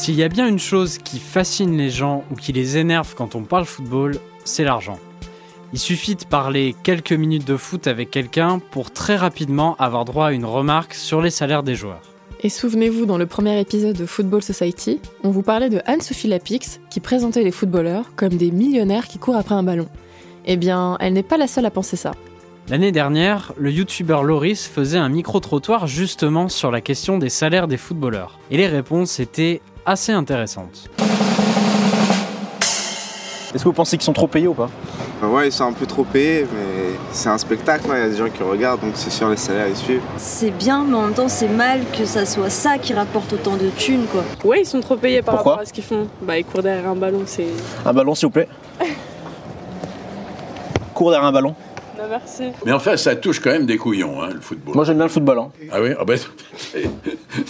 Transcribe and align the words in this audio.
S'il 0.00 0.14
y 0.14 0.22
a 0.22 0.30
bien 0.30 0.48
une 0.48 0.58
chose 0.58 0.96
qui 0.96 1.18
fascine 1.18 1.76
les 1.76 1.90
gens 1.90 2.24
ou 2.30 2.34
qui 2.34 2.54
les 2.54 2.78
énerve 2.78 3.14
quand 3.14 3.34
on 3.34 3.42
parle 3.42 3.66
football, 3.66 4.16
c'est 4.44 4.64
l'argent. 4.64 4.98
Il 5.74 5.78
suffit 5.78 6.14
de 6.14 6.24
parler 6.24 6.74
quelques 6.82 7.12
minutes 7.12 7.46
de 7.46 7.58
foot 7.58 7.86
avec 7.86 8.10
quelqu'un 8.10 8.60
pour 8.70 8.92
très 8.92 9.16
rapidement 9.16 9.76
avoir 9.76 10.06
droit 10.06 10.28
à 10.28 10.32
une 10.32 10.46
remarque 10.46 10.94
sur 10.94 11.20
les 11.20 11.28
salaires 11.28 11.62
des 11.62 11.74
joueurs. 11.74 12.00
Et 12.42 12.48
souvenez-vous, 12.48 13.04
dans 13.04 13.18
le 13.18 13.26
premier 13.26 13.60
épisode 13.60 13.94
de 13.94 14.06
Football 14.06 14.42
Society, 14.42 15.02
on 15.22 15.28
vous 15.28 15.42
parlait 15.42 15.68
de 15.68 15.82
Anne-Sophie 15.84 16.28
Lapix 16.28 16.80
qui 16.88 17.00
présentait 17.00 17.44
les 17.44 17.50
footballeurs 17.50 18.06
comme 18.16 18.38
des 18.38 18.52
millionnaires 18.52 19.06
qui 19.06 19.18
courent 19.18 19.36
après 19.36 19.54
un 19.54 19.62
ballon. 19.62 19.88
Eh 20.46 20.56
bien, 20.56 20.96
elle 21.00 21.12
n'est 21.12 21.22
pas 21.22 21.36
la 21.36 21.46
seule 21.46 21.66
à 21.66 21.70
penser 21.70 21.96
ça. 21.96 22.12
L'année 22.70 22.92
dernière, 22.92 23.52
le 23.58 23.72
youtubeur 23.72 24.22
Loris 24.22 24.68
faisait 24.68 24.96
un 24.96 25.08
micro-trottoir 25.08 25.88
justement 25.88 26.48
sur 26.48 26.70
la 26.70 26.80
question 26.80 27.18
des 27.18 27.28
salaires 27.28 27.66
des 27.66 27.76
footballeurs. 27.76 28.38
Et 28.52 28.56
les 28.56 28.68
réponses 28.68 29.18
étaient 29.18 29.60
assez 29.86 30.12
intéressantes. 30.12 30.88
Est-ce 33.52 33.64
que 33.64 33.68
vous 33.68 33.72
pensez 33.74 33.96
qu'ils 33.96 34.04
sont 34.04 34.12
trop 34.12 34.28
payés 34.28 34.46
ou 34.46 34.54
pas? 34.54 34.70
Bah 35.20 35.26
ouais, 35.28 35.48
ils 35.48 35.52
sont 35.52 35.64
un 35.64 35.72
peu 35.72 35.84
trop 35.84 36.04
payés, 36.04 36.46
mais 36.54 36.92
c'est 37.12 37.28
un 37.28 37.36
spectacle, 37.36 37.84
hein. 37.90 37.94
il 37.96 38.00
y 38.00 38.04
a 38.04 38.08
des 38.08 38.16
gens 38.16 38.28
qui 38.30 38.42
regardent, 38.42 38.80
donc 38.80 38.92
c'est 38.94 39.10
sûr 39.10 39.28
les 39.28 39.36
salaires 39.36 39.66
ils 39.68 39.76
suivent. 39.76 40.00
C'est 40.16 40.50
bien, 40.52 40.84
mais 40.84 40.94
en 40.96 41.02
même 41.02 41.14
temps 41.14 41.28
c'est 41.28 41.48
mal 41.48 41.80
que 41.96 42.04
ça 42.04 42.24
soit 42.24 42.48
ça 42.48 42.78
qui 42.78 42.94
rapporte 42.94 43.32
autant 43.32 43.56
de 43.56 43.68
thunes 43.70 44.06
quoi. 44.10 44.22
Ouais, 44.44 44.60
ils 44.62 44.66
sont 44.66 44.80
trop 44.80 44.96
payés 44.96 45.20
par 45.20 45.34
Pourquoi? 45.34 45.52
rapport 45.52 45.62
à 45.64 45.66
ce 45.66 45.72
qu'ils 45.72 45.84
font. 45.84 46.06
Bah, 46.22 46.38
ils 46.38 46.44
courent 46.44 46.62
derrière 46.62 46.88
un 46.88 46.94
ballon, 46.96 47.22
c'est. 47.26 47.48
Un 47.84 47.92
ballon 47.92 48.14
s'il 48.14 48.26
vous 48.28 48.32
plaît 48.32 48.48
Cours 50.94 51.10
derrière 51.10 51.28
un 51.28 51.32
ballon. 51.32 51.54
Merci. 52.08 52.44
Mais 52.64 52.72
enfin, 52.72 52.96
ça 52.96 53.14
touche 53.16 53.40
quand 53.40 53.50
même 53.50 53.66
des 53.66 53.76
couillons, 53.76 54.22
hein, 54.22 54.30
le 54.34 54.40
football. 54.40 54.74
Moi 54.74 54.84
j'aime 54.84 54.96
bien 54.96 55.06
le 55.06 55.10
football. 55.10 55.38
Hein. 55.38 55.50
Ah 55.70 55.80
oui 55.82 55.90
ah 55.98 56.04
ben, 56.04 56.18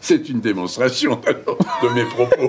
c'est- 0.00 0.28
une 0.28 0.40
démonstration 0.40 1.20
alors, 1.26 1.58
de 1.82 1.88
mes 1.94 2.04
propos. 2.04 2.46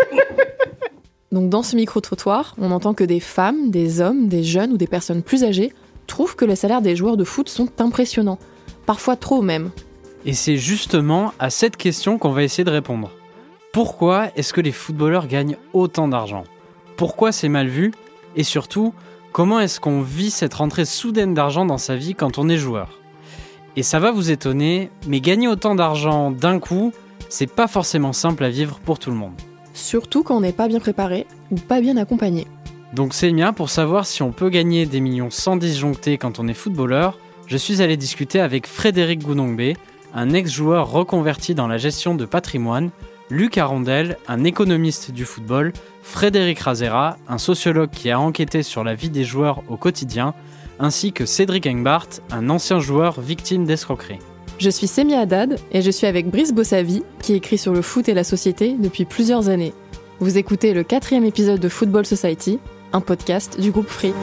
Donc 1.31 1.50
dans 1.50 1.64
ce 1.64 1.75
micro-trottoir, 1.75 2.55
on 2.58 2.72
entend 2.72 2.94
que 2.94 3.03
des 3.03 3.20
femmes, 3.20 3.70
des 3.70 4.00
hommes, 4.02 4.28
des 4.28 4.44
jeunes 4.44 4.73
ou 4.73 4.78
des 4.78 4.88
personnes 4.88 5.22
plus 5.23 5.44
âgées 5.44 5.73
trouvent 6.08 6.36
que 6.36 6.45
les 6.45 6.55
salaires 6.55 6.81
des 6.81 6.95
joueurs 6.95 7.17
de 7.17 7.23
foot 7.23 7.50
sont 7.50 7.70
impressionnants. 7.80 8.39
Parfois 8.86 9.16
trop 9.17 9.42
même. 9.42 9.72
Et 10.25 10.33
c'est 10.33 10.58
justement 10.58 11.33
à 11.39 11.50
cette 11.50 11.78
question 11.78 12.17
qu'on 12.17 12.31
va 12.31 12.44
essayer 12.44 12.64
de 12.64 12.72
répondre. 12.72 13.11
Pourquoi 13.73 14.28
est-ce 14.36 14.53
que 14.53 14.61
les 14.61 14.72
footballeurs 14.72 15.28
gagnent 15.28 15.58
autant 15.73 16.08
d'argent? 16.08 16.44
Pourquoi 16.95 17.31
c'est 17.31 17.50
mal 17.50 17.67
vu? 17.67 17.92
Et 18.36 18.44
surtout, 18.44 18.94
comment 19.31 19.59
est-ce 19.59 19.80
qu'on 19.80 20.02
vit 20.02 20.31
cette 20.31 20.56
rentrée 20.56 20.86
soudaine 20.86 21.33
d'argent 21.33 21.66
dans 21.66 21.78
sa 21.78 21.95
vie 21.95 22.16
quand 22.16 22.38
on 22.38 22.50
est 22.50 22.58
joueur? 22.58 23.00
Et 23.75 23.83
ça 23.83 24.00
va 24.00 24.11
vous 24.11 24.31
étonner, 24.31 24.89
mais 25.08 25.22
gagner 25.22 25.47
autant 25.47 25.75
d'argent 25.75 26.31
d'un 26.31 26.59
coup, 26.59 26.92
c'est 27.30 27.53
pas 27.53 27.67
forcément 27.67 28.14
simple 28.14 28.44
à 28.44 28.50
vivre 28.50 28.80
pour 28.80 29.00
tout 29.00 29.11
le 29.11 29.17
monde. 29.17 29.36
Surtout 29.73 30.23
quand 30.23 30.38
on 30.38 30.42
n'est 30.42 30.52
pas 30.52 30.67
bien 30.67 30.80
préparé 30.80 31.28
ou 31.52 31.55
pas 31.55 31.81
bien 31.81 31.98
accompagné. 31.98 32.48
Donc 32.94 33.14
c'est 33.14 33.31
bien 33.31 33.53
pour 33.53 33.70
savoir 33.70 34.05
si 34.05 34.23
on 34.23 34.31
peut 34.31 34.50
gagner 34.50 34.86
des 34.86 35.02
millions 35.02 35.30
sans 35.30 35.58
disjoncter 35.58 36.17
quand 36.17 36.39
on 36.39 36.48
est 36.48 36.53
footballeur, 36.53 37.20
je 37.45 37.58
suis 37.58 37.81
allé 37.81 37.98
discuter 37.98 38.39
avec 38.39 38.66
Frédéric 38.66 39.23
Gounongbe, 39.23 39.73
un 40.14 40.33
ex-joueur 40.33 40.89
reconverti 40.89 41.53
dans 41.53 41.67
la 41.67 41.78
gestion 41.78 42.16
de 42.16 42.25
patrimoine, 42.25 42.89
Luc 43.30 43.58
Arondel, 43.58 44.17
un 44.28 44.45
économiste 44.45 45.11
du 45.11 45.25
football, 45.25 45.73
Frédéric 46.02 46.59
Razera, 46.59 47.17
un 47.28 47.38
sociologue 47.38 47.89
qui 47.89 48.09
a 48.09 48.20
enquêté 48.20 48.64
sur 48.64 48.86
la 48.86 48.95
vie 48.95 49.09
des 49.09 49.25
joueurs 49.25 49.64
au 49.67 49.75
quotidien, 49.75 50.33
ainsi 50.80 51.11
que 51.11 51.25
Cédric 51.25 51.67
Engbart, 51.67 52.08
un 52.32 52.49
ancien 52.49 52.80
joueur 52.80 53.20
victime 53.20 53.65
d'escroquerie. 53.65 54.20
Je 54.60 54.70
suis 54.70 54.88
Semia 54.88 55.20
Haddad 55.20 55.60
et 55.71 55.82
je 55.82 55.92
suis 55.92 56.08
avec 56.08 56.30
Brice 56.30 56.54
Bossavi 56.54 57.04
qui 57.21 57.33
écrit 57.33 57.58
sur 57.58 57.73
le 57.73 57.82
foot 57.82 58.08
et 58.08 58.14
la 58.14 58.23
société 58.23 58.76
depuis 58.80 59.04
plusieurs 59.04 59.49
années. 59.49 59.73
Vous 60.20 60.38
écoutez 60.38 60.73
le 60.73 60.83
quatrième 60.83 61.26
épisode 61.26 61.59
de 61.59 61.70
Football 61.70 62.05
Society, 62.05 62.59
un 62.94 63.02
podcast 63.02 63.59
du 63.59 63.71
groupe 63.71 63.89
Free. 63.89 64.14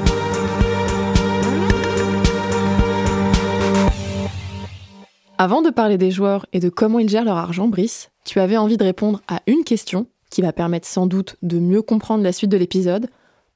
Avant 5.36 5.62
de 5.62 5.70
parler 5.70 5.98
des 5.98 6.12
joueurs 6.12 6.46
et 6.52 6.60
de 6.60 6.68
comment 6.68 7.00
ils 7.00 7.08
gèrent 7.08 7.24
leur 7.24 7.36
argent, 7.36 7.66
Brice, 7.66 8.10
tu 8.24 8.38
avais 8.38 8.56
envie 8.56 8.76
de 8.76 8.84
répondre 8.84 9.20
à 9.26 9.40
une 9.48 9.64
question 9.64 10.06
qui 10.30 10.42
va 10.42 10.52
permettre 10.52 10.86
sans 10.86 11.08
doute 11.08 11.36
de 11.42 11.58
mieux 11.58 11.82
comprendre 11.82 12.22
la 12.22 12.32
suite 12.32 12.50
de 12.50 12.56
l'épisode. 12.56 13.08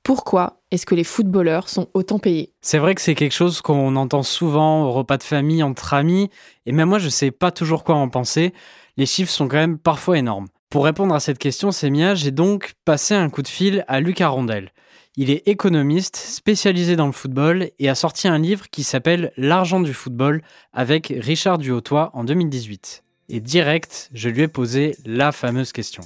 Pourquoi 0.03 0.61
est-ce 0.73 0.87
que 0.87 0.97
les 0.97 1.05
footballeurs 1.05 1.69
sont 1.69 1.87
autant 1.95 2.19
payés? 2.19 2.53
C'est 2.63 2.79
vrai 2.79 2.97
que 2.97 3.01
c'est 3.01 3.15
quelque 3.15 3.35
chose 3.35 3.61
qu'on 3.61 3.95
entend 3.95 4.25
souvent 4.25 4.87
au 4.87 4.91
repas 4.91 5.19
de 5.19 5.23
famille, 5.23 5.63
entre 5.63 5.95
amis, 5.95 6.31
et 6.67 6.73
même 6.73 6.89
moi 6.89 6.99
je 6.99 7.09
sais 7.09 7.31
pas 7.31 7.53
toujours 7.53 7.85
quoi 7.85 7.95
en 7.95 8.09
penser. 8.09 8.53
Les 8.97 9.07
chiffres 9.07 9.31
sont 9.31 9.47
quand 9.47 9.57
même 9.57 9.79
parfois 9.79 10.19
énormes. 10.19 10.49
Pour 10.71 10.85
répondre 10.85 11.15
à 11.15 11.21
cette 11.21 11.39
question, 11.39 11.71
Sémia, 11.71 12.17
j'ai 12.17 12.33
donc 12.33 12.73
passé 12.85 13.15
un 13.15 13.31
coup 13.31 13.43
de 13.43 13.49
fil 13.49 13.85
à 13.87 14.01
Luc 14.01 14.21
Arondel. 14.21 14.73
Il 15.21 15.31
est 15.31 15.49
économiste, 15.49 16.15
spécialisé 16.15 16.95
dans 16.95 17.07
le 17.07 17.13
football 17.13 17.73
et 17.81 17.89
a 17.89 17.97
sorti 17.97 18.29
un 18.29 18.39
livre 18.39 18.71
qui 18.71 18.85
s'appelle 18.85 19.33
L'argent 19.37 19.81
du 19.81 19.93
football 19.93 20.43
avec 20.73 21.13
Richard 21.19 21.59
Duhautois 21.59 22.13
en 22.15 22.23
2018. 22.23 23.03
Et 23.29 23.41
direct, 23.41 24.11
je 24.15 24.29
lui 24.29 24.43
ai 24.43 24.47
posé 24.47 24.95
la 25.05 25.33
fameuse 25.33 25.73
question. 25.73 26.05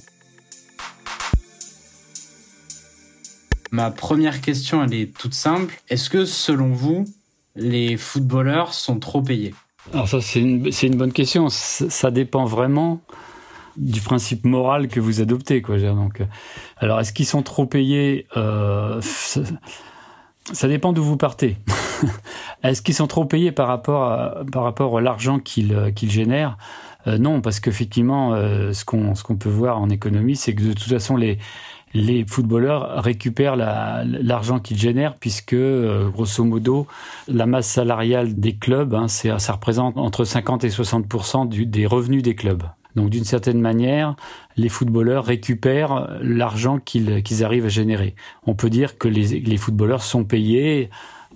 Ma 3.69 3.91
première 3.91 4.41
question, 4.41 4.83
elle 4.83 4.95
est 4.95 5.15
toute 5.15 5.35
simple. 5.35 5.79
Est-ce 5.89 6.09
que 6.09 6.25
selon 6.25 6.69
vous, 6.69 7.05
les 7.55 7.97
footballeurs 7.97 8.73
sont 8.73 8.97
trop 8.97 9.21
payés? 9.21 9.53
Alors 9.93 10.09
ça, 10.09 10.21
c'est 10.21 10.39
une, 10.39 10.71
c'est 10.71 10.87
une 10.87 10.97
bonne 10.97 11.13
question. 11.13 11.49
Ça, 11.49 11.87
ça 11.87 12.09
dépend 12.09 12.45
vraiment 12.45 12.99
du 13.77 14.01
principe 14.01 14.45
moral 14.45 14.87
que 14.87 14.99
vous 14.99 15.21
adoptez. 15.21 15.61
Quoi. 15.61 15.77
Donc, 15.79 16.21
euh, 16.21 16.25
alors, 16.77 16.99
est-ce 16.99 17.13
qu'ils 17.13 17.25
sont 17.25 17.41
trop 17.43 17.65
payés 17.65 18.27
euh, 18.37 18.99
ça, 19.01 20.67
dépend 20.67 20.91
d'où 20.93 21.03
vous 21.03 21.17
partez. 21.17 21.57
est-ce 22.63 22.81
qu'ils 22.81 22.93
sont 22.95 23.07
trop 23.07 23.25
payés 23.25 23.51
par 23.51 23.67
rapport 23.67 24.03
à, 24.03 24.35
par 24.51 24.63
rapport 24.63 24.97
à 24.97 25.01
l'argent 25.01 25.39
qu'ils 25.39 25.73
euh, 25.73 25.91
qu'ils 25.91 26.11
génèrent? 26.11 26.57
Euh, 27.07 27.17
Non, 27.17 27.41
parce 27.41 27.59
qu'effectivement, 27.59 28.33
euh, 28.33 28.73
ce 28.73 28.83
qu'on 28.85 29.15
ce 29.15 29.23
qu'on 29.23 29.35
peut 29.37 29.49
voir 29.49 29.79
en 29.79 29.89
économie, 29.89 30.35
c'est 30.35 30.53
que 30.53 30.63
de 30.63 30.73
toute 30.73 30.89
façon, 30.91 31.15
les 31.15 31.37
les 31.95 32.25
footballeurs 32.25 33.03
récupèrent 33.03 33.55
la- 33.55 34.03
l'argent 34.03 34.59
qu'ils 34.59 34.79
génèrent 34.79 35.13
puisque, 35.15 35.53
euh, 35.53 36.09
grosso 36.09 36.43
modo, 36.43 36.87
la 37.27 37.45
masse 37.45 37.67
salariale 37.67 38.33
des 38.33 38.55
clubs, 38.55 38.95
hein, 38.95 39.07
ça 39.07 39.53
représente 39.53 39.95
entre 39.97 40.23
50 40.25 40.63
et 40.63 40.69
60% 40.69 41.45
du, 41.47 41.67
des 41.67 41.85
revenus 41.85 42.23
des 42.23 42.33
clubs. 42.33 42.63
Donc, 42.95 43.09
d'une 43.09 43.23
certaine 43.23 43.59
manière, 43.59 44.15
les 44.57 44.69
footballeurs 44.69 45.25
récupèrent 45.25 46.17
l'argent 46.21 46.79
qu'ils 46.79 47.23
qu'ils 47.23 47.43
arrivent 47.43 47.65
à 47.65 47.69
générer. 47.69 48.15
On 48.45 48.55
peut 48.55 48.69
dire 48.69 48.97
que 48.97 49.07
les, 49.07 49.39
les 49.39 49.57
footballeurs 49.57 50.03
sont 50.03 50.23
payés 50.25 50.89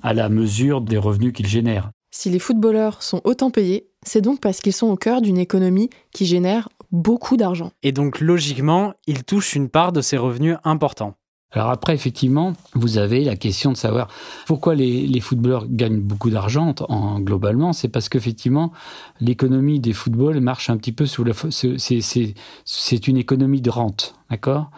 à 0.04 0.14
la 0.14 0.30
mesure 0.30 0.82
des 0.82 0.98
revenus 0.98 1.34
qu'ils 1.34 1.48
génèrent. 1.48 1.92
Si 2.12 2.30
les 2.30 2.40
footballeurs 2.40 3.04
sont 3.04 3.22
autant 3.26 3.52
payés, 3.52 3.90
c'est 4.06 4.22
donc 4.22 4.40
parce 4.40 4.62
qu'ils 4.62 4.74
sont 4.74 4.88
au 4.88 4.96
cœur 4.96 5.22
d'une 5.22 5.38
économie 5.38 5.90
qui 6.12 6.26
génère 6.26 6.70
beaucoup 6.92 7.38
d'argent. 7.38 7.72
Et 7.84 7.92
donc 7.92 8.20
logiquement, 8.22 8.94
ils 9.08 9.24
touchent 9.24 9.56
une 9.56 9.70
part 9.70 9.92
de 9.92 10.02
ces 10.02 10.18
revenus 10.18 10.58
importants. 10.64 11.16
Alors 11.52 11.70
après, 11.70 11.94
effectivement, 11.94 12.54
vous 12.74 12.98
avez 12.98 13.24
la 13.24 13.38
question 13.38 13.72
de 13.72 13.78
savoir 13.78 14.10
pourquoi 14.46 14.76
les, 14.76 15.20
footballeurs 15.22 15.66
gagnent 15.70 16.02
beaucoup 16.02 16.30
d'argent 16.30 16.76
en, 16.90 17.20
globalement. 17.22 17.72
C'est 17.72 17.88
parce 17.88 18.10
qu'effectivement, 18.10 18.74
l'économie 19.22 19.80
des 19.80 19.94
footballs 19.94 20.42
marche 20.42 20.70
un 20.70 20.78
petit 20.78 20.92
peu 20.92 21.06
sous 21.06 21.24
la... 21.24 21.34
c'est 22.66 23.08
une 23.08 23.18
économie 23.18 23.62
de 23.62 23.70
rente, 23.70 24.16
d'accord? 24.30 24.70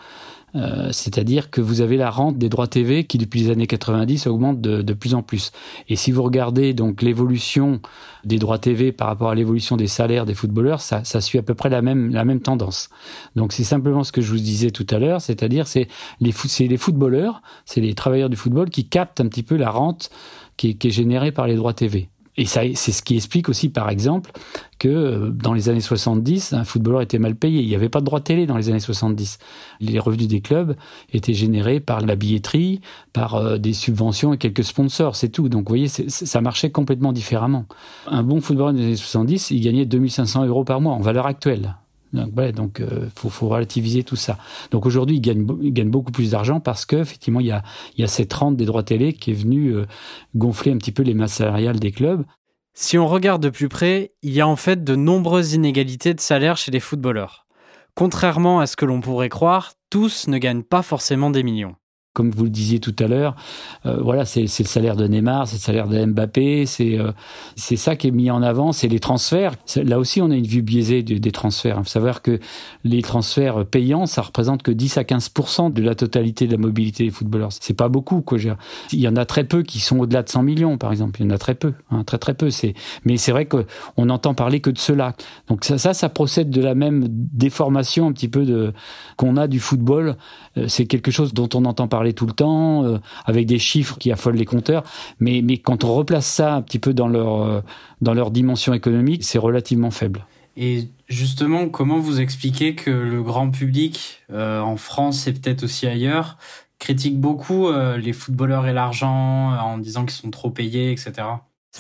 Euh, 0.56 0.92
C'est-à-dire 0.92 1.50
que 1.50 1.62
vous 1.62 1.82
avez 1.82 1.98
la 1.98 2.10
rente 2.10 2.38
des 2.38 2.50
droits 2.50 2.68
TV 2.68 3.06
qui, 3.06 3.18
depuis 3.18 3.42
les 3.42 3.52
années 3.52 3.68
90, 3.68 4.28
augmente 4.28 4.62
de, 4.62 4.82
de 4.82 4.94
plus 4.94 5.14
en 5.14 5.22
plus. 5.22 5.52
Et 5.88 5.96
si 5.96 6.12
vous 6.12 6.24
regardez 6.24 6.74
donc 6.74 7.02
l'évolution 7.02 7.82
des 8.26 8.38
droits 8.38 8.60
TV 8.60 8.92
par 8.92 9.08
rapport 9.08 9.30
à 9.30 9.36
l'évolution 9.36 9.78
des 9.78 9.88
salaires 9.88 10.26
des 10.26 10.34
footballeurs, 10.34 10.82
ça, 10.82 11.04
ça 11.04 11.22
suit 11.22 11.40
à 11.40 11.44
peu 11.44 11.54
près 11.54 11.70
la 11.70 11.82
même, 11.82 12.12
la 12.12 12.26
même 12.26 12.42
tendance. 12.42 12.90
Donc 13.36 13.54
c'est 13.54 13.64
simplement 13.64 14.04
ce 14.04 14.12
que 14.12 14.22
je 14.22 14.32
vous 14.32 14.40
disais 14.40 14.72
tout 14.72 14.88
à 14.90 15.00
l'heure, 15.00 15.22
c'est-à-dire 15.22 15.68
c'est 15.68 15.88
les, 16.20 16.32
c'est 16.32 16.68
les 16.68 16.78
footballeurs, 16.78 17.42
c'est 17.66 17.82
les 17.82 17.94
travailleurs 17.94 18.30
du 18.30 18.36
football 18.36 18.70
qui 18.70 18.88
captent 18.88 19.22
un 19.22 19.28
petit 19.28 19.44
peu 19.44 19.56
la 19.56 19.70
rente 19.70 20.10
qui 20.58 20.78
qui 20.78 20.88
est 20.90 20.92
générée 20.92 21.32
par 21.32 21.48
les 21.48 21.56
droits 21.56 21.74
TV. 21.74 22.10
Et 22.40 22.46
c'est 22.46 22.74
ce 22.74 23.02
qui 23.02 23.18
explique 23.18 23.50
aussi, 23.50 23.68
par 23.68 23.90
exemple, 23.90 24.32
que 24.80 24.88
euh, 24.88 25.30
dans 25.30 25.52
les 25.52 25.68
années 25.68 25.82
70, 25.82 26.54
un 26.54 26.64
footballeur 26.64 27.02
était 27.02 27.20
mal 27.20 27.36
payé. 27.36 27.62
Il 27.62 27.68
n'y 27.68 27.76
avait 27.76 27.90
pas 27.90 28.00
de 28.00 28.06
droit 28.06 28.22
télé 28.22 28.46
dans 28.46 28.56
les 28.56 28.70
années 28.70 28.80
70. 28.80 29.40
Les 29.82 30.00
revenus 30.00 30.30
des 30.30 30.40
clubs 30.40 30.78
étaient 31.12 31.34
générés 31.34 31.82
par 31.82 32.00
la 32.00 32.16
billetterie, 32.16 32.80
par 33.12 33.36
euh, 33.36 33.58
des 33.58 33.74
subventions 33.74 34.32
et 34.32 34.38
quelques 34.38 34.64
sponsors, 34.64 35.18
c'est 35.18 35.28
tout. 35.28 35.50
Donc, 35.50 35.68
vous 35.68 35.76
voyez, 35.76 35.90
ça 35.90 36.40
marchait 36.40 36.72
complètement 36.72 37.12
différemment. 37.12 37.66
Un 38.08 38.24
bon 38.24 38.40
footballeur 38.40 38.72
des 38.72 38.84
années 38.84 38.96
70, 38.96 39.52
il 39.52 39.60
gagnait 39.60 39.86
2500 39.86 40.46
euros 40.46 40.64
par 40.64 40.80
mois 40.80 40.94
en 40.94 41.02
valeur 41.02 41.26
actuelle. 41.26 41.76
Donc, 42.14 42.32
voilà, 42.34 42.52
donc 42.52 42.80
euh, 42.80 43.08
faut, 43.16 43.48
relativiser 43.48 44.04
tout 44.04 44.16
ça. 44.16 44.38
Donc 44.72 44.86
aujourd'hui, 44.86 45.18
il 45.18 45.22
gagne, 45.22 45.48
il 45.62 45.74
gagne 45.74 45.90
beaucoup 45.90 46.12
plus 46.12 46.32
d'argent 46.32 46.60
parce 46.60 46.86
que 46.86 46.96
effectivement, 46.96 47.40
il 47.40 47.48
y 47.48 47.52
a, 47.52 47.64
il 47.98 48.04
y 48.04 48.08
cette 48.08 48.34
rente 48.34 48.58
des 48.58 48.66
droits 48.66 48.84
télé 48.84 49.14
qui 49.14 49.32
est 49.32 49.36
venue 49.36 49.76
euh, 49.76 49.86
gonfler 50.36 50.72
un 50.72 50.78
petit 50.78 50.92
peu 50.92 51.04
les 51.04 51.14
masses 51.14 51.34
salariales 51.34 51.80
des 51.80 51.92
clubs. 51.92 52.26
Si 52.74 52.98
on 52.98 53.08
regarde 53.08 53.44
de 53.44 53.50
plus 53.50 53.70
près, 53.70 54.14
il 54.22 54.32
y 54.32 54.42
a 54.42 54.48
en 54.48 54.56
fait 54.56 54.84
de 54.84 54.96
nombreuses 54.96 55.54
inégalités 55.54 56.14
de 56.14 56.22
salaire 56.22 56.58
chez 56.58 56.72
les 56.72 56.80
footballeurs. 56.80 57.46
contrairement 57.96 58.60
à 58.60 58.68
ce 58.68 58.78
que 58.78 58.86
l'on 58.86 59.02
pourrait 59.02 59.30
croire, 59.30 59.74
tous 59.90 60.28
ne 60.28 60.38
gagnent 60.38 60.64
pas 60.64 60.82
forcément 60.82 61.30
des 61.30 61.44
millions 61.44 61.76
comme 62.20 62.32
vous 62.32 62.44
le 62.44 62.50
disiez 62.50 62.82
tout 62.82 62.96
à 63.00 63.08
l'heure, 63.08 63.34
euh, 63.86 63.96
voilà, 64.02 64.26
c'est 64.26 64.42
le 64.42 64.48
salaire 64.48 64.98
de 64.98 65.08
Neymar, 65.08 65.48
c'est 65.48 65.56
le 65.56 65.62
salaire 65.62 65.88
de 65.88 66.04
Mbappé, 66.04 66.66
c'est 66.66 67.00
euh, 67.00 67.14
c'est 67.56 67.78
ça 67.78 67.96
qui 67.96 68.10
est 68.10 68.12
mis 68.12 68.30
en 68.30 68.42
avant, 68.42 68.74
c'est 68.74 68.90
les 68.90 69.00
transferts. 69.00 69.54
Là 69.78 69.98
aussi, 70.00 70.22
on 70.22 70.30
a 70.30 70.36
une 70.36 70.46
vue 70.46 70.62
biaisée 70.62 71.02
des 71.02 71.32
transferts. 71.32 71.78
Il 71.78 71.84
faut 71.86 71.90
savoir 71.90 72.22
que 72.22 72.42
les 72.84 73.02
transferts 73.02 73.66
payants, 73.66 74.06
ça 74.06 74.22
représente 74.22 74.64
que 74.64 74.72
10 74.72 74.98
à 74.98 75.06
15 75.06 75.32
de 75.74 75.82
la 75.82 75.96
totalité 75.96 76.46
de 76.46 76.52
la 76.52 76.58
mobilité 76.58 77.06
des 77.06 77.10
footballeurs. 77.10 77.54
C'est 77.58 77.74
pas 77.74 77.88
beaucoup, 77.88 78.20
quoi. 78.20 78.38
Il 78.92 79.00
y 79.00 79.08
en 79.08 79.16
a 79.16 79.24
très 79.24 79.46
peu 79.46 79.64
qui 79.64 79.80
sont 79.80 80.00
au-delà 80.00 80.22
de 80.22 80.30
100 80.30 80.44
millions, 80.44 80.78
par 80.78 80.92
exemple. 80.92 81.22
Il 81.22 81.28
y 81.28 81.32
en 81.32 81.34
a 81.34 81.38
très 81.38 81.56
peu, 81.56 81.74
hein, 81.90 82.04
très 82.04 82.18
très 82.18 82.34
peu. 82.34 82.50
Mais 83.06 83.16
c'est 83.16 83.32
vrai 83.32 83.46
qu'on 83.46 84.06
n'entend 84.06 84.34
parler 84.34 84.60
que 84.60 84.70
de 84.70 84.78
cela. 84.78 85.16
Donc 85.48 85.64
ça, 85.64 85.78
ça, 85.78 85.94
ça 85.94 86.10
procède 86.10 86.50
de 86.50 86.62
la 86.62 86.76
même 86.76 87.06
déformation 87.08 88.08
un 88.08 88.12
petit 88.12 88.28
peu 88.28 88.44
de 88.44 88.74
qu'on 89.16 89.38
a 89.38 89.48
du 89.48 89.62
football. 89.62 90.18
Euh, 90.58 90.66
c'est 90.68 90.86
quelque 90.86 91.12
chose 91.12 91.34
dont 91.34 91.50
on 91.54 91.66
entend 91.66 91.88
parler 91.88 92.09
tout 92.14 92.26
le 92.26 92.34
temps, 92.34 92.84
euh, 92.84 92.98
avec 93.26 93.46
des 93.46 93.60
chiffres 93.60 93.98
qui 93.98 94.12
affolent 94.12 94.36
les 94.36 94.46
compteurs. 94.46 94.84
Mais, 95.20 95.42
mais 95.44 95.58
quand 95.58 95.84
on 95.84 95.94
replace 95.94 96.26
ça 96.26 96.56
un 96.56 96.62
petit 96.62 96.80
peu 96.80 96.94
dans 96.94 97.08
leur, 97.08 97.42
euh, 97.42 97.62
dans 98.02 98.14
leur 98.14 98.32
dimension 98.32 98.74
économique, 98.74 99.24
c'est 99.24 99.40
relativement 99.40 99.92
faible. 99.92 100.26
Et 100.58 100.90
justement, 101.08 101.70
comment 101.70 102.00
vous 102.00 102.20
expliquez 102.20 102.76
que 102.76 102.92
le 102.92 103.24
grand 103.24 103.50
public, 103.50 104.22
euh, 104.32 104.60
en 104.60 104.78
France 104.78 105.28
et 105.28 105.34
peut-être 105.34 105.64
aussi 105.64 105.88
ailleurs, 105.88 106.38
critique 106.80 107.20
beaucoup 107.20 107.70
les 107.98 108.14
footballeurs 108.14 108.66
et 108.66 108.72
l'argent 108.72 109.52
en 109.52 109.78
disant 109.80 110.06
qu'ils 110.06 110.16
sont 110.16 110.32
trop 110.32 110.50
payés, 110.50 110.94
etc. 110.94 111.28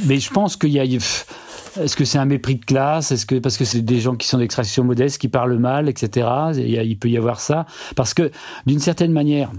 Mais 0.05 0.19
je 0.19 0.29
pense 0.29 0.55
qu'il 0.55 0.71
y 0.71 0.79
a... 0.79 0.83
Est-ce 0.83 1.95
que 1.95 2.05
c'est 2.05 2.17
un 2.17 2.25
mépris 2.25 2.55
de 2.55 2.65
classe? 2.65 3.11
Est-ce 3.11 3.25
que 3.25 3.35
parce 3.35 3.57
que 3.57 3.65
c'est 3.65 3.81
des 3.81 3.99
gens 3.99 4.15
qui 4.15 4.27
sont 4.27 4.37
d'extraction 4.37 4.83
modeste, 4.83 5.19
qui 5.19 5.27
parlent 5.27 5.57
mal, 5.57 5.89
etc. 5.89 6.27
il 6.55 6.97
peut 6.97 7.09
y 7.09 7.17
avoir 7.17 7.39
ça. 7.39 7.65
Parce 7.95 8.13
que 8.13 8.31
d'une 8.65 8.79
certaine 8.79 9.11
manière, 9.11 9.51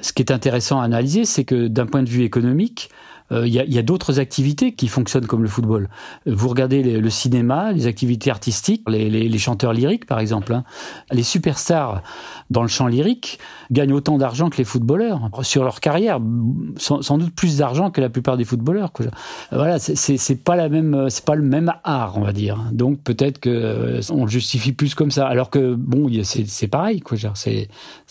ce 0.00 0.12
qui 0.12 0.22
est 0.22 0.32
intéressant 0.32 0.80
à 0.80 0.84
analyser, 0.84 1.24
c'est 1.24 1.44
que 1.44 1.68
d'un 1.68 1.86
point 1.86 2.02
de 2.02 2.08
vue 2.08 2.22
économique, 2.22 2.90
euh, 3.32 3.46
il 3.46 3.54
y 3.54 3.78
a, 3.78 3.82
d'autres 3.82 4.20
activités 4.20 4.72
qui 4.72 4.86
fonctionnent 4.86 5.26
comme 5.26 5.42
le 5.42 5.48
football. 5.48 5.88
Vous 6.26 6.48
regardez 6.48 6.82
le 6.82 7.10
cinéma, 7.10 7.72
les 7.72 7.86
activités 7.86 8.30
artistiques, 8.30 8.82
les, 8.88 9.38
chanteurs 9.38 9.72
lyriques 9.72 10.06
par 10.06 10.20
exemple. 10.20 10.52
Hein. 10.52 10.64
Les 11.10 11.22
superstars 11.22 12.02
dans 12.50 12.62
le 12.62 12.68
chant 12.68 12.86
lyrique 12.86 13.38
gagnent 13.70 13.92
autant 13.92 14.18
d'argent 14.18 14.50
que 14.50 14.58
les 14.58 14.64
footballeurs 14.64 15.30
sur 15.42 15.64
leur 15.64 15.80
carrière, 15.80 16.20
sans, 16.76 17.18
doute 17.18 17.34
plus 17.34 17.58
d'argent 17.58 17.90
que 17.90 18.00
la 18.00 18.10
plupart 18.10 18.36
des 18.36 18.44
footballeurs. 18.44 18.92
Voilà, 19.50 19.78
c'est 19.78 20.44
pas 20.44 20.56
la 20.56 20.68
même, 20.68 21.08
c'est 21.08 21.24
pas 21.24 21.34
le 21.34 21.42
même 21.42 21.72
art, 21.82 22.18
on 22.18 22.22
va 22.22 22.32
dire. 22.32 22.62
Donc 22.72 23.00
peut-être 23.02 23.38
que 23.38 23.50
euh, 23.50 24.00
on 24.10 24.24
le 24.24 24.30
justifie 24.30 24.72
plus 24.72 24.94
comme 24.94 25.10
ça, 25.10 25.26
alors 25.26 25.48
que 25.48 25.74
bon, 25.74 26.10
c'est 26.22 26.68
pareil, 26.68 27.00
quoi. 27.00 27.16
C'est, 27.34 27.68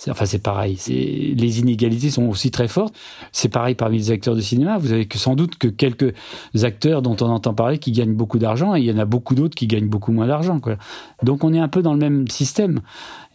enfin 0.10 0.26
c'est 0.26 0.42
pareil. 0.42 0.78
Les 0.88 1.60
inégalités 1.60 2.10
sont 2.10 2.24
aussi 2.24 2.50
très 2.50 2.68
fortes. 2.68 2.96
C'est 3.32 3.50
pareil 3.50 3.76
parmi 3.76 3.98
les 3.98 4.12
acteurs 4.12 4.36
de 4.36 4.42
cinéma. 4.42 4.78
Vous 4.78 4.92
que 5.06 5.18
sans 5.18 5.36
doute 5.36 5.58
que 5.58 5.68
quelques 5.68 6.14
acteurs 6.64 7.02
dont 7.02 7.16
on 7.22 7.28
entend 7.28 7.54
parler 7.54 7.78
qui 7.78 7.92
gagnent 7.92 8.14
beaucoup 8.14 8.40
d'argent 8.40 8.76
et 8.76 8.80
il 8.80 8.86
y 8.86 8.92
en 8.92 8.98
a 8.98 9.06
beaucoup 9.06 9.36
d'autres 9.36 9.56
qui 9.56 9.68
gagnent 9.68 9.88
beaucoup 9.88 10.12
moins 10.12 10.28
d'argent. 10.28 10.60
Donc 11.24 11.44
on 11.44 11.54
est 11.54 11.60
un 11.60 11.68
peu 11.68 11.82
dans 11.82 11.94
le 11.94 12.00
même 12.00 12.28
système. 12.28 12.82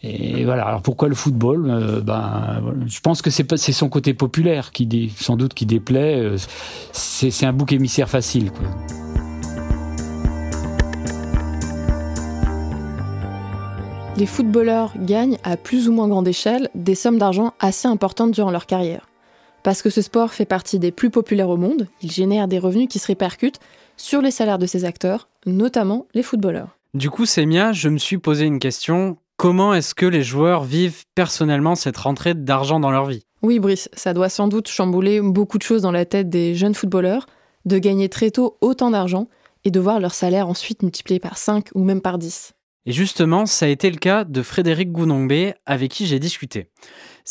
Et 0.01 0.45
voilà. 0.45 0.63
Alors 0.65 0.81
pourquoi 0.81 1.09
le 1.09 1.15
football? 1.15 1.69
Euh, 1.69 2.01
Ben, 2.01 2.61
je 2.87 2.99
pense 3.01 3.21
que 3.21 3.29
c'est 3.29 3.57
c'est 3.57 3.73
son 3.73 3.89
côté 3.89 4.13
populaire 4.13 4.71
qui 4.71 5.11
sans 5.15 5.35
doute 5.35 5.53
qui 5.53 5.65
déplaît. 5.65 6.19
Euh, 6.19 6.37
c'est 6.91 7.45
un 7.45 7.53
bouc 7.53 7.73
émissaire 7.73 8.09
facile. 8.09 8.51
Les 14.17 14.25
footballeurs 14.25 14.91
gagnent 14.97 15.37
à 15.43 15.55
plus 15.55 15.87
ou 15.87 15.93
moins 15.93 16.09
grande 16.09 16.27
échelle 16.27 16.69
des 16.75 16.95
sommes 16.95 17.17
d'argent 17.17 17.53
assez 17.59 17.87
importantes 17.87 18.31
durant 18.31 18.51
leur 18.51 18.65
carrière. 18.65 19.08
Parce 19.63 19.81
que 19.81 19.89
ce 19.89 20.01
sport 20.01 20.33
fait 20.33 20.45
partie 20.45 20.79
des 20.79 20.91
plus 20.91 21.09
populaires 21.09 21.49
au 21.49 21.57
monde, 21.57 21.87
il 22.01 22.11
génère 22.11 22.47
des 22.47 22.59
revenus 22.59 22.87
qui 22.87 22.99
se 22.99 23.07
répercutent 23.07 23.59
sur 23.97 24.21
les 24.21 24.31
salaires 24.31 24.59
de 24.59 24.65
ses 24.65 24.85
acteurs, 24.85 25.27
notamment 25.45 26.07
les 26.13 26.23
footballeurs. 26.23 26.77
Du 26.93 27.09
coup, 27.09 27.25
Semia, 27.25 27.73
je 27.73 27.89
me 27.89 27.97
suis 27.97 28.17
posé 28.17 28.45
une 28.45 28.59
question. 28.59 29.17
Comment 29.37 29.73
est-ce 29.73 29.93
que 29.93 30.05
les 30.05 30.23
joueurs 30.23 30.63
vivent 30.63 31.03
personnellement 31.13 31.75
cette 31.75 31.97
rentrée 31.97 32.33
d'argent 32.33 32.79
dans 32.79 32.91
leur 32.91 33.05
vie? 33.05 33.23
Oui, 33.41 33.59
Brice, 33.59 33.89
ça 33.93 34.13
doit 34.13 34.29
sans 34.29 34.47
doute 34.47 34.67
chambouler 34.67 35.21
beaucoup 35.21 35.57
de 35.57 35.63
choses 35.63 35.81
dans 35.81 35.91
la 35.91 36.05
tête 36.05 36.29
des 36.29 36.55
jeunes 36.55 36.75
footballeurs, 36.75 37.25
de 37.65 37.77
gagner 37.77 38.09
très 38.09 38.31
tôt 38.31 38.57
autant 38.61 38.91
d'argent 38.91 39.27
et 39.65 39.71
de 39.71 39.79
voir 39.79 39.99
leur 39.99 40.13
salaire 40.13 40.47
ensuite 40.47 40.83
multiplié 40.83 41.19
par 41.19 41.37
5 41.37 41.67
ou 41.75 41.83
même 41.83 42.01
par 42.01 42.17
10. 42.17 42.53
Et 42.85 42.91
justement, 42.91 43.45
ça 43.45 43.65
a 43.65 43.69
été 43.69 43.91
le 43.91 43.97
cas 43.97 44.23
de 44.23 44.41
Frédéric 44.41 44.91
Gounombe, 44.91 45.53
avec 45.65 45.91
qui 45.91 46.05
j'ai 46.05 46.19
discuté. 46.19 46.67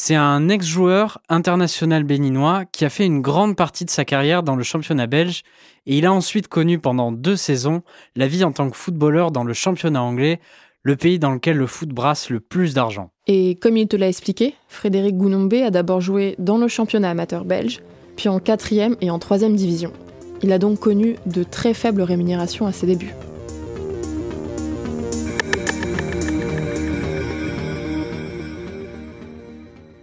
C'est 0.01 0.15
un 0.15 0.49
ex-joueur 0.49 1.21
international 1.29 2.05
béninois 2.05 2.67
qui 2.71 2.85
a 2.85 2.89
fait 2.89 3.05
une 3.05 3.21
grande 3.21 3.57
partie 3.57 3.85
de 3.85 3.91
sa 3.91 4.05
carrière 4.05 4.45
dans 4.45 4.55
le 4.55 4.63
championnat 4.63 5.09
belge 5.09 5.43
et 5.87 5.99
il 5.99 6.07
a 6.07 6.13
ensuite 6.13 6.47
connu 6.47 6.79
pendant 6.79 7.11
deux 7.11 7.35
saisons 7.35 7.83
la 8.15 8.29
vie 8.29 8.45
en 8.45 8.53
tant 8.53 8.71
que 8.71 8.77
footballeur 8.77 9.33
dans 9.33 9.43
le 9.43 9.53
championnat 9.55 10.01
anglais, 10.01 10.39
le 10.85 10.95
pays 10.95 11.19
dans 11.19 11.33
lequel 11.33 11.57
le 11.57 11.67
foot 11.67 11.89
brasse 11.89 12.31
le 12.31 12.39
plus 12.39 12.75
d'argent. 12.75 13.11
Et 13.27 13.57
comme 13.57 13.77
il 13.77 13.89
te 13.89 13.97
l'a 13.97 14.07
expliqué, 14.07 14.55
Frédéric 14.69 15.17
Gounombe 15.17 15.53
a 15.55 15.71
d'abord 15.73 16.01
joué 16.01 16.37
dans 16.39 16.59
le 16.59 16.69
championnat 16.69 17.11
amateur 17.11 17.45
belge, 17.45 17.81
puis 18.15 18.29
en 18.29 18.39
quatrième 18.39 18.95
et 19.01 19.11
en 19.11 19.19
troisième 19.19 19.57
division. 19.57 19.93
Il 20.45 20.53
a 20.53 20.59
donc 20.61 20.79
connu 20.79 21.17
de 21.27 21.43
très 21.43 21.75
faibles 21.75 22.03
rémunérations 22.03 22.69
à 22.69 22.73
ses 22.73 22.87
débuts. 22.87 23.15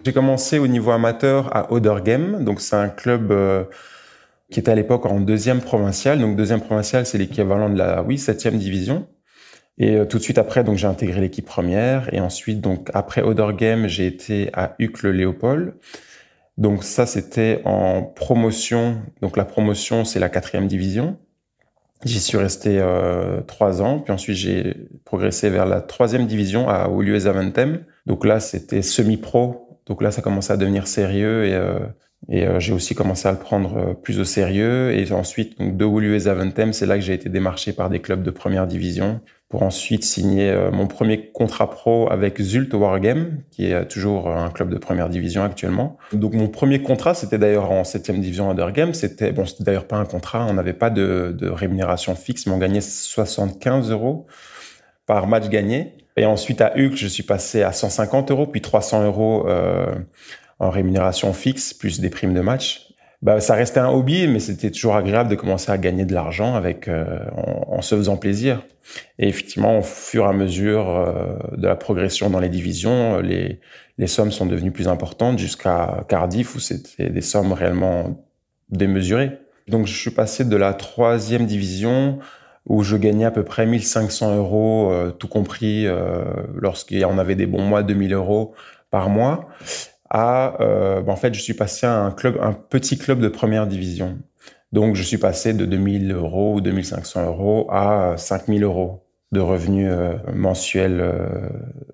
J'ai 0.06 0.14
commencé 0.14 0.60
au 0.60 0.68
niveau 0.68 0.92
amateur 0.92 1.56
à 1.58 1.74
Odergem, 1.74 2.44
donc 2.44 2.62
c'est 2.62 2.76
un 2.76 2.90
club 2.90 3.32
euh, 3.32 3.64
qui 4.52 4.60
était 4.60 4.70
à 4.70 4.76
l'époque 4.76 5.08
en 5.08 5.20
deuxième 5.20 5.62
provinciale. 5.62 6.20
Donc 6.20 6.36
deuxième 6.36 6.62
provinciale, 6.62 7.08
c'est 7.08 7.18
l'équivalent 7.18 7.72
de 7.72 7.78
la 7.80 8.04
oui 8.04 8.20
septième 8.20 8.60
division. 8.60 9.08
Et 9.80 9.96
euh, 9.96 10.06
tout 10.06 10.20
de 10.20 10.22
suite 10.24 10.38
après, 10.38 10.64
donc 10.64 10.78
j'ai 10.78 10.86
intégré 10.86 11.22
l'équipe 11.22 11.48
première. 11.48 12.14
Et 12.14 12.20
ensuite, 12.20 12.62
donc 12.62 12.92
après 12.94 13.24
Odergem, 13.24 13.88
j'ai 13.88 14.06
été 14.06 14.52
à 14.54 14.76
Uccle 14.78 15.10
Léopold. 15.10 15.74
Donc 16.60 16.84
ça, 16.84 17.08
c'était 17.08 17.64
en 17.66 18.04
promotion. 18.04 19.02
Donc 19.24 19.36
la 19.36 19.44
promotion, 19.44 20.06
c'est 20.06 20.20
la 20.20 20.30
quatrième 20.30 20.68
division. 20.68 21.18
J'y 22.04 22.20
suis 22.20 22.38
resté 22.38 22.78
euh, 22.80 23.42
trois 23.42 23.82
ans, 23.82 23.98
puis 24.02 24.14
ensuite 24.14 24.36
j'ai 24.36 24.88
progressé 25.04 25.50
vers 25.50 25.66
la 25.66 25.82
troisième 25.82 26.28
division 26.28 26.70
à 26.70 26.90
Olieu 26.90 27.26
Aventem. 27.26 27.86
Donc 28.06 28.24
là, 28.24 28.40
c'était 28.40 28.84
semi-pro 28.84 29.65
donc 29.88 30.02
là, 30.02 30.12
ça 30.12 30.22
commençait 30.22 30.54
à 30.54 30.58
devenir 30.58 30.88
sérieux 30.88 31.46
et, 31.46 31.54
euh, 31.54 31.80
et 32.28 32.48
euh, 32.48 32.60
j'ai 32.60 32.74
aussi 32.74 32.96
commencé 32.96 33.28
à 33.28 33.32
le 33.32 33.38
prendre 33.38 33.78
euh, 33.78 33.94
plus 33.94 34.20
au 34.20 34.24
sérieux. 34.24 34.92
Et 34.94 35.12
ensuite, 35.12 35.60
donc, 35.60 35.78
de 35.78 35.86
Woulu 35.86 36.16
et 36.16 36.20
Zaventem, 36.20 36.74
c'est 36.74 36.88
là 36.88 36.96
que 36.96 37.04
j'ai 37.04 37.14
été 37.14 37.30
démarché 37.30 37.72
par 37.72 37.90
des 37.90 38.00
clubs 38.00 38.24
de 38.24 38.32
première 38.32 38.66
division 38.66 39.22
pour 39.48 39.62
ensuite 39.62 40.04
signer 40.04 40.54
mon 40.74 40.88
premier 40.88 41.30
contrat 41.32 41.70
pro 41.70 42.12
avec 42.12 42.42
Zult 42.42 42.74
Wargame, 42.74 43.44
qui 43.52 43.68
est 43.68 43.88
toujours 43.88 44.28
un 44.28 44.50
club 44.50 44.72
de 44.72 44.78
première 44.80 45.08
division 45.08 45.44
actuellement. 45.44 45.98
Donc 46.14 46.34
mon 46.34 46.48
premier 46.48 46.82
contrat, 46.82 47.14
c'était 47.14 47.38
d'ailleurs 47.38 47.72
en 47.72 47.84
septième 47.84 48.20
division 48.20 48.50
Undergame. 48.50 48.96
C'était 48.96 49.32
bon, 49.32 49.46
c'était 49.46 49.64
d'ailleurs 49.64 49.86
pas 49.86 49.98
un 49.98 50.06
contrat, 50.06 50.48
on 50.50 50.56
n'avait 50.56 50.74
pas 50.74 50.90
de, 50.90 51.34
de 51.38 51.48
rémunération 51.48 52.16
fixe, 52.16 52.48
mais 52.48 52.54
on 52.54 52.58
gagnait 52.58 52.82
75 52.82 53.92
euros 53.92 54.26
par 55.06 55.28
match 55.28 55.48
gagné. 55.48 55.94
Et 56.18 56.26
ensuite, 56.26 56.62
à 56.62 56.78
Huc, 56.78 56.96
je 56.96 57.08
suis 57.08 57.24
passé 57.24 57.64
à 57.64 57.72
150 57.72 58.32
euros, 58.32 58.48
puis 58.48 58.62
300 58.62 59.06
euros 59.06 59.48
euh, 59.48 59.94
en 60.60 60.70
rémunération 60.70 61.34
fixe, 61.34 61.74
plus 61.74 62.00
des 62.00 62.10
primes 62.10 62.34
de 62.34 62.42
match. 62.42 62.94
Bah, 63.22 63.40
ça 63.40 63.56
restait 63.56 63.80
un 63.80 63.90
hobby, 63.90 64.28
mais 64.28 64.40
c'était 64.40 64.72
toujours 64.72 64.96
agréable 64.96 65.30
de 65.30 65.36
commencer 65.36 65.72
à 65.72 65.78
gagner 65.78 66.06
de 66.06 66.14
l'argent 66.14 66.56
avec 66.56 66.88
euh, 66.88 67.20
en, 67.34 67.82
se 67.82 67.96
faisant 67.96 68.18
plaisir. 68.18 68.64
Et 69.20 69.28
effectivement, 69.28 69.80
au 69.80 69.82
fur 69.82 70.26
et 70.26 70.30
à 70.30 70.34
mesure 70.34 70.90
euh, 70.90 71.38
de 71.58 71.68
la 71.68 71.76
progression 71.76 72.30
dans 72.30 72.40
les 72.40 72.50
divisions, 72.50 73.20
les, 73.20 73.60
les 73.98 74.08
sommes 74.08 74.32
sont 74.32 74.46
devenues 74.46 74.72
plus 74.72 74.88
importantes 74.88 75.40
jusqu'à 75.40 76.06
Cardiff 76.08 76.56
où 76.56 76.60
c'était 76.60 77.10
des 77.10 77.22
sommes 77.22 77.52
réellement 77.52 78.24
démesurées. 78.70 79.40
Donc, 79.68 79.88
je 79.88 79.98
suis 79.98 80.12
passé 80.12 80.46
de 80.46 80.56
la 80.56 80.74
troisième 80.74 81.46
division 81.46 82.20
où 82.66 82.84
je 82.84 82.98
gagnais 82.98 83.26
à 83.26 83.32
peu 83.32 83.44
près 83.44 83.66
1500 83.66 84.38
euros, 84.38 84.92
euh, 84.92 85.12
tout 85.12 85.28
compris, 85.28 85.86
euh, 85.88 86.24
en 87.06 87.18
avait 87.18 87.36
des 87.36 87.46
bons 87.46 87.62
mois, 87.62 87.84
2000 87.84 88.14
euros 88.14 88.54
par 88.90 89.10
mois, 89.10 89.48
à, 90.10 90.62
euh, 90.62 91.02
ben, 91.02 91.14
en 91.14 91.16
fait, 91.16 91.34
je 91.34 91.42
suis 91.42 91.54
passé 91.54 91.86
à 91.86 92.00
un 92.00 92.12
club, 92.12 92.38
un 92.42 92.54
petit 92.54 92.98
club 92.98 93.20
de 93.20 93.28
première 93.28 93.68
division. 93.68 94.18
Donc, 94.72 94.96
je 94.96 95.04
suis 95.04 95.18
passé 95.18 95.54
de 95.54 95.66
2000 95.66 96.12
euros 96.12 96.56
ou 96.56 96.62
2500 96.62 97.26
euros 97.26 97.68
à 97.72 98.16
5000 98.18 98.64
euros 98.64 99.06
de 99.32 99.40
revenus 99.40 99.92
mensuels 100.34 101.14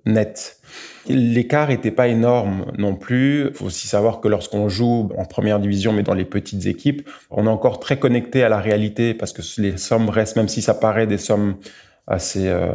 nets. 0.05 0.59
L'écart 1.07 1.69
n'était 1.69 1.91
pas 1.91 2.07
énorme 2.07 2.65
non 2.77 2.95
plus. 2.95 3.47
Il 3.47 3.53
faut 3.53 3.65
aussi 3.65 3.87
savoir 3.87 4.21
que 4.21 4.27
lorsqu'on 4.27 4.69
joue 4.69 5.09
en 5.17 5.25
première 5.25 5.59
division, 5.59 5.93
mais 5.93 6.03
dans 6.03 6.13
les 6.13 6.25
petites 6.25 6.65
équipes, 6.65 7.07
on 7.29 7.45
est 7.45 7.49
encore 7.49 7.79
très 7.79 7.97
connecté 7.97 8.43
à 8.43 8.49
la 8.49 8.59
réalité 8.59 9.13
parce 9.13 9.33
que 9.33 9.41
les 9.61 9.77
sommes 9.77 10.09
restent, 10.09 10.35
même 10.35 10.47
si 10.47 10.61
ça 10.61 10.73
paraît 10.73 11.07
des 11.07 11.17
sommes 11.17 11.55
assez, 12.07 12.47
euh, 12.47 12.73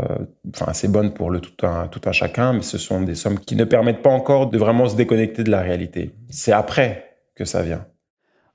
bonnes 0.89 1.13
pour 1.13 1.31
le 1.31 1.41
tout 1.41 1.67
un, 1.67 1.89
tout 1.89 2.01
un 2.07 2.13
chacun, 2.13 2.53
mais 2.53 2.63
ce 2.63 2.79
sont 2.79 3.03
des 3.03 3.15
sommes 3.15 3.39
qui 3.39 3.57
ne 3.57 3.65
permettent 3.65 4.03
pas 4.03 4.11
encore 4.11 4.49
de 4.49 4.59
vraiment 4.59 4.89
se 4.89 4.97
déconnecter 4.97 5.45
de 5.45 5.51
la 5.51 5.61
réalité. 5.61 6.13
C'est 6.31 6.53
après 6.53 7.19
que 7.35 7.45
ça 7.45 7.63
vient. 7.63 7.85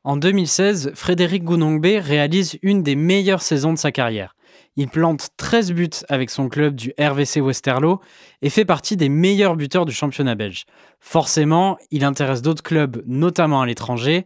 En 0.03 0.17
2016, 0.17 0.93
Frédéric 0.95 1.43
Gounongbe 1.43 1.85
réalise 1.85 2.57
une 2.63 2.81
des 2.81 2.95
meilleures 2.95 3.43
saisons 3.43 3.73
de 3.73 3.77
sa 3.77 3.91
carrière. 3.91 4.35
Il 4.77 4.88
plante 4.88 5.29
13 5.38 5.74
buts 5.74 5.89
avec 6.10 6.29
son 6.29 6.50
club 6.50 6.75
du 6.75 6.93
RVC 7.00 7.41
Westerlo 7.41 8.00
et 8.41 8.50
fait 8.50 8.65
partie 8.65 8.98
des 8.98 9.10
meilleurs 9.10 9.55
buteurs 9.55 9.86
du 9.86 9.93
championnat 9.93 10.36
belge. 10.36 10.65
Forcément, 11.00 11.77
il 11.91 12.03
intéresse 12.03 12.41
d'autres 12.41 12.63
clubs, 12.63 13.03
notamment 13.05 13.62
à 13.62 13.65
l'étranger, 13.65 14.25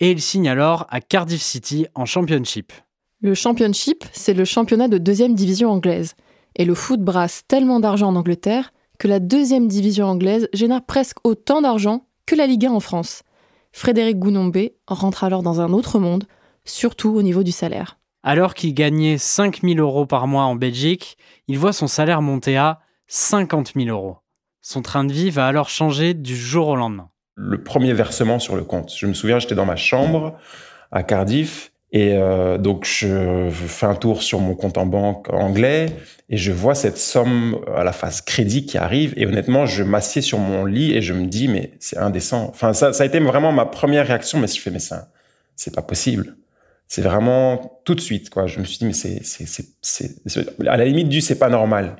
et 0.00 0.10
il 0.10 0.20
signe 0.20 0.48
alors 0.48 0.86
à 0.90 1.00
Cardiff 1.00 1.42
City 1.42 1.86
en 1.94 2.04
Championship. 2.04 2.72
Le 3.22 3.34
Championship, 3.34 4.04
c'est 4.12 4.34
le 4.34 4.44
championnat 4.44 4.88
de 4.88 4.98
deuxième 4.98 5.34
division 5.34 5.70
anglaise. 5.70 6.14
Et 6.56 6.64
le 6.64 6.74
foot 6.74 7.00
brasse 7.00 7.42
tellement 7.48 7.80
d'argent 7.80 8.08
en 8.08 8.16
Angleterre 8.16 8.72
que 8.98 9.08
la 9.08 9.20
deuxième 9.20 9.68
division 9.68 10.06
anglaise 10.06 10.48
génère 10.52 10.84
presque 10.84 11.18
autant 11.24 11.62
d'argent 11.62 12.06
que 12.26 12.34
la 12.34 12.46
Ligue 12.46 12.66
1 12.66 12.72
en 12.72 12.80
France. 12.80 13.22
Frédéric 13.72 14.18
Gounombe 14.18 14.70
rentre 14.86 15.24
alors 15.24 15.42
dans 15.42 15.60
un 15.60 15.72
autre 15.72 15.98
monde, 15.98 16.24
surtout 16.64 17.10
au 17.10 17.22
niveau 17.22 17.42
du 17.42 17.52
salaire. 17.52 17.98
Alors 18.28 18.54
qu'il 18.54 18.74
gagnait 18.74 19.18
5 19.18 19.60
000 19.62 19.78
euros 19.78 20.04
par 20.04 20.26
mois 20.26 20.42
en 20.42 20.56
Belgique, 20.56 21.16
il 21.46 21.60
voit 21.60 21.72
son 21.72 21.86
salaire 21.86 22.22
monter 22.22 22.56
à 22.56 22.80
50 23.06 23.74
000 23.76 23.88
euros. 23.88 24.16
Son 24.60 24.82
train 24.82 25.04
de 25.04 25.12
vie 25.12 25.30
va 25.30 25.46
alors 25.46 25.68
changer 25.68 26.12
du 26.12 26.36
jour 26.36 26.66
au 26.66 26.74
lendemain. 26.74 27.08
Le 27.36 27.62
premier 27.62 27.92
versement 27.92 28.40
sur 28.40 28.56
le 28.56 28.64
compte. 28.64 28.92
Je 28.96 29.06
me 29.06 29.14
souviens, 29.14 29.38
j'étais 29.38 29.54
dans 29.54 29.64
ma 29.64 29.76
chambre 29.76 30.36
à 30.90 31.04
Cardiff 31.04 31.70
et 31.92 32.14
euh, 32.14 32.58
donc 32.58 32.84
je 32.84 33.48
fais 33.52 33.86
un 33.86 33.94
tour 33.94 34.24
sur 34.24 34.40
mon 34.40 34.56
compte 34.56 34.76
en 34.76 34.86
banque 34.86 35.32
anglais 35.32 35.86
et 36.28 36.36
je 36.36 36.50
vois 36.50 36.74
cette 36.74 36.98
somme 36.98 37.60
à 37.76 37.84
la 37.84 37.92
phase 37.92 38.22
crédit 38.22 38.66
qui 38.66 38.76
arrive 38.76 39.14
et 39.16 39.24
honnêtement 39.24 39.66
je 39.66 39.84
m'assieds 39.84 40.20
sur 40.20 40.40
mon 40.40 40.64
lit 40.64 40.96
et 40.96 41.00
je 41.00 41.12
me 41.12 41.26
dis 41.26 41.46
mais 41.46 41.74
c'est 41.78 41.98
indécent. 41.98 42.48
Enfin 42.48 42.72
ça, 42.72 42.88
a 42.88 43.04
été 43.04 43.20
vraiment 43.20 43.52
ma 43.52 43.66
première 43.66 44.08
réaction 44.08 44.40
mais 44.40 44.48
je 44.48 44.60
fais 44.60 44.72
mais 44.72 44.80
ça 44.80 45.10
c'est 45.54 45.72
pas 45.72 45.82
possible. 45.82 46.34
C'est 46.88 47.02
vraiment 47.02 47.80
tout 47.84 47.94
de 47.94 48.00
suite, 48.00 48.30
quoi. 48.30 48.46
Je 48.46 48.60
me 48.60 48.64
suis 48.64 48.78
dit, 48.78 48.86
mais 48.86 48.92
c'est, 48.92 49.66
à 50.66 50.76
la 50.76 50.84
limite 50.84 51.08
du 51.08 51.20
c'est 51.20 51.38
pas 51.38 51.48
normal. 51.48 51.96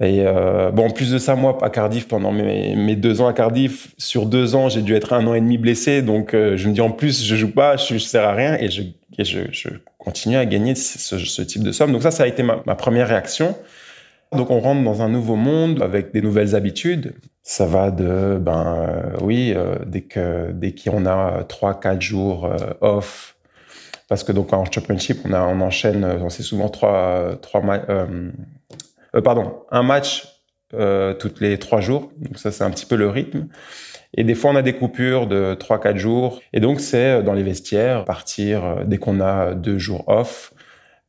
Et 0.00 0.22
euh, 0.26 0.70
bon, 0.72 0.86
en 0.86 0.90
plus 0.90 1.12
de 1.12 1.18
ça, 1.18 1.36
moi, 1.36 1.56
à 1.62 1.70
Cardiff, 1.70 2.08
pendant 2.08 2.32
mes, 2.32 2.74
mes, 2.74 2.96
deux 2.96 3.20
ans 3.20 3.28
à 3.28 3.32
Cardiff, 3.32 3.94
sur 3.96 4.26
deux 4.26 4.56
ans, 4.56 4.68
j'ai 4.68 4.82
dû 4.82 4.94
être 4.94 5.12
un 5.12 5.26
an 5.26 5.34
et 5.34 5.40
demi 5.40 5.56
blessé. 5.56 6.02
Donc, 6.02 6.34
euh, 6.34 6.56
je 6.56 6.68
me 6.68 6.74
dis, 6.74 6.80
en 6.80 6.90
plus, 6.90 7.24
je 7.24 7.36
joue 7.36 7.52
pas, 7.52 7.76
je, 7.76 7.94
je 7.94 7.98
sers 7.98 8.24
à 8.24 8.34
rien 8.34 8.56
et 8.58 8.70
je, 8.70 8.82
et 9.18 9.24
je, 9.24 9.40
je 9.52 9.68
continue 9.98 10.36
à 10.36 10.46
gagner 10.46 10.74
ce, 10.74 11.18
ce, 11.18 11.42
type 11.42 11.62
de 11.62 11.72
somme. 11.72 11.92
Donc 11.92 12.02
ça, 12.02 12.10
ça 12.10 12.24
a 12.24 12.26
été 12.26 12.42
ma, 12.42 12.62
ma 12.66 12.74
première 12.74 13.08
réaction. 13.08 13.56
Donc 14.32 14.50
on 14.50 14.60
rentre 14.60 14.82
dans 14.82 15.02
un 15.02 15.08
nouveau 15.08 15.36
monde 15.36 15.82
avec 15.82 16.12
des 16.12 16.20
nouvelles 16.20 16.54
habitudes. 16.54 17.14
Ça 17.46 17.66
va 17.66 17.90
de, 17.90 18.38
ben 18.40 18.86
euh, 18.88 19.18
oui, 19.20 19.52
euh, 19.54 19.76
dès 19.84 20.00
que 20.00 20.50
dès 20.52 20.74
qu'on 20.74 21.04
a 21.04 21.44
trois 21.44 21.78
quatre 21.78 22.00
jours 22.00 22.46
euh, 22.46 22.56
off, 22.80 23.36
parce 24.08 24.24
que 24.24 24.32
donc 24.32 24.54
en 24.54 24.64
championship 24.64 25.18
on 25.26 25.32
a 25.34 25.42
on 25.42 25.60
enchaîne, 25.60 26.06
on 26.06 26.30
sait 26.30 26.42
souvent 26.42 26.70
trois 26.70 27.36
trois 27.42 27.62
pardon 29.22 29.62
un 29.70 29.82
match 29.82 30.26
toutes 30.70 31.40
les 31.42 31.58
trois 31.58 31.82
jours. 31.82 32.10
Donc 32.16 32.38
ça 32.38 32.50
c'est 32.50 32.64
un 32.64 32.70
petit 32.70 32.86
peu 32.86 32.96
le 32.96 33.10
rythme. 33.10 33.48
Et 34.16 34.24
des 34.24 34.36
fois, 34.36 34.52
on 34.52 34.56
a 34.56 34.62
des 34.62 34.74
coupures 34.74 35.26
de 35.26 35.56
3-4 35.58 35.96
jours. 35.96 36.40
Et 36.52 36.60
donc, 36.60 36.80
c'est 36.80 37.20
dans 37.24 37.32
les 37.32 37.42
vestiaires, 37.42 38.04
partir 38.04 38.86
dès 38.86 38.96
qu'on 38.96 39.20
a 39.20 39.54
deux 39.54 39.76
jours 39.76 40.04
off, 40.06 40.53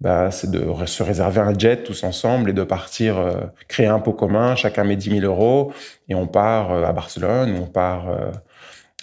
bah, 0.01 0.29
c'est 0.29 0.51
de 0.51 0.65
se 0.85 1.03
réserver 1.03 1.39
un 1.39 1.57
jet 1.57 1.83
tous 1.83 2.03
ensemble 2.03 2.49
et 2.49 2.53
de 2.53 2.63
partir 2.63 3.17
euh, 3.17 3.31
créer 3.67 3.87
un 3.87 3.99
pot 3.99 4.13
commun. 4.13 4.55
Chacun 4.55 4.83
met 4.83 4.97
10 4.97 5.21
000 5.21 5.25
euros 5.25 5.71
et 6.09 6.15
on 6.15 6.27
part 6.27 6.73
euh, 6.73 6.83
à 6.83 6.91
Barcelone, 6.91 7.55
on 7.61 7.65
part 7.65 8.09
euh, 8.09 8.31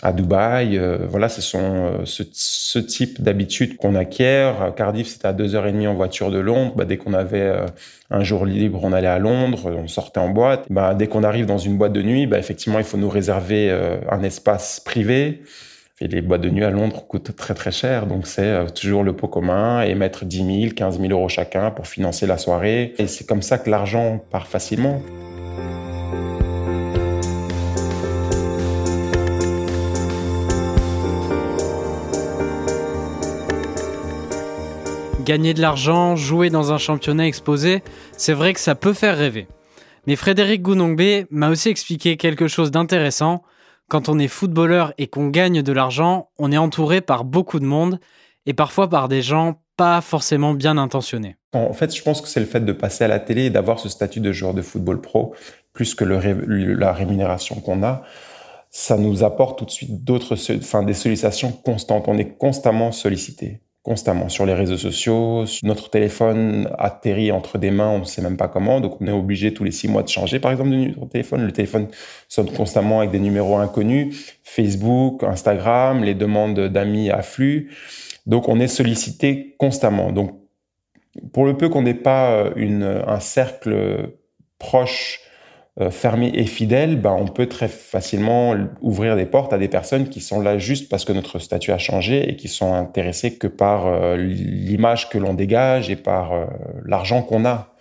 à 0.02 0.12
Dubaï. 0.12 0.80
voilà, 1.08 1.28
ce 1.28 1.40
sont 1.40 2.00
ce, 2.04 2.78
type 2.78 3.22
d'habitude 3.22 3.76
qu'on 3.76 3.94
acquiert. 3.94 4.72
Cardiff, 4.74 5.06
c'était 5.06 5.28
à 5.28 5.32
2h30 5.32 5.86
en 5.86 5.94
voiture 5.94 6.30
de 6.30 6.38
Londres. 6.38 6.72
Bah, 6.76 6.84
dès 6.84 6.96
qu'on 6.96 7.12
avait 7.12 7.52
un 8.10 8.24
jour 8.24 8.44
libre, 8.44 8.80
on 8.82 8.92
allait 8.92 9.06
à 9.06 9.18
Londres, 9.20 9.70
on 9.70 9.86
sortait 9.86 10.18
en 10.18 10.30
boîte. 10.30 10.64
Bah, 10.70 10.94
dès 10.94 11.06
qu'on 11.06 11.22
arrive 11.22 11.46
dans 11.46 11.58
une 11.58 11.76
boîte 11.76 11.92
de 11.92 12.02
nuit, 12.02 12.26
bah, 12.26 12.38
effectivement, 12.38 12.78
il 12.78 12.84
faut 12.84 12.96
nous 12.96 13.10
réserver 13.10 13.70
un 14.10 14.22
espace 14.24 14.80
privé. 14.80 15.42
Les 16.00 16.22
boîtes 16.22 16.40
de 16.40 16.48
nuit 16.48 16.64
à 16.64 16.70
Londres 16.70 17.06
coûtent 17.06 17.36
très 17.36 17.52
très 17.52 17.70
cher, 17.70 18.06
donc 18.06 18.26
c'est 18.26 18.46
euh, 18.46 18.66
toujours 18.66 19.04
le 19.04 19.14
pot 19.14 19.28
commun 19.28 19.82
et 19.82 19.94
mettre 19.94 20.24
10 20.24 20.60
000, 20.62 20.74
15 20.74 20.98
000 20.98 21.12
euros 21.12 21.28
chacun 21.28 21.70
pour 21.70 21.86
financer 21.86 22.26
la 22.26 22.38
soirée. 22.38 22.94
Et 22.96 23.06
c'est 23.06 23.26
comme 23.26 23.42
ça 23.42 23.58
que 23.58 23.68
l'argent 23.68 24.24
part 24.30 24.46
facilement. 24.46 25.02
Gagner 35.24 35.52
de 35.52 35.60
l'argent, 35.60 36.16
jouer 36.16 36.48
dans 36.48 36.72
un 36.72 36.78
championnat 36.78 37.26
exposé, 37.26 37.82
c'est 38.16 38.32
vrai 38.32 38.54
que 38.54 38.60
ça 38.60 38.74
peut 38.74 38.94
faire 38.94 39.16
rêver. 39.16 39.46
Mais 40.06 40.16
Frédéric 40.16 40.62
Gounongbe 40.62 41.26
m'a 41.30 41.50
aussi 41.50 41.68
expliqué 41.68 42.16
quelque 42.16 42.48
chose 42.48 42.70
d'intéressant 42.70 43.42
quand 43.92 44.08
on 44.08 44.18
est 44.18 44.28
footballeur 44.28 44.94
et 44.96 45.06
qu'on 45.06 45.28
gagne 45.28 45.60
de 45.60 45.70
l'argent, 45.70 46.30
on 46.38 46.50
est 46.50 46.56
entouré 46.56 47.02
par 47.02 47.24
beaucoup 47.24 47.60
de 47.60 47.66
monde 47.66 48.00
et 48.46 48.54
parfois 48.54 48.88
par 48.88 49.06
des 49.06 49.20
gens 49.20 49.60
pas 49.76 50.00
forcément 50.00 50.54
bien 50.54 50.78
intentionnés. 50.78 51.36
En 51.52 51.74
fait, 51.74 51.94
je 51.94 52.02
pense 52.02 52.22
que 52.22 52.28
c'est 52.28 52.40
le 52.40 52.46
fait 52.46 52.64
de 52.64 52.72
passer 52.72 53.04
à 53.04 53.08
la 53.08 53.20
télé 53.20 53.44
et 53.44 53.50
d'avoir 53.50 53.78
ce 53.78 53.90
statut 53.90 54.20
de 54.20 54.32
joueur 54.32 54.54
de 54.54 54.62
football 54.62 55.02
pro, 55.02 55.34
plus 55.74 55.94
que 55.94 56.04
la 56.04 56.92
rémunération 56.94 57.56
qu'on 57.60 57.82
a, 57.82 58.02
ça 58.70 58.96
nous 58.96 59.24
apporte 59.24 59.58
tout 59.58 59.66
de 59.66 59.70
suite 59.70 60.02
d'autres, 60.04 60.36
enfin, 60.56 60.82
des 60.84 60.94
sollicitations 60.94 61.52
constantes. 61.52 62.08
On 62.08 62.16
est 62.16 62.38
constamment 62.38 62.92
sollicité 62.92 63.60
constamment 63.82 64.28
sur 64.28 64.46
les 64.46 64.54
réseaux 64.54 64.76
sociaux. 64.76 65.44
Notre 65.64 65.90
téléphone 65.90 66.68
atterrit 66.78 67.32
entre 67.32 67.58
des 67.58 67.70
mains, 67.70 67.88
on 67.88 67.98
ne 68.00 68.04
sait 68.04 68.22
même 68.22 68.36
pas 68.36 68.48
comment, 68.48 68.80
donc 68.80 69.00
on 69.00 69.06
est 69.06 69.12
obligé 69.12 69.52
tous 69.52 69.64
les 69.64 69.72
six 69.72 69.88
mois 69.88 70.02
de 70.02 70.08
changer, 70.08 70.38
par 70.38 70.52
exemple, 70.52 70.70
de 70.70 71.06
téléphone. 71.06 71.44
Le 71.44 71.52
téléphone 71.52 71.88
sonne 72.28 72.50
constamment 72.52 73.00
avec 73.00 73.10
des 73.10 73.18
numéros 73.18 73.56
inconnus. 73.56 74.36
Facebook, 74.44 75.24
Instagram, 75.24 76.04
les 76.04 76.14
demandes 76.14 76.60
d'amis 76.60 77.10
affluent. 77.10 77.70
Donc 78.26 78.48
on 78.48 78.60
est 78.60 78.68
sollicité 78.68 79.56
constamment. 79.58 80.12
Donc 80.12 80.38
pour 81.32 81.44
le 81.44 81.56
peu 81.56 81.68
qu'on 81.68 81.82
n'ait 81.82 81.94
pas 81.94 82.32
euh, 82.32 83.02
un 83.06 83.20
cercle 83.20 84.12
proche 84.58 85.20
fermé 85.90 86.30
et 86.34 86.44
fidèle, 86.44 87.00
ben, 87.00 87.16
on 87.18 87.26
peut 87.26 87.46
très 87.46 87.68
facilement 87.68 88.54
ouvrir 88.82 89.16
des 89.16 89.24
portes 89.24 89.54
à 89.54 89.58
des 89.58 89.68
personnes 89.68 90.08
qui 90.08 90.20
sont 90.20 90.40
là 90.40 90.58
juste 90.58 90.90
parce 90.90 91.06
que 91.06 91.12
notre 91.12 91.38
statut 91.38 91.72
a 91.72 91.78
changé 91.78 92.28
et 92.28 92.36
qui 92.36 92.48
sont 92.48 92.74
intéressées 92.74 93.38
que 93.38 93.46
par 93.46 93.86
euh, 93.86 94.16
l'image 94.16 95.08
que 95.08 95.16
l'on 95.16 95.32
dégage 95.32 95.88
et 95.88 95.96
par 95.96 96.32
euh, 96.32 96.44
l'argent 96.84 97.22
qu'on 97.22 97.46
a. 97.46 97.74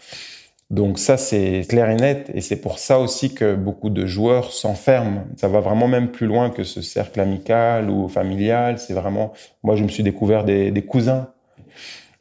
Donc 0.70 1.00
ça, 1.00 1.18
c'est 1.18 1.66
clair 1.68 1.90
et 1.90 1.98
net, 1.98 2.32
et 2.34 2.40
c'est 2.40 2.62
pour 2.62 2.80
ça 2.80 2.98
aussi 2.98 3.34
que 3.34 3.56
beaucoup 3.56 3.90
de 3.90 4.06
joueurs 4.06 4.54
s'enferment. 4.54 5.26
Ça 5.36 5.50
va 5.50 5.60
vraiment 5.60 5.90
même 5.90 6.12
plus 6.12 6.28
loin 6.28 6.50
que 6.50 6.64
ce 6.64 6.82
cercle 6.82 7.20
amical 7.20 7.90
ou 7.90 8.08
familial. 8.08 8.80
C'est 8.80 8.94
vraiment, 8.94 9.34
moi, 9.64 9.76
je 9.76 9.84
me 9.84 9.90
suis 9.90 10.04
découvert 10.04 10.46
des, 10.46 10.72
des 10.72 10.82
cousins 10.86 11.28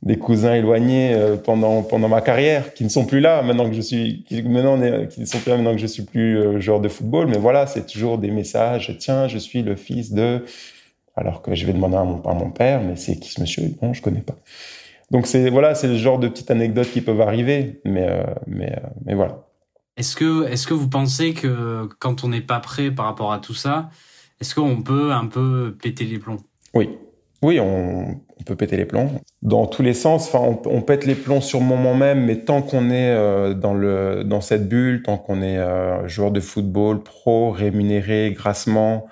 des 0.03 0.17
cousins 0.17 0.55
éloignés 0.55 1.13
euh, 1.15 1.37
pendant 1.37 1.83
pendant 1.83 2.09
ma 2.09 2.23
carrière 2.23 2.73
qui 2.73 2.85
ne 2.85 2.89
sont 2.89 3.05
plus 3.05 3.21
là 3.21 3.43
maintenant 3.43 3.69
que 3.69 3.75
je 3.75 3.83
suis 3.83 4.25
qui 4.27 4.43
maintenant 4.43 4.79
qui 5.07 5.21
ne 5.21 5.27
sont 5.27 5.39
plus 5.39 5.51
là 5.51 5.57
maintenant 5.57 5.75
que 5.75 5.81
je 5.81 5.87
suis 5.87 6.05
plus 6.05 6.39
euh, 6.39 6.61
joueur 6.61 6.81
de 6.81 6.89
football. 6.89 7.27
Mais 7.29 7.39
voilà 7.39 7.67
c'est 7.67 7.87
toujours 7.87 8.19
des 8.19 8.31
messages. 8.31 8.97
Tiens 8.99 9.29
je 9.29 9.39
suis 9.39 9.63
le 9.63 9.77
fils 9.77 10.13
de 10.13 10.45
alors 11.17 11.43
que 11.43 11.55
je 11.55 11.67
vais 11.67 11.73
demander 11.73 11.97
à 11.97 12.05
mon, 12.05 12.23
à 12.23 12.35
mon 12.35 12.51
père 12.51 12.83
mais 12.83 12.97
c'est 12.97 13.17
qui 13.17 13.31
ce 13.31 13.41
monsieur? 13.41 13.65
Non 13.83 13.93
je 13.93 14.01
connais 14.01 14.23
pas. 14.23 14.37
Donc 15.11 15.27
c'est 15.27 15.51
voilà 15.51 15.75
c'est 15.75 15.89
le 15.89 15.97
genre 15.97 16.19
de 16.19 16.29
petites 16.29 16.51
anecdotes 16.51 16.91
qui 16.91 17.03
peuvent 17.03 17.21
arriver 17.21 17.81
mais 17.85 18.09
euh, 18.09 18.23
mais 18.47 18.81
mais 19.05 19.15
voilà. 19.15 19.47
Est-ce 19.99 20.17
que 20.17 20.49
est-ce 20.49 20.67
que 20.67 20.73
vous 20.73 20.89
pensez 20.89 21.35
que 21.35 21.89
quand 21.99 22.25
on 22.25 22.29
n'est 22.29 22.41
pas 22.41 22.61
prêt 22.61 22.91
par 22.91 23.05
rapport 23.05 23.33
à 23.35 23.39
tout 23.39 23.55
ça 23.55 23.91
est-ce 24.41 24.55
qu'on 24.55 24.81
peut 24.81 25.13
un 25.13 25.27
peu 25.27 25.77
péter 25.83 26.05
les 26.05 26.19
plombs? 26.19 26.41
Oui. 26.73 26.89
Oui, 27.43 27.61
on, 27.61 28.21
peut 28.45 28.57
péter 28.57 28.77
les 28.77 28.85
plombs. 28.85 29.11
Dans 29.43 29.67
tous 29.67 29.83
les 29.83 29.95
sens, 29.95 30.33
enfin, 30.33 30.59
on, 30.67 30.83
pète 30.83 31.05
les 31.05 31.15
plombs 31.15 31.41
sur 31.41 31.61
le 31.61 31.67
moment 31.67 31.95
même, 31.95 32.25
mais 32.25 32.37
tant 32.37 32.63
qu'on 32.63 32.91
est 32.91 33.11
euh, 33.11 33.55
dans, 33.55 33.75
le, 33.75 34.25
dans 34.25 34.41
cette 34.41 34.69
bulle, 34.69 35.03
tant 35.03 35.19
qu'on 35.19 35.43
est 35.43 35.59
euh, 35.59 36.07
joueur 36.09 36.31
de 36.31 36.41
football, 36.41 37.03
pro, 37.03 37.51
rémunéré, 37.51 38.33
grassement, 38.35 39.07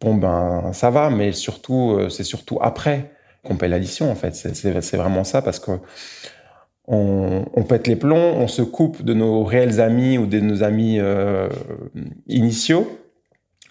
bon 0.00 0.14
ben 0.14 0.72
ça 0.72 0.90
va, 0.90 1.10
mais 1.10 1.32
surtout, 1.32 1.96
euh, 1.98 2.08
c'est 2.08 2.24
surtout 2.24 2.58
après 2.60 3.12
qu'on 3.44 3.56
paye 3.56 3.70
l'addition, 3.70 4.10
en 4.10 4.14
fait. 4.14 4.34
C'est 4.34 4.96
vraiment 4.96 5.24
ça, 5.24 5.42
parce 5.42 5.58
que 5.58 5.72
on, 6.86 7.44
on, 7.54 7.62
pète 7.62 7.86
les 7.86 7.96
plombs, 7.96 8.34
on 8.36 8.48
se 8.48 8.62
coupe 8.62 9.02
de 9.02 9.14
nos 9.14 9.44
réels 9.44 9.80
amis 9.80 10.18
ou 10.18 10.26
de 10.26 10.40
nos 10.40 10.62
amis 10.62 10.98
initiaux 12.26 12.98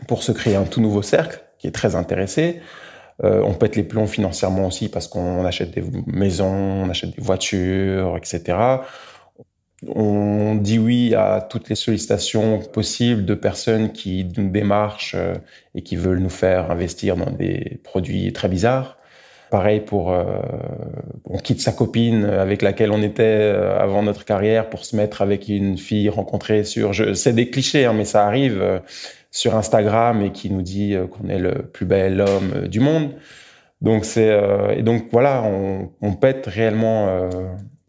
pour 0.08 0.24
se 0.24 0.32
créer 0.32 0.56
un 0.56 0.64
tout 0.64 0.82
nouveau 0.82 1.02
cercle 1.02 1.44
qui 1.60 1.68
est 1.68 1.72
très 1.72 1.96
intéressé. 1.96 2.62
Euh, 3.24 3.42
on 3.44 3.54
pète 3.54 3.76
les 3.76 3.84
plombs 3.84 4.08
financièrement 4.08 4.68
aussi 4.68 4.90
parce 4.90 5.08
qu'on 5.08 5.46
achète 5.46 5.72
des 5.72 5.84
maisons, 6.08 6.84
on 6.84 6.90
achète 6.90 7.16
des 7.16 7.22
voitures, 7.22 8.18
etc. 8.18 8.58
On 9.88 10.56
dit 10.56 10.80
oui 10.80 11.16
à 11.16 11.42
toutes 11.42 11.70
les 11.70 11.76
sollicitations 11.76 12.60
possibles 12.60 13.26
de 13.26 13.34
personnes 13.34 13.92
qui 13.92 14.28
nous 14.38 14.50
démarchent 14.50 15.16
euh, 15.16 15.36
et 15.76 15.82
qui 15.82 15.96
veulent 15.96 16.20
nous 16.20 16.30
faire 16.30 16.72
investir 16.72 17.18
dans 17.18 17.32
des 17.32 17.80
produits 17.84 18.32
très 18.32 18.48
bizarres. 18.48 18.98
Pareil 19.52 19.80
pour, 19.80 20.12
euh, 20.12 20.24
on 21.26 21.40
quitte 21.40 21.60
sa 21.60 21.72
copine 21.72 22.24
avec 22.24 22.62
laquelle 22.62 22.92
on 22.92 23.02
était 23.02 23.52
avant 23.80 24.04
notre 24.04 24.24
carrière 24.24 24.70
pour 24.70 24.86
se 24.86 24.96
mettre 24.96 25.24
avec 25.24 25.50
une 25.50 25.78
fille 25.78 26.08
rencontrée 26.08 26.64
sur, 26.64 26.94
je, 26.94 27.14
c'est 27.16 27.34
des 27.34 27.50
clichés, 27.50 27.86
hein, 27.86 27.94
mais 27.94 28.06
ça 28.06 28.28
arrive 28.28 28.82
sur 29.32 29.56
Instagram 29.56 30.22
et 30.22 30.32
qui 30.32 30.50
nous 30.50 30.62
dit 30.62 30.96
euh, 30.96 31.08
qu'on 31.08 31.30
est 31.30 31.40
le 31.40 31.64
plus 31.64 31.86
bel 31.86 32.22
homme 32.22 32.54
euh, 32.56 32.68
du 32.68 32.80
monde. 32.80 33.12
Donc 33.82 34.06
c'est, 34.06 34.30
euh, 34.30 34.76
et 34.76 34.82
donc 34.82 35.06
voilà, 35.12 35.44
on, 35.44 36.14
pète 36.14 36.48
réellement 36.48 37.30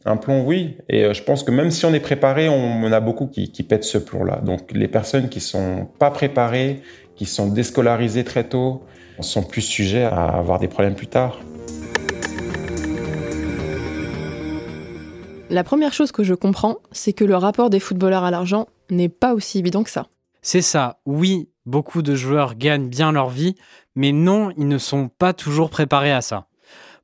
un 0.05 0.17
plomb, 0.17 0.45
oui. 0.45 0.77
Et 0.89 1.13
je 1.13 1.23
pense 1.25 1.43
que 1.43 1.51
même 1.51 1.73
si 1.73 1.85
on 1.85 1.93
est 1.93 2.01
préparé, 2.01 2.49
on, 2.49 2.85
on 2.85 2.93
a 2.93 3.01
beaucoup 3.01 3.27
qui, 3.27 3.51
qui 3.51 3.65
pètent 3.65 3.83
ce 3.83 3.99
plomb-là. 3.99 4.41
Donc 4.45 4.71
les 4.73 4.87
personnes 4.87 5.29
qui 5.29 5.41
sont 5.41 5.89
pas 5.99 6.13
préparées, 6.13 6.83
qui 7.17 7.27
sont 7.27 7.49
déscolarisées 7.49 8.23
très 8.23 8.45
tôt, 8.45 8.85
sont 9.19 9.43
plus 9.43 9.63
sujets 9.63 10.05
à 10.05 10.27
avoir 10.27 10.61
des 10.61 10.69
problèmes 10.69 10.95
plus 10.95 11.09
tard. 11.09 11.41
La 15.51 15.65
première 15.65 15.93
chose 15.93 16.13
que 16.13 16.23
je 16.23 16.35
comprends, 16.35 16.77
c'est 16.93 17.13
que 17.13 17.25
le 17.25 17.35
rapport 17.35 17.71
des 17.71 17.81
footballeurs 17.81 18.23
à 18.23 18.31
l'argent 18.31 18.69
n'est 18.91 19.09
pas 19.09 19.35
aussi 19.35 19.59
évident 19.59 19.83
que 19.83 19.91
ça. 19.91 20.07
C'est 20.43 20.63
ça, 20.63 21.01
oui, 21.05 21.51
beaucoup 21.67 22.01
de 22.01 22.15
joueurs 22.15 22.55
gagnent 22.55 22.89
bien 22.89 23.13
leur 23.13 23.29
vie, 23.29 23.57
mais 23.95 24.13
non, 24.13 24.51
ils 24.57 24.69
ne 24.69 24.79
sont 24.79 25.09
pas 25.09 25.35
toujours 25.35 25.69
préparés 25.69 26.13
à 26.13 26.23
ça. 26.23 26.47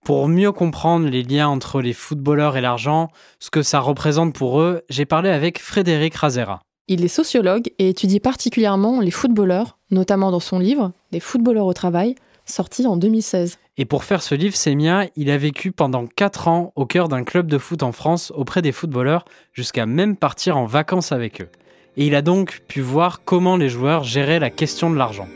Pour 0.04 0.28
mieux 0.28 0.52
comprendre 0.52 1.08
les 1.08 1.22
liens 1.22 1.48
entre 1.48 1.82
les 1.82 1.92
footballeurs 1.92 2.56
et 2.56 2.60
l'argent, 2.60 3.08
ce 3.40 3.50
que 3.50 3.62
ça 3.62 3.80
représente 3.80 4.34
pour 4.34 4.60
eux, 4.60 4.82
j'ai 4.88 5.04
parlé 5.04 5.30
avec 5.30 5.58
Frédéric 5.58 6.14
Razera. 6.14 6.60
Il 6.88 7.04
est 7.04 7.08
sociologue 7.08 7.72
et 7.78 7.88
étudie 7.88 8.20
particulièrement 8.20 9.00
les 9.00 9.10
footballeurs, 9.10 9.78
notamment 9.90 10.30
dans 10.30 10.40
son 10.40 10.60
livre 10.60 10.92
Les 11.10 11.20
footballeurs 11.20 11.66
au 11.66 11.74
travail, 11.74 12.14
sorti 12.44 12.86
en 12.86 12.96
2016. 12.96 13.58
Et 13.76 13.84
pour 13.84 14.04
faire 14.04 14.22
ce 14.22 14.34
livre, 14.34 14.56
Semia, 14.56 15.08
il 15.16 15.28
a 15.30 15.36
vécu 15.36 15.72
pendant 15.72 16.06
4 16.06 16.48
ans 16.48 16.72
au 16.76 16.86
cœur 16.86 17.08
d'un 17.08 17.24
club 17.24 17.48
de 17.48 17.58
foot 17.58 17.82
en 17.82 17.92
France 17.92 18.32
auprès 18.34 18.62
des 18.62 18.72
footballeurs, 18.72 19.24
jusqu'à 19.52 19.84
même 19.84 20.16
partir 20.16 20.56
en 20.56 20.64
vacances 20.64 21.12
avec 21.12 21.42
eux. 21.42 21.48
Et 21.96 22.06
il 22.06 22.14
a 22.14 22.22
donc 22.22 22.62
pu 22.68 22.80
voir 22.82 23.22
comment 23.24 23.56
les 23.56 23.68
joueurs 23.70 24.04
géraient 24.04 24.38
la 24.38 24.50
question 24.50 24.90
de 24.90 24.96
l'argent. 24.96 25.28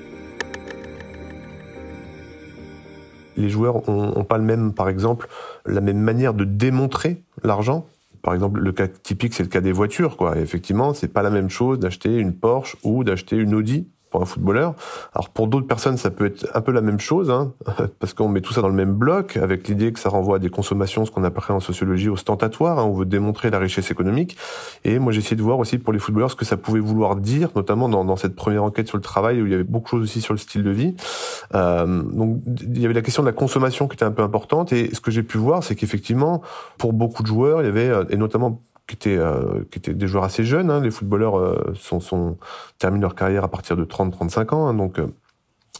Les 3.37 3.49
joueurs 3.49 3.89
ont, 3.89 4.13
ont 4.17 4.25
pas 4.25 4.37
le 4.37 4.45
même, 4.45 4.75
par 4.75 4.91
exemple, 4.91 5.29
la 5.65 5.81
même 5.81 6.01
manière 6.01 6.35
de 6.35 6.45
démontrer 6.45 7.23
l'argent. 7.43 7.87
Par 8.23 8.35
exemple, 8.35 8.61
le 8.61 8.73
cas 8.73 8.89
typique, 8.89 9.33
c'est 9.33 9.43
le 9.43 9.49
cas 9.49 9.63
des 9.63 9.73
voitures, 9.73 10.19
quoi. 10.19 10.37
Effectivement, 10.39 10.93
c'est 10.93 11.09
pas 11.09 11.23
la 11.23 11.31
même 11.31 11.49
chose 11.49 11.79
d'acheter 11.79 12.17
une 12.17 12.35
Porsche 12.35 12.77
ou 12.83 13.05
d'acheter 13.05 13.37
une 13.37 13.55
Audi 13.55 13.89
pour 14.11 14.23
un 14.23 14.27
footballeur. 14.27 14.75
Alors 15.15 15.31
pour 15.31 15.47
d'autres 15.47 15.67
personnes, 15.67 15.97
ça 15.97 16.11
peut 16.11 16.27
être 16.27 16.47
un 16.55 16.61
peu 16.61 16.73
la 16.73 16.81
même 16.81 17.01
chose, 17.01 17.31
hein, 17.31 17.53
parce 17.99 18.15
qu'on 18.15 18.29
met 18.29 18.41
tout 18.41 18.53
ça 18.53 18.61
dans 18.61 18.69
le 18.69 18.75
même 18.75 18.95
bloc, 18.95 19.37
avec 19.37 19.69
l'idée 19.69 19.93
que 19.93 19.99
ça 19.99 20.09
renvoie 20.09 20.37
à 20.37 20.39
des 20.39 20.51
consommations, 20.51 21.05
ce 21.05 21.11
qu'on 21.11 21.25
appelle 21.25 21.41
en 21.49 21.61
sociologie 21.61 22.09
ostentatoires. 22.09 22.79
Hein, 22.79 22.85
on 22.85 22.95
veut 22.95 23.07
démontrer 23.07 23.51
la 23.51 23.59
richesse 23.59 23.91
économique. 23.91 24.37
Et 24.85 24.99
moi, 24.99 25.13
j'ai 25.13 25.21
essayé 25.21 25.37
de 25.37 25.43
voir 25.43 25.59
aussi 25.59 25.79
pour 25.79 25.93
les 25.93 25.99
footballeurs 25.99 26.31
ce 26.31 26.37
que 26.37 26.45
ça 26.45 26.57
pouvait 26.57 26.81
vouloir 26.81 27.17
dire, 27.17 27.49
notamment 27.57 27.89
dans, 27.89 28.05
dans 28.05 28.17
cette 28.17 28.35
première 28.35 28.65
enquête 28.65 28.89
sur 28.89 28.97
le 28.97 29.03
travail, 29.03 29.41
où 29.41 29.47
il 29.47 29.53
y 29.53 29.55
avait 29.55 29.65
beaucoup 29.65 29.85
de 29.85 29.91
choses 29.91 30.03
aussi 30.03 30.21
sur 30.21 30.35
le 30.35 30.39
style 30.39 30.63
de 30.63 30.71
vie. 30.71 30.95
Euh, 31.55 32.03
donc 32.03 32.41
il 32.47 32.81
y 32.81 32.85
avait 32.85 32.95
la 32.95 33.03
question 33.03 33.23
de 33.23 33.29
la 33.29 33.33
consommation 33.33 33.89
qui 33.89 33.95
était 33.95 34.05
un 34.05 34.13
peu 34.13 34.23
importante. 34.23 34.73
Et 34.73 34.95
ce 34.95 35.01
que 35.01 35.11
j'ai 35.11 35.23
pu 35.23 35.39
voir, 35.39 35.63
c'est 35.63 35.75
qu'effectivement, 35.75 36.43
pour 36.79 36.93
beaucoup 36.93 37.23
de 37.23 37.29
joueurs, 37.29 37.63
il 37.63 37.67
y 37.67 37.69
avait, 37.69 37.89
euh, 37.89 38.05
et 38.11 38.17
notamment 38.17 38.61
qui 38.91 38.97
étaient, 38.97 39.19
euh, 39.19 39.65
qui 39.71 39.79
étaient 39.79 39.95
des 39.95 40.09
joueurs 40.09 40.25
assez 40.25 40.45
jeunes. 40.45 40.71
Hein. 40.71 40.81
Les 40.81 40.91
footballeurs 40.91 41.39
euh, 41.39 41.73
sont, 41.77 42.01
sont, 42.01 42.37
terminent 42.79 43.03
leur 43.03 43.15
carrière 43.15 43.45
à 43.45 43.49
partir 43.49 43.77
de 43.77 43.85
30-35 43.85 44.55
ans, 44.55 44.67
hein, 44.67 44.75
donc 44.75 44.99
euh, 44.99 45.07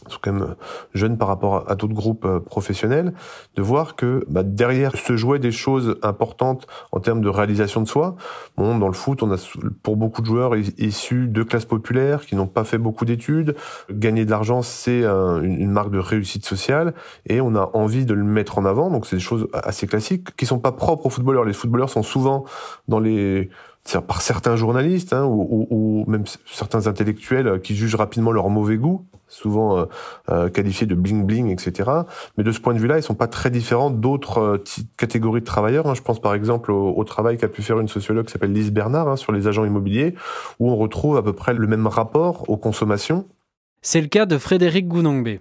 sont 0.07 0.19
quand 0.21 0.33
même 0.33 0.55
jeunes 0.93 1.17
par 1.17 1.27
rapport 1.27 1.69
à, 1.69 1.75
d'autres 1.75 1.93
groupes 1.93 2.25
euh, 2.25 2.39
professionnels, 2.39 3.13
de 3.55 3.61
voir 3.61 3.95
que 3.95 4.25
bah, 4.27 4.43
derrière 4.43 4.95
se 4.95 5.15
jouaient 5.15 5.39
des 5.39 5.51
choses 5.51 5.97
importantes 6.01 6.67
en 6.91 6.99
termes 6.99 7.21
de 7.21 7.29
réalisation 7.29 7.81
de 7.81 7.87
soi. 7.87 8.15
Bon, 8.57 8.77
dans 8.77 8.87
le 8.87 8.93
foot, 8.93 9.23
on 9.23 9.31
a 9.31 9.37
pour 9.83 9.97
beaucoup 9.97 10.21
de 10.21 10.25
joueurs 10.27 10.55
is- 10.55 10.73
issus 10.77 11.27
de 11.27 11.43
classes 11.43 11.65
populaires 11.65 12.25
qui 12.25 12.35
n'ont 12.35 12.47
pas 12.47 12.63
fait 12.63 12.77
beaucoup 12.77 13.05
d'études. 13.05 13.55
Gagner 13.91 14.25
de 14.25 14.31
l'argent, 14.31 14.61
c'est 14.61 15.05
un- 15.05 15.41
une, 15.41 15.71
marque 15.71 15.91
de 15.91 15.99
réussite 15.99 16.45
sociale 16.45 16.93
et 17.27 17.39
on 17.41 17.55
a 17.55 17.69
envie 17.73 18.05
de 18.05 18.13
le 18.13 18.23
mettre 18.23 18.57
en 18.57 18.65
avant. 18.65 18.89
Donc 18.89 19.05
c'est 19.05 19.15
des 19.17 19.21
choses 19.21 19.47
assez 19.53 19.87
classiques 19.87 20.35
qui 20.35 20.45
sont 20.45 20.59
pas 20.59 20.71
propres 20.71 21.05
aux 21.05 21.09
footballeurs. 21.09 21.45
Les 21.45 21.53
footballeurs 21.53 21.89
sont 21.89 22.03
souvent 22.03 22.45
dans 22.87 22.99
les 22.99 23.49
par 24.07 24.21
certains 24.21 24.55
journalistes 24.55 25.11
hein, 25.13 25.25
ou, 25.25 26.05
même 26.07 26.23
certains 26.45 26.87
intellectuels 26.87 27.47
euh, 27.47 27.57
qui 27.57 27.75
jugent 27.75 27.95
rapidement 27.95 28.31
leur 28.31 28.49
mauvais 28.49 28.77
goût, 28.77 29.05
souvent 29.27 29.77
euh, 29.77 29.85
euh, 30.29 30.49
qualifiés 30.49 30.87
de 30.87 30.95
bling 30.95 31.25
bling, 31.25 31.49
etc. 31.49 31.89
Mais 32.37 32.43
de 32.43 32.51
ce 32.51 32.59
point 32.59 32.73
de 32.73 32.79
vue-là, 32.79 32.97
ils 32.97 33.03
sont 33.03 33.15
pas 33.15 33.27
très 33.27 33.49
différents 33.49 33.89
d'autres 33.89 34.63
catégories 34.97 35.41
de 35.41 35.45
travailleurs. 35.45 35.87
hein. 35.87 35.93
Je 35.95 36.01
pense 36.01 36.21
par 36.21 36.33
exemple 36.33 36.71
au, 36.71 37.03
travail 37.03 37.37
qu'a 37.37 37.47
pu 37.47 37.61
faire 37.61 37.79
une 37.79 37.87
sociologue 37.87 38.25
qui 38.25 38.31
s'appelle 38.31 38.53
Lise 38.53 38.71
Bernard 38.71 39.09
hein, 39.09 39.15
sur 39.17 39.31
les 39.31 39.47
agents 39.47 39.65
immobiliers, 39.65 40.15
où 40.59 40.69
on 40.71 40.77
retrouve 40.77 41.17
à 41.17 41.23
peu 41.23 41.33
près 41.33 41.53
le 41.53 41.67
même 41.67 41.87
rapport 41.87 42.49
aux 42.49 42.57
consommations. 42.57 43.27
C'est 43.81 44.01
le 44.01 44.07
cas 44.07 44.25
de 44.25 44.37
Frédéric 44.37 44.87
Gounongbe. 44.87 45.39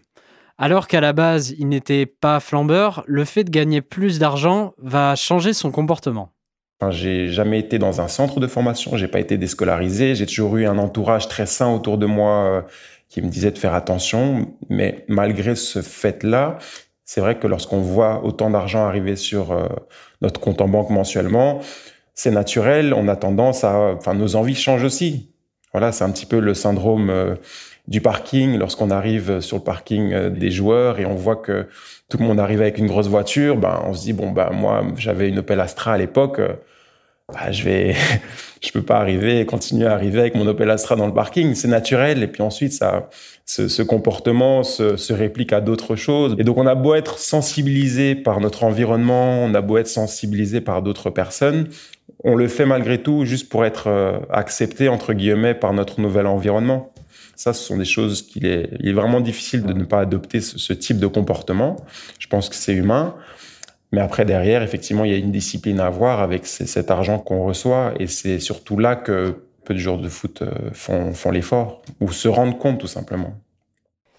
Alors 0.59 0.89
qu'à 0.89 1.01
la 1.01 1.13
base, 1.13 1.55
il 1.59 1.69
n'était 1.69 2.07
pas 2.07 2.41
flambeur, 2.41 3.05
le 3.07 3.25
fait 3.25 3.45
de 3.45 3.51
gagner 3.51 3.83
plus 3.83 4.19
d'argent 4.19 4.75
va 4.79 5.15
changer 5.15 5.53
son 5.53 5.71
comportement. 5.71 6.33
J'ai 6.89 7.29
jamais 7.29 7.59
été 7.59 7.79
dans 7.79 8.01
un 8.01 8.09
centre 8.09 8.41
de 8.41 8.47
formation, 8.47 8.97
j'ai 8.97 9.09
pas 9.09 9.21
été 9.21 9.37
déscolarisé, 9.37 10.15
j'ai 10.15 10.25
toujours 10.25 10.57
eu 10.57 10.65
un 10.65 10.79
entourage 10.79 11.29
très 11.29 11.45
sain 11.45 11.69
autour 11.69 11.99
de 11.99 12.07
moi 12.07 12.45
euh, 12.45 12.63
qui 13.11 13.21
me 13.21 13.29
disait 13.29 13.51
de 13.51 13.59
faire 13.59 13.75
attention. 13.75 14.49
Mais 14.71 15.05
malgré 15.07 15.55
ce 15.55 15.83
fait-là, 15.83 16.57
c'est 17.05 17.21
vrai 17.21 17.39
que 17.39 17.47
lorsqu'on 17.47 17.81
voit 17.81 18.25
autant 18.25 18.49
d'argent 18.49 18.87
arriver 18.87 19.17
sur 19.17 19.53
euh, 19.53 19.67
notre 20.23 20.41
compte 20.41 20.63
en 20.63 20.69
banque 20.69 20.89
mensuellement, 20.89 21.61
c'est 22.15 22.31
naturel. 22.31 22.95
On 22.95 23.09
a 23.09 23.17
tendance 23.17 23.63
à, 23.63 23.95
enfin, 23.95 24.15
nos 24.15 24.35
envies 24.37 24.55
changent 24.55 24.85
aussi. 24.85 25.31
Voilà, 25.73 25.93
c'est 25.93 26.05
un 26.05 26.11
petit 26.11 26.27
peu 26.27 26.41
le 26.41 26.55
syndrome 26.55 27.11
euh, 27.11 27.35
du 27.91 28.01
parking 28.01 28.57
lorsqu'on 28.57 28.91
arrive 28.91 29.41
sur 29.41 29.59
le 29.59 29.63
parking 29.65 30.13
euh, 30.13 30.31
des 30.31 30.51
joueurs 30.51 31.01
et 31.01 31.07
on 31.07 31.17
voit 31.17 31.37
que 31.37 31.67
tout 32.09 32.19
le 32.19 32.25
monde 32.25 32.41
arrive 32.41 32.63
avec 32.63 32.79
une 32.79 32.87
grosse 32.87 33.09
voiture. 33.09 33.57
Ben, 33.57 33.83
on 33.85 33.93
se 33.93 34.03
dit 34.03 34.13
bon, 34.13 34.31
ben 34.31 34.51
moi, 34.51 34.83
j'avais 34.97 35.29
une 35.29 35.41
Opel 35.41 35.61
Astra 35.61 35.95
à 35.95 35.99
l'époque. 35.99 36.39
euh, 36.39 36.55
bah, 37.33 37.51
je 37.51 37.65
vais, 37.65 37.95
je 38.63 38.71
peux 38.71 38.83
pas 38.83 38.99
arriver 38.99 39.41
et 39.41 39.47
continuer 39.47 39.87
à 39.87 39.93
arriver 39.93 40.21
avec 40.21 40.37
mon 40.37 40.47
Opel 40.47 40.71
Astra 40.71 40.95
dans 40.95 41.07
le 41.09 41.15
parking. 41.15 41.55
C'est 41.55 41.69
naturel. 41.69 42.23
Et 42.23 42.29
puis 42.29 42.43
ensuite, 42.43 42.73
ça, 42.73 43.11
ce, 43.45 43.67
ce 43.67 43.83
comportement 43.83 44.63
se, 44.63 44.97
se 44.97 45.13
réplique 45.13 45.53
à 45.53 45.61
d'autres 45.61 45.97
choses. 45.97 46.37
Et 46.39 46.45
donc, 46.45 46.59
on 46.59 46.67
a 46.67 46.77
beau 46.77 46.95
être 46.95 47.19
sensibilisé 47.19 48.15
par 48.15 48.41
notre 48.41 48.63
environnement, 48.63 49.43
on 49.43 49.53
a 49.55 49.61
beau 49.61 49.79
être 49.79 49.89
sensibilisé 49.89 50.61
par 50.61 50.83
d'autres 50.83 51.11
personnes, 51.11 51.69
on 52.23 52.37
le 52.37 52.49
fait 52.49 52.67
malgré 52.67 53.03
tout 53.03 53.25
juste 53.25 53.49
pour 53.49 53.65
être 53.65 53.89
euh, 53.89 54.19
accepté, 54.31 54.89
entre 54.89 55.13
guillemets, 55.13 55.55
par 55.55 55.73
notre 55.73 56.01
nouvel 56.01 56.27
environnement. 56.27 56.90
Ça, 57.41 57.55
ce 57.55 57.65
sont 57.65 57.79
des 57.79 57.87
choses 57.87 58.21
qu'il 58.21 58.45
est, 58.45 58.69
il 58.81 58.91
est 58.91 58.93
vraiment 58.93 59.23
difficile 59.23 59.63
de 59.63 59.73
ne 59.73 59.85
pas 59.85 60.01
adopter 60.01 60.43
ce, 60.43 60.59
ce 60.59 60.75
type 60.75 60.99
de 60.99 61.07
comportement. 61.07 61.77
Je 62.19 62.27
pense 62.27 62.51
que 62.51 62.55
c'est 62.55 62.75
humain. 62.75 63.15
Mais 63.93 64.03
après, 64.03 64.27
derrière, 64.27 64.63
effectivement, 64.63 65.07
il 65.07 65.11
y 65.11 65.15
a 65.15 65.17
une 65.17 65.33
discipline 65.33 65.81
à 65.81 65.87
avoir 65.87 66.21
avec 66.21 66.45
cet 66.45 66.91
argent 66.91 67.19
qu'on 67.19 67.43
reçoit. 67.47 67.95
Et 67.99 68.09
c'est 68.09 68.41
surtout 68.41 68.77
là 68.77 68.95
que 68.95 69.43
peu 69.65 69.73
de 69.73 69.79
joueurs 69.79 69.97
de 69.97 70.11
foot 70.11 70.43
euh, 70.43 70.51
font, 70.75 71.15
font 71.15 71.31
l'effort 71.31 71.81
ou 72.01 72.13
se 72.13 72.29
rendent 72.29 72.59
compte, 72.59 72.79
tout 72.79 72.87
simplement. 72.87 73.33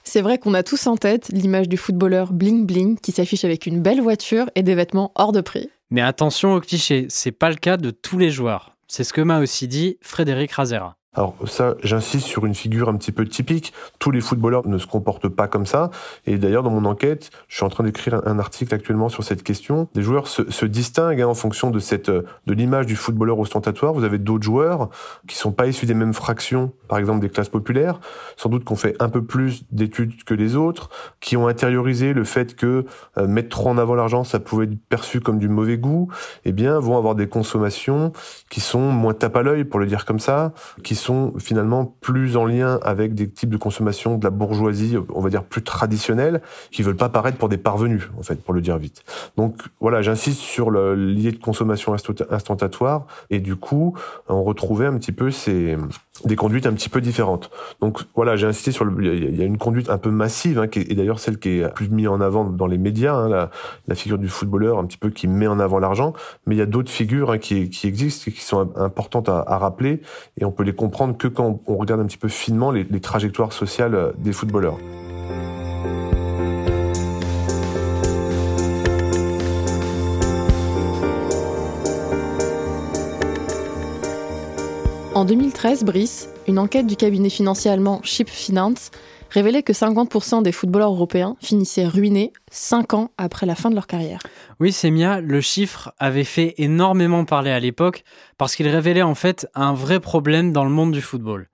C'est 0.04 0.22
vrai 0.22 0.40
qu'on 0.40 0.56
a 0.56 0.64
tous 0.64 0.88
en 0.88 0.98
tête 0.98 1.30
l'image 1.32 1.70
du 1.70 1.78
footballeur 1.78 2.34
bling 2.34 2.66
bling 2.66 2.98
qui 2.98 3.12
s'affiche 3.12 3.46
avec 3.46 3.68
une 3.68 3.84
belle 3.84 4.02
voiture 4.02 4.50
et 4.56 4.64
des 4.64 4.74
vêtements 4.74 5.12
hors 5.14 5.32
de 5.32 5.42
prix. 5.42 5.70
Mais 5.92 6.02
attention 6.02 6.56
aux 6.56 6.60
clichés, 6.60 7.06
c'est 7.10 7.32
pas 7.32 7.52
le 7.52 7.56
cas 7.58 7.78
de 7.78 7.92
tous 7.92 8.18
les 8.18 8.32
joueurs. 8.32 8.76
C'est 8.88 9.04
ce 9.04 9.14
que 9.14 9.22
m'a 9.22 9.40
aussi 9.40 9.68
dit 9.68 10.00
Frédéric 10.02 10.54
Razera. 10.54 10.98
Alors 11.14 11.36
ça, 11.46 11.76
j'insiste 11.84 12.26
sur 12.26 12.46
une 12.46 12.56
figure 12.56 12.88
un 12.88 12.96
petit 12.96 13.12
peu 13.12 13.26
typique. 13.28 13.74
Tous 14.00 14.12
les 14.12 14.22
footballeurs 14.22 14.66
ne 14.66 14.78
se 14.78 14.88
comportent 14.88 15.28
pas 15.28 15.50
comme 15.50 15.66
ça. 15.66 15.90
Et 16.26 16.38
d'ailleurs, 16.38 16.64
dans 16.64 16.70
mon 16.70 16.86
enquête, 16.86 17.32
je 17.50 17.56
suis 17.56 17.66
en 17.66 17.70
train 17.70 17.84
d'écrire 17.84 18.22
un, 18.26 18.40
article 18.40 18.74
actuellement 18.74 19.10
sur 19.10 19.26
cette 19.26 19.44
question. 19.44 19.90
Des 19.94 20.04
joueurs 20.04 20.30
se, 20.30 20.50
se 20.50 20.66
distinguent 20.66 21.22
hein, 21.22 21.28
en 21.28 21.34
fonction 21.34 21.70
de 21.70 21.80
cette 21.80 22.08
euh, 22.08 22.24
de 22.48 22.54
l'image 22.54 22.86
du 22.86 22.96
footballeur 22.96 23.38
ostentatoire. 23.40 23.92
Vous 23.92 24.06
avez 24.06 24.20
d'autres 24.20 24.46
joueurs 24.46 24.90
qui 25.28 25.36
sont 25.36 25.52
pas 25.52 25.68
issus 25.68 25.86
des 25.86 25.94
mêmes 25.94 26.14
fractions, 26.14 26.72
par 26.88 26.98
exemple 26.98 27.20
des 27.20 27.30
classes 27.30 27.50
populaires, 27.50 28.00
sans 28.38 28.48
doute 28.48 28.64
qu'on 28.64 28.78
fait 28.78 28.96
un 29.02 29.10
peu 29.10 29.22
plus 29.22 29.66
d'études 29.70 30.24
que 30.24 30.34
les 30.34 30.56
autres, 30.56 30.90
qui 31.20 31.36
ont 31.36 31.50
intériorisé 31.50 32.14
le 32.14 32.24
fait 32.24 32.56
que 32.56 32.86
euh, 33.18 33.28
mettre 33.28 33.50
trop 33.50 33.68
en 33.68 33.78
avant 33.78 33.96
l'argent, 33.96 34.24
ça 34.24 34.40
pouvait 34.40 34.64
être 34.64 34.80
perçu 34.88 35.20
comme 35.20 35.40
du 35.40 35.50
mauvais 35.50 35.78
goût. 35.78 36.08
Eh 36.46 36.54
bien, 36.54 36.80
vont 36.80 36.98
avoir 36.98 37.16
des 37.16 37.28
consommations 37.28 38.14
qui 38.50 38.62
sont 38.62 38.92
moins 38.94 39.14
tape 39.14 39.36
à 39.36 39.44
l'œil, 39.44 39.66
pour 39.66 39.82
le 39.82 39.88
dire 39.88 40.06
comme 40.06 40.20
ça, 40.20 40.54
qui 40.84 40.96
sont 41.02 41.34
finalement 41.40 41.86
plus 42.00 42.38
en 42.38 42.46
lien 42.46 42.80
avec 42.84 43.14
des 43.14 43.30
types 43.30 43.50
de 43.50 43.58
consommation 43.58 44.18
de 44.18 44.24
la 44.24 44.30
bourgeoisie, 44.30 44.98
on 45.14 45.20
va 45.20 45.30
dire 45.30 45.44
plus 45.44 45.64
traditionnelle, 45.64 46.42
qui 46.72 46.84
veulent 46.84 46.96
pas 46.96 47.10
paraître 47.10 47.38
pour 47.38 47.50
des 47.50 47.58
parvenus, 47.58 48.10
en 48.18 48.24
fait, 48.24 48.42
pour 48.42 48.54
le 48.54 48.62
dire 48.62 48.78
vite. 48.78 49.04
Donc 49.36 49.56
voilà, 49.80 50.02
j'insiste 50.02 50.40
sur 50.40 50.72
l'idée 50.72 51.32
de 51.32 51.40
consommation 51.40 51.96
instantatoire, 52.30 53.08
et 53.30 53.40
du 53.40 53.56
coup, 53.56 53.98
on 54.30 54.44
retrouvait 54.44 54.86
un 54.86 54.98
petit 54.98 55.12
peu 55.12 55.32
ces 55.32 55.76
des 56.26 56.36
conduites 56.36 56.66
un 56.66 56.74
petit 56.74 56.90
peu 56.90 57.02
différentes. 57.02 57.50
Donc 57.80 58.00
voilà, 58.16 58.36
j'ai 58.36 58.48
insisté 58.48 58.72
sur 58.72 58.86
le, 58.86 59.16
il 59.16 59.38
y 59.38 59.42
a 59.42 59.46
une 59.46 59.58
conduite 59.58 59.90
un 59.90 59.98
peu 59.98 60.10
massive, 60.10 60.60
hein, 60.60 60.68
qui 60.68 60.80
est, 60.80 60.94
d'ailleurs 60.96 61.20
celle 61.20 61.38
qui 61.38 61.60
est 61.60 61.74
plus 61.74 61.90
mise 61.90 62.08
en 62.08 62.22
avant 62.22 62.46
dans 62.46 62.68
les 62.68 62.78
médias, 62.78 63.16
hein, 63.16 63.50
la, 63.88 63.96
figure 63.96 64.18
du 64.18 64.30
footballeur 64.30 64.80
un 64.80 64.86
petit 64.86 64.98
peu 64.98 65.10
qui 65.10 65.28
met 65.28 65.48
en 65.48 65.60
avant 65.60 65.80
l'argent, 65.80 66.14
mais 66.46 66.56
il 66.56 66.60
y 66.60 66.62
a 66.62 66.66
d'autres 66.66 66.92
figures 66.92 67.32
hein, 67.32 67.38
qui, 67.38 67.70
qui, 67.70 67.88
existent 67.88 68.26
et 68.28 68.32
qui 68.32 68.42
sont 68.42 68.72
importantes 68.78 69.30
à, 69.30 69.44
à, 69.46 69.58
rappeler, 69.58 70.02
et 70.40 70.46
on 70.46 70.52
peut 70.52 70.64
les 70.64 70.74
comprendre 70.74 71.18
que 71.18 71.28
quand 71.28 71.62
on 71.68 71.78
regarde 71.78 72.02
un 72.02 72.06
petit 72.06 72.18
peu 72.18 72.30
finement 72.30 72.72
les, 72.72 72.84
les 72.84 73.02
trajectoires 73.02 73.54
sociales 73.54 74.14
des 74.18 74.32
footballeurs. 74.32 74.78
En 85.22 85.26
2013, 85.26 85.84
Brice, 85.84 86.30
une 86.48 86.58
enquête 86.58 86.88
du 86.88 86.96
cabinet 86.96 87.30
financier 87.30 87.70
allemand 87.70 88.02
Ship 88.02 88.28
Finance 88.28 88.90
révélait 89.30 89.62
que 89.62 89.72
50% 89.72 90.42
des 90.42 90.52
footballeurs 90.52 90.94
européens 90.94 91.36
finissaient 91.40 91.86
ruinés 91.86 92.34
5 92.50 92.96
ans 92.96 93.12
après 93.20 93.46
la 93.46 93.54
fin 93.54 93.70
de 93.70 93.76
leur 93.76 93.86
carrière. 93.86 94.20
Oui, 94.60 94.72
Semia, 94.72 95.22
le 95.22 95.40
chiffre 95.40 95.94
avait 96.00 96.24
fait 96.24 96.56
énormément 96.58 97.24
parler 97.24 97.52
à 97.52 97.60
l'époque 97.60 98.04
parce 98.40 98.56
qu'il 98.56 98.68
révélait 98.68 99.04
en 99.04 99.14
fait 99.14 99.48
un 99.54 99.76
vrai 99.76 100.00
problème 100.00 100.54
dans 100.54 100.64
le 100.64 100.72
monde 100.72 100.92
du 100.92 101.02
football. 101.02 101.50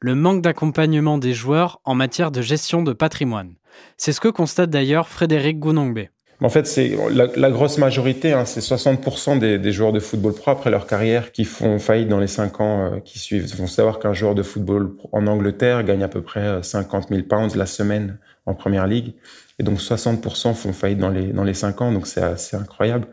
Le 0.00 0.16
manque 0.16 0.42
d'accompagnement 0.42 1.16
des 1.16 1.32
joueurs 1.32 1.80
en 1.84 1.94
matière 1.94 2.32
de 2.32 2.42
gestion 2.42 2.82
de 2.82 2.92
patrimoine. 2.92 3.54
C'est 3.98 4.12
ce 4.12 4.20
que 4.20 4.26
constate 4.26 4.70
d'ailleurs 4.70 5.08
Frédéric 5.08 5.60
Gounongbe. 5.60 6.08
En 6.42 6.48
fait, 6.48 6.66
c'est 6.66 6.96
la, 7.10 7.50
grosse 7.50 7.78
majorité, 7.78 8.32
hein, 8.32 8.44
c'est 8.44 8.60
60% 8.60 9.38
des, 9.38 9.72
joueurs 9.72 9.92
de 9.92 10.00
football 10.00 10.34
pro 10.34 10.50
après 10.50 10.70
leur 10.70 10.88
carrière 10.88 11.30
qui 11.30 11.44
font 11.44 11.78
faillite 11.78 12.08
dans 12.08 12.18
les 12.18 12.26
5 12.26 12.60
ans 12.60 12.84
euh, 12.84 12.98
qui 12.98 13.20
suivent. 13.20 13.44
Il 13.48 13.54
faut 13.54 13.68
savoir 13.68 14.00
qu'un 14.00 14.12
joueur 14.12 14.34
de 14.34 14.42
football 14.42 14.96
en 15.12 15.28
Angleterre 15.28 15.84
gagne 15.84 16.02
à 16.02 16.08
peu 16.08 16.20
près 16.20 16.60
50 16.62 17.10
000 17.10 17.22
pounds 17.22 17.54
la 17.54 17.66
semaine 17.66 18.18
en 18.46 18.54
première 18.54 18.88
ligue. 18.88 19.14
Et 19.60 19.62
donc 19.62 19.78
60% 19.78 20.54
font 20.54 20.72
faillite 20.72 20.98
dans 20.98 21.10
les, 21.10 21.26
dans 21.26 21.44
les 21.44 21.54
5 21.54 21.80
ans, 21.80 21.92
donc 21.92 22.08
c'est 22.08 22.22
assez 22.22 22.56
incroyable. 22.56 23.06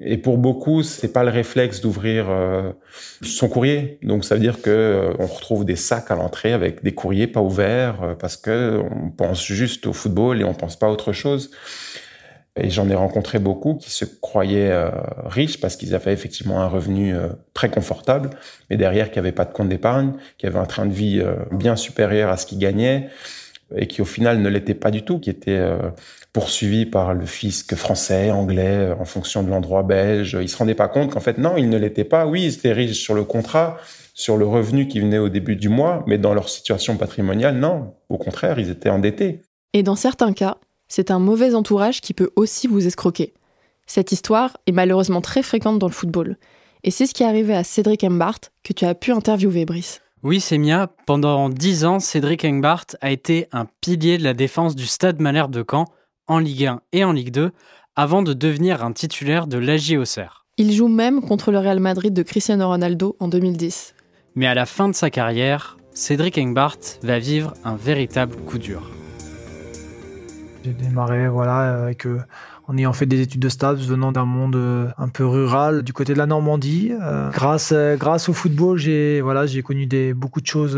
Et 0.00 0.16
pour 0.16 0.38
beaucoup, 0.38 0.82
c'est 0.82 1.12
pas 1.12 1.22
le 1.22 1.30
réflexe 1.30 1.82
d'ouvrir 1.82 2.26
euh, 2.30 2.72
son 3.20 3.48
courrier. 3.48 3.98
Donc 4.02 4.24
ça 4.24 4.36
veut 4.36 4.40
dire 4.40 4.62
que 4.62 4.70
euh, 4.70 5.12
on 5.18 5.26
retrouve 5.26 5.66
des 5.66 5.76
sacs 5.76 6.10
à 6.10 6.16
l'entrée 6.16 6.54
avec 6.54 6.82
des 6.82 6.92
courriers 6.94 7.26
pas 7.26 7.42
ouverts 7.42 8.16
parce 8.18 8.38
que 8.38 8.80
on 8.90 9.10
pense 9.10 9.44
juste 9.44 9.86
au 9.86 9.92
football 9.92 10.40
et 10.40 10.44
on 10.44 10.54
pense 10.54 10.78
pas 10.78 10.86
à 10.86 10.90
autre 10.90 11.12
chose. 11.12 11.50
Et 12.56 12.70
j'en 12.70 12.88
ai 12.88 12.94
rencontré 12.94 13.40
beaucoup 13.40 13.74
qui 13.74 13.90
se 13.90 14.04
croyaient 14.04 14.70
euh, 14.70 14.90
riches 15.24 15.60
parce 15.60 15.76
qu'ils 15.76 15.94
avaient 15.94 16.12
effectivement 16.12 16.60
un 16.60 16.68
revenu 16.68 17.14
euh, 17.14 17.28
très 17.52 17.68
confortable, 17.68 18.30
mais 18.70 18.76
derrière 18.76 19.10
qui 19.10 19.18
n'avaient 19.18 19.32
pas 19.32 19.44
de 19.44 19.52
compte 19.52 19.68
d'épargne, 19.68 20.12
qui 20.38 20.46
avaient 20.46 20.60
un 20.60 20.66
train 20.66 20.86
de 20.86 20.92
vie 20.92 21.20
euh, 21.20 21.34
bien 21.50 21.74
supérieur 21.74 22.30
à 22.30 22.36
ce 22.36 22.46
qu'ils 22.46 22.58
gagnaient, 22.58 23.08
et 23.74 23.88
qui 23.88 24.02
au 24.02 24.04
final 24.04 24.40
ne 24.40 24.48
l'étaient 24.48 24.74
pas 24.74 24.92
du 24.92 25.02
tout, 25.02 25.18
qui 25.18 25.30
étaient 25.30 25.66
poursuivis 26.32 26.84
par 26.86 27.14
le 27.14 27.24
fisc 27.24 27.74
français, 27.74 28.30
anglais, 28.30 28.92
en 29.00 29.06
fonction 29.06 29.42
de 29.42 29.48
l'endroit 29.48 29.82
belge. 29.82 30.36
Ils 30.40 30.50
se 30.50 30.56
rendaient 30.56 30.74
pas 30.74 30.86
compte 30.86 31.12
qu'en 31.12 31.20
fait, 31.20 31.38
non, 31.38 31.56
ils 31.56 31.68
ne 31.68 31.78
l'étaient 31.78 32.04
pas. 32.04 32.26
Oui, 32.26 32.44
ils 32.44 32.54
étaient 32.54 32.72
riches 32.72 33.00
sur 33.00 33.14
le 33.14 33.24
contrat, 33.24 33.78
sur 34.12 34.36
le 34.36 34.46
revenu 34.46 34.86
qui 34.86 35.00
venait 35.00 35.18
au 35.18 35.30
début 35.30 35.56
du 35.56 35.70
mois, 35.70 36.04
mais 36.06 36.18
dans 36.18 36.34
leur 36.34 36.50
situation 36.50 36.96
patrimoniale, 36.98 37.56
non. 37.56 37.94
Au 38.10 38.18
contraire, 38.18 38.60
ils 38.60 38.70
étaient 38.70 38.90
endettés. 38.90 39.40
Et 39.72 39.82
dans 39.82 39.96
certains 39.96 40.34
cas, 40.34 40.58
c'est 40.94 41.10
un 41.10 41.18
mauvais 41.18 41.56
entourage 41.56 42.00
qui 42.00 42.14
peut 42.14 42.30
aussi 42.36 42.68
vous 42.68 42.86
escroquer. 42.86 43.34
Cette 43.84 44.12
histoire 44.12 44.56
est 44.68 44.72
malheureusement 44.72 45.20
très 45.20 45.42
fréquente 45.42 45.80
dans 45.80 45.88
le 45.88 45.92
football. 45.92 46.36
Et 46.84 46.92
c'est 46.92 47.06
ce 47.06 47.14
qui 47.14 47.24
est 47.24 47.26
arrivé 47.26 47.52
à 47.52 47.64
Cédric 47.64 48.04
Embart 48.04 48.38
que 48.62 48.72
tu 48.72 48.84
as 48.84 48.94
pu 48.94 49.10
interviewer, 49.10 49.64
Brice. 49.64 50.02
Oui, 50.22 50.40
Semia, 50.40 50.92
pendant 51.04 51.48
dix 51.48 51.84
ans, 51.84 51.98
Cédric 51.98 52.44
Engbart 52.44 52.86
a 53.00 53.10
été 53.10 53.48
un 53.50 53.66
pilier 53.80 54.18
de 54.18 54.22
la 54.22 54.34
défense 54.34 54.76
du 54.76 54.86
Stade 54.86 55.20
Malherbe 55.20 55.50
de 55.50 55.64
Caen, 55.68 55.86
en 56.28 56.38
Ligue 56.38 56.66
1 56.66 56.80
et 56.92 57.02
en 57.02 57.10
Ligue 57.10 57.32
2, 57.32 57.50
avant 57.96 58.22
de 58.22 58.32
devenir 58.32 58.84
un 58.84 58.92
titulaire 58.92 59.48
de 59.48 59.58
l'AJ 59.58 59.96
Auxerre. 59.96 60.46
Il 60.58 60.72
joue 60.72 60.86
même 60.86 61.22
contre 61.22 61.50
le 61.50 61.58
Real 61.58 61.80
Madrid 61.80 62.14
de 62.14 62.22
Cristiano 62.22 62.68
Ronaldo 62.68 63.16
en 63.18 63.26
2010. 63.26 63.96
Mais 64.36 64.46
à 64.46 64.54
la 64.54 64.64
fin 64.64 64.88
de 64.88 64.94
sa 64.94 65.10
carrière, 65.10 65.76
Cédric 65.92 66.38
Engbart 66.38 66.78
va 67.02 67.18
vivre 67.18 67.52
un 67.64 67.74
véritable 67.74 68.36
coup 68.36 68.58
dur. 68.58 68.92
J'ai 70.64 70.72
démarré 70.72 71.28
voilà 71.28 71.82
avec 71.82 72.06
euh, 72.06 72.22
en 72.68 72.78
ayant 72.78 72.94
fait 72.94 73.04
des 73.04 73.20
études 73.20 73.42
de 73.42 73.50
stats, 73.50 73.74
venant 73.74 74.12
d'un 74.12 74.24
monde 74.24 74.56
euh, 74.56 74.88
un 74.96 75.08
peu 75.08 75.26
rural 75.26 75.82
du 75.82 75.92
côté 75.92 76.14
de 76.14 76.18
la 76.18 76.24
Normandie. 76.24 76.90
Euh, 77.02 77.28
grâce 77.30 77.74
grâce 77.98 78.30
au 78.30 78.32
football, 78.32 78.78
j'ai 78.78 79.20
voilà 79.20 79.44
j'ai 79.44 79.62
connu 79.62 79.84
des 79.84 80.14
beaucoup 80.14 80.40
de 80.40 80.46
choses 80.46 80.74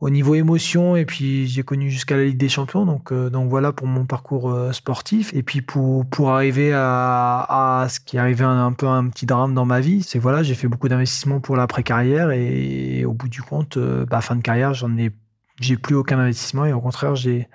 au 0.00 0.08
niveau 0.08 0.34
émotion 0.34 0.96
et 0.96 1.04
puis 1.04 1.46
j'ai 1.48 1.62
connu 1.62 1.90
jusqu'à 1.90 2.16
la 2.16 2.24
Ligue 2.24 2.38
des 2.38 2.48
Champions 2.48 2.86
donc 2.86 3.12
donc 3.12 3.50
voilà 3.50 3.72
pour 3.72 3.86
mon 3.86 4.06
parcours 4.06 4.56
sportif 4.72 5.34
et 5.34 5.42
puis 5.42 5.60
pour 5.60 6.30
arriver 6.30 6.72
à, 6.74 7.86
ce 7.90 8.00
qui 8.00 8.16
est 8.16 8.20
arrivé 8.20 8.42
un, 8.42 8.66
un, 8.66 8.72
peu 8.72 8.86
un 8.86 9.06
petit 9.08 9.26
drame 9.26 9.52
dans 9.52 9.66
ma 9.66 9.80
vie 9.80 10.02
c'est 10.02 10.18
voilà 10.18 10.42
j'ai 10.42 10.54
fait 10.54 10.66
beaucoup 10.66 10.88
d'investissements 10.88 11.40
pour 11.40 11.56
l'après 11.56 11.82
carrière 11.82 12.30
et, 12.30 13.04
au 13.04 13.12
bout 13.12 13.28
du 13.28 13.42
compte 13.42 13.78
bah, 13.78 14.22
fin 14.22 14.34
de 14.34 14.42
carrière 14.42 14.74
j'en 14.74 14.96
ai 14.96 15.12
j'ai 15.60 15.76
plus 15.76 15.94
aucun 15.94 16.18
investissement 16.18 16.66
et 16.66 16.72
au 16.72 16.80
contraire 16.80 17.14
j'ai 17.14 17.48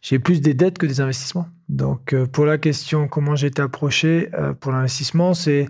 j'ai 0.00 0.18
plus 0.18 0.40
des 0.40 0.54
dettes 0.54 0.78
que 0.78 0.86
des 0.86 1.00
investissements. 1.00 1.48
Donc 1.68 2.12
euh, 2.12 2.26
pour 2.26 2.46
la 2.46 2.58
question 2.58 3.08
comment 3.08 3.34
j'ai 3.36 3.48
été 3.48 3.62
approché 3.62 4.30
euh, 4.34 4.52
pour 4.54 4.72
l'investissement, 4.72 5.34
c'est 5.34 5.66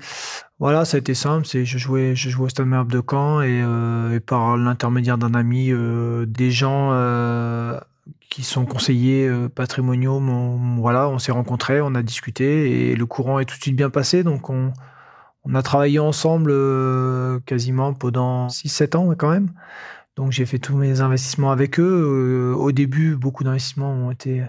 voilà, 0.59 0.85
ça 0.85 0.97
a 0.97 1.01
été 1.01 1.15
simple, 1.15 1.47
c'est 1.47 1.65
je 1.65 1.79
jouais 1.79 2.15
je 2.15 2.29
jouais 2.29 2.47
au 2.47 2.49
Stade 2.49 2.67
Merbe 2.67 2.91
de 2.91 3.03
Caen 3.09 3.41
et, 3.41 3.63
euh, 3.63 4.15
et 4.15 4.21
par 4.21 4.57
l'intermédiaire 4.57 5.19
d'un 5.19 5.35
ami, 5.35 5.73
des 6.27 6.51
gens 6.51 6.93
qui 8.31 8.45
sont 8.45 8.67
conseillers 8.67 9.31
patrimoniaux, 9.55 10.21
voilà, 10.79 11.09
on 11.09 11.19
s'est 11.19 11.33
rencontrés, 11.33 11.81
on 11.81 11.95
a 11.95 12.03
discuté 12.03 12.91
et 12.91 12.97
le 12.97 13.07
courant 13.07 13.39
est 13.39 13.45
tout 13.45 13.57
de 13.57 13.63
suite 13.63 13.77
bien 13.77 13.91
passé, 13.91 14.23
donc 14.23 14.51
on 14.51 14.73
on 15.45 15.55
a 15.55 15.63
travaillé 15.63 15.99
ensemble 15.99 16.53
quasiment 17.47 17.95
pendant 17.95 18.49
6-7 18.49 18.97
ans 18.97 19.15
quand 19.17 19.31
même. 19.31 19.51
Donc 20.19 20.33
j'ai 20.33 20.47
fait 20.47 20.59
tous 20.59 20.77
mes 20.77 21.01
investissements 21.01 21.53
avec 21.53 21.79
eux. 21.79 21.85
Euh, 22.53 22.53
au 22.57 22.73
début, 22.73 23.15
beaucoup 23.15 23.45
d'investissements 23.45 23.93
ont 23.93 24.11
été, 24.11 24.43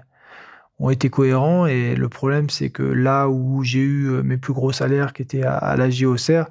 ont 0.79 0.89
été 0.89 1.11
cohérents. 1.11 1.67
Et 1.67 1.93
le 1.93 2.09
problème, 2.09 2.49
c'est 2.49 2.71
que 2.71 2.81
là 2.81 3.29
où 3.29 3.63
j'ai 3.63 3.77
eu 3.77 4.07
euh, 4.07 4.23
mes 4.23 4.37
plus 4.37 4.51
gros 4.51 4.71
salaires, 4.71 5.13
qui 5.13 5.21
étaient 5.21 5.43
à, 5.43 5.75
la 5.77 5.91
JOCR, 5.91 6.45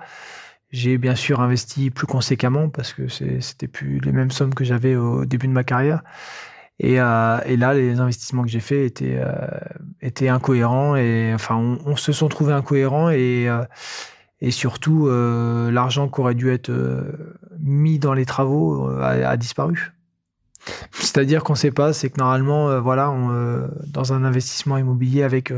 j'ai 0.71 0.99
bien 0.99 1.17
sûr 1.17 1.41
investi 1.41 1.91
plus 1.91 2.07
conséquemment 2.07 2.69
parce 2.69 2.93
que 2.93 3.09
c'était 3.09 3.67
plus 3.67 3.99
les 3.99 4.13
mêmes 4.13 4.31
sommes 4.31 4.55
que 4.55 4.63
j'avais 4.63 4.95
au 4.95 5.25
début 5.25 5.49
de 5.49 5.53
ma 5.53 5.65
carrière. 5.65 6.05
Et, 6.79 7.01
euh, 7.01 7.41
là, 7.57 7.75
les 7.75 7.99
investissements 7.99 8.45
que 8.45 8.51
j'ai 8.51 8.61
faits 8.61 8.87
étaient, 8.87 9.21
étaient 10.01 10.29
incohérents. 10.29 10.95
Et 10.95 11.33
enfin, 11.35 11.57
on, 11.57 11.97
se 11.97 12.13
sont 12.13 12.29
trouvés 12.29 12.53
incohérents. 12.53 13.11
Et, 13.11 13.49
et 14.41 14.53
surtout 14.53 15.09
l'argent 15.09 16.09
qui 16.09 16.21
aurait 16.21 16.37
dû 16.37 16.53
être 16.53 16.71
mis 17.69 17.99
dans 17.99 18.15
les 18.15 18.27
travaux 18.27 18.91
euh, 18.91 19.27
a, 19.27 19.37
disparu. 19.37 19.93
C'est-à-dire 20.93 21.45
qu'on 21.45 21.55
ne 21.55 21.59
sait 21.59 21.71
pas, 21.71 21.93
c'est 21.93 22.11
que 22.11 22.19
normalement, 22.19 22.81
voilà, 22.81 23.15
dans 23.87 24.13
un 24.13 24.25
investissement 24.25 24.77
immobilier 24.77 25.23
avec 25.23 25.53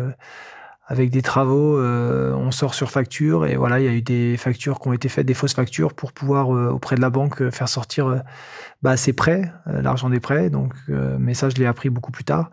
avec 0.86 1.10
des 1.10 1.22
travaux, 1.22 1.80
on 1.80 2.50
sort 2.52 2.74
sur 2.74 2.92
facture 2.92 3.46
et 3.46 3.56
voilà, 3.56 3.80
il 3.80 3.86
y 3.86 3.88
a 3.88 3.92
eu 3.92 4.02
des 4.02 4.36
factures 4.36 4.78
qui 4.78 4.86
ont 4.86 4.92
été 4.92 5.08
faites, 5.08 5.26
des 5.26 5.34
fausses 5.34 5.54
factures 5.54 5.94
pour 5.94 6.12
pouvoir 6.12 6.50
auprès 6.50 6.94
de 6.94 7.00
la 7.00 7.10
banque 7.10 7.50
faire 7.50 7.68
sortir 7.68 8.22
bah, 8.82 8.96
ses 8.96 9.12
prêts, 9.12 9.50
l'argent 9.66 10.10
des 10.10 10.20
prêts. 10.20 10.48
Donc, 10.48 10.74
mais 10.86 11.34
ça, 11.34 11.48
je 11.48 11.56
l'ai 11.56 11.66
appris 11.66 11.90
beaucoup 11.90 12.12
plus 12.12 12.24
tard. 12.24 12.50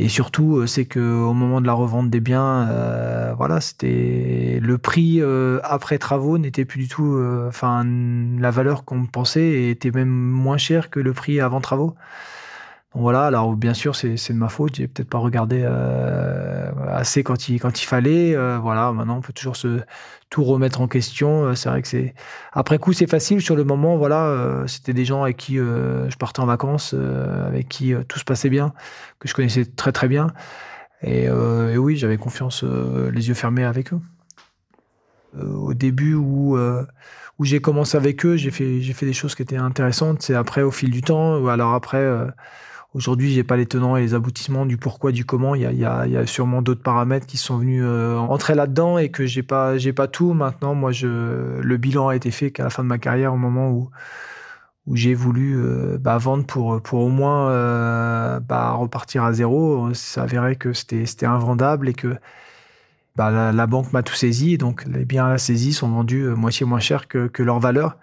Et 0.00 0.08
surtout, 0.08 0.58
euh, 0.58 0.66
c'est 0.68 0.84
que 0.84 1.00
au 1.00 1.32
moment 1.32 1.60
de 1.60 1.66
la 1.66 1.72
revente 1.72 2.08
des 2.08 2.20
biens, 2.20 2.68
euh, 2.68 3.34
voilà, 3.36 3.60
c'était 3.60 4.60
le 4.62 4.78
prix 4.78 5.20
euh, 5.20 5.58
après 5.64 5.98
travaux 5.98 6.38
n'était 6.38 6.64
plus 6.64 6.78
du 6.78 6.86
tout, 6.86 7.20
enfin, 7.48 7.84
la 7.84 8.52
valeur 8.52 8.84
qu'on 8.84 9.06
pensait 9.06 9.70
était 9.70 9.90
même 9.90 10.08
moins 10.08 10.56
cher 10.56 10.90
que 10.90 11.00
le 11.00 11.12
prix 11.12 11.40
avant 11.40 11.60
travaux. 11.60 11.96
Donc 12.94 13.02
voilà, 13.02 13.26
alors 13.26 13.54
bien 13.56 13.74
sûr, 13.74 13.96
c'est 13.96 14.14
de 14.14 14.38
ma 14.38 14.48
faute, 14.48 14.76
j'ai 14.76 14.86
peut-être 14.86 15.10
pas 15.10 15.18
regardé 15.18 15.66
assez 16.88 17.24
quand 17.24 17.48
il, 17.48 17.58
quand 17.58 17.82
il 17.82 17.84
fallait. 17.84 18.36
voilà, 18.58 18.92
maintenant, 18.92 19.18
on 19.18 19.20
peut 19.20 19.32
toujours 19.32 19.56
se, 19.56 19.80
tout 20.30 20.44
remettre 20.44 20.80
en 20.80 20.88
question. 20.88 21.44
Euh, 21.44 21.54
c'est 21.54 21.68
vrai 21.68 21.82
que 21.82 21.88
c'est 21.88 22.14
après 22.52 22.78
coup 22.78 22.92
c'est 22.92 23.06
facile. 23.06 23.40
Sur 23.40 23.56
le 23.56 23.64
moment, 23.64 23.96
voilà, 23.96 24.26
euh, 24.26 24.66
c'était 24.66 24.92
des 24.92 25.04
gens 25.04 25.22
avec 25.22 25.36
qui 25.36 25.58
euh, 25.58 26.08
je 26.10 26.16
partais 26.16 26.40
en 26.40 26.46
vacances, 26.46 26.94
avec 26.94 27.68
qui 27.68 27.94
tout 28.08 28.18
se 28.18 28.24
passait 28.24 28.50
bien, 28.50 28.72
que 29.18 29.28
je 29.28 29.34
connaissais 29.34 29.64
très 29.64 29.92
très 29.92 30.08
bien. 30.08 30.28
Et, 31.02 31.30
oui, 31.30 31.96
j'avais 31.96 32.16
confiance, 32.16 32.64
les 32.64 33.28
yeux 33.28 33.34
fermés 33.34 33.64
avec 33.64 33.92
eux. 33.92 34.00
au 35.40 35.74
début 35.74 36.14
où 36.14 36.58
où 37.38 37.44
j'ai 37.44 37.60
commencé 37.60 37.96
avec 37.96 38.26
eux, 38.26 38.36
j'ai 38.36 38.50
fait, 38.50 38.80
j'ai 38.80 38.92
fait 38.92 39.06
des 39.06 39.12
choses 39.12 39.36
qui 39.36 39.42
étaient 39.42 39.56
intéressantes. 39.56 40.22
C'est 40.22 40.34
après, 40.34 40.62
au 40.62 40.72
fil 40.72 40.90
du 40.90 41.02
temps, 41.02 41.38
ou 41.38 41.48
alors 41.48 41.72
après, 41.72 42.04
aujourd'hui, 42.94 43.32
j'ai 43.32 43.44
pas 43.44 43.56
les 43.56 43.66
tenants 43.66 43.96
et 43.96 44.00
les 44.00 44.14
aboutissements 44.14 44.66
du 44.66 44.76
pourquoi, 44.76 45.12
du 45.12 45.24
comment. 45.24 45.54
Il 45.54 45.62
y 45.62 45.84
a, 45.84 46.26
sûrement 46.26 46.62
d'autres 46.62 46.82
paramètres 46.82 47.26
qui 47.26 47.36
sont 47.36 47.58
venus 47.58 47.82
euh, 47.84 48.16
entrer 48.16 48.54
là-dedans 48.54 48.98
et 48.98 49.10
que 49.10 49.26
j'ai 49.26 49.42
pas, 49.42 49.78
j'ai 49.78 49.92
pas 49.92 50.08
tout. 50.08 50.32
Maintenant, 50.32 50.74
moi, 50.74 50.90
le 51.02 51.76
bilan 51.76 52.08
a 52.08 52.16
été 52.16 52.30
fait 52.30 52.50
qu'à 52.50 52.64
la 52.64 52.70
fin 52.70 52.82
de 52.82 52.88
ma 52.88 52.98
carrière, 52.98 53.34
au 53.34 53.38
moment 53.38 53.70
où, 53.70 53.90
j'ai 54.94 55.12
voulu 55.12 55.54
euh, 55.58 55.98
bah, 55.98 56.16
vendre 56.16 56.46
pour, 56.46 56.80
au 56.94 57.08
moins 57.10 57.50
euh, 57.50 58.40
bah, 58.40 58.70
repartir 58.72 59.22
à 59.22 59.34
zéro. 59.34 59.92
Ça 59.92 60.22
avérait 60.22 60.56
que 60.56 60.72
c'était, 60.72 61.26
invendable 61.26 61.90
et 61.90 61.94
que 61.94 62.16
bah, 63.14 63.52
la, 63.52 63.66
banque 63.66 63.92
m'a 63.92 64.02
tout 64.02 64.14
saisi. 64.14 64.56
Donc, 64.56 64.86
les 64.86 65.04
biens 65.04 65.26
à 65.26 65.30
la 65.30 65.38
saisie 65.38 65.74
sont 65.74 65.90
vendus 65.90 66.24
moitié 66.28 66.64
moins 66.64 66.80
cher 66.80 67.06
que 67.06 67.42
leur 67.42 67.60
valeur. 67.60 67.98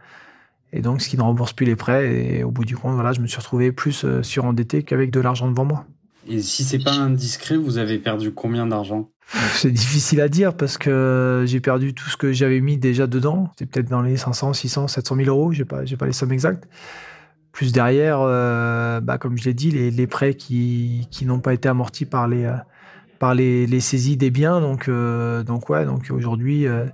Et 0.76 0.82
donc, 0.82 1.02
ce 1.02 1.10
qui 1.10 1.18
ne 1.18 1.22
rembourse 1.22 1.54
plus 1.54 1.66
les 1.66 1.76
prêts. 1.76 2.14
Et 2.14 2.44
au 2.44 2.52
bout 2.52 2.66
du 2.66 2.76
compte, 2.76 2.94
voilà, 2.94 3.14
je 3.14 3.22
me 3.22 3.28
suis 3.28 3.38
retrouvé 3.38 3.72
plus 3.72 4.04
euh, 4.04 4.22
surendetté 4.22 4.84
qu'avavec 4.84 5.10
de 5.10 5.22
l'argent 5.22 5.50
devant 5.50 5.66
moi. 5.66 5.86
Et 6.28 6.42
si 6.42 6.64
c'est 6.64 6.84
pas 6.84 6.94
indiscret, 6.94 7.56
vous 7.56 7.78
avez 7.78 7.98
perdu 7.98 8.32
combien 8.32 8.68
d'argent? 8.68 9.10
C'est 9.54 9.72
difficile 9.72 10.22
à 10.22 10.28
dire 10.30 10.56
parce 10.56 10.78
que 10.78 11.46
j'ai 11.48 11.60
perdu 11.60 11.96
tout 11.96 12.10
ce 12.10 12.18
que 12.18 12.32
j'avais 12.32 12.62
mis 12.62 12.78
déjà 12.78 13.08
dedans. 13.08 13.50
C'était 13.52 13.66
peut-être 13.66 13.90
dans 13.90 14.04
les 14.04 14.18
500, 14.18 14.54
600, 14.54 14.88
700 14.88 15.16
000 15.16 15.30
euros. 15.30 15.52
J'ai 15.52 15.66
pas, 15.66 15.84
j'ai 15.86 15.98
pas 15.98 16.06
les 16.06 16.12
sommes 16.12 16.32
exactes. 16.32 16.68
Plus 17.52 17.72
derrière, 17.72 18.20
euh, 18.22 19.00
bah, 19.02 19.18
comme 19.18 19.38
je 19.38 19.46
l'ai 19.46 19.54
dit, 19.54 19.72
les, 19.72 19.90
les 19.90 20.08
prêts 20.08 20.36
qui, 20.36 21.08
qui 21.10 21.26
n'ont 21.26 21.40
pas 21.40 21.54
été 21.54 21.70
amortis 21.70 22.06
par 22.06 22.28
les, 22.28 22.46
euh, 22.46 22.56
par 23.18 23.34
les, 23.34 23.66
les 23.66 23.80
saisies 23.80 24.18
des 24.18 24.30
biens. 24.30 24.62
Donc, 24.62 24.88
euh, 24.88 25.44
donc 25.44 25.70
ouais, 25.70 25.86
donc 25.86 26.08
aujourd'hui, 26.12 26.68
euh, 26.68 26.86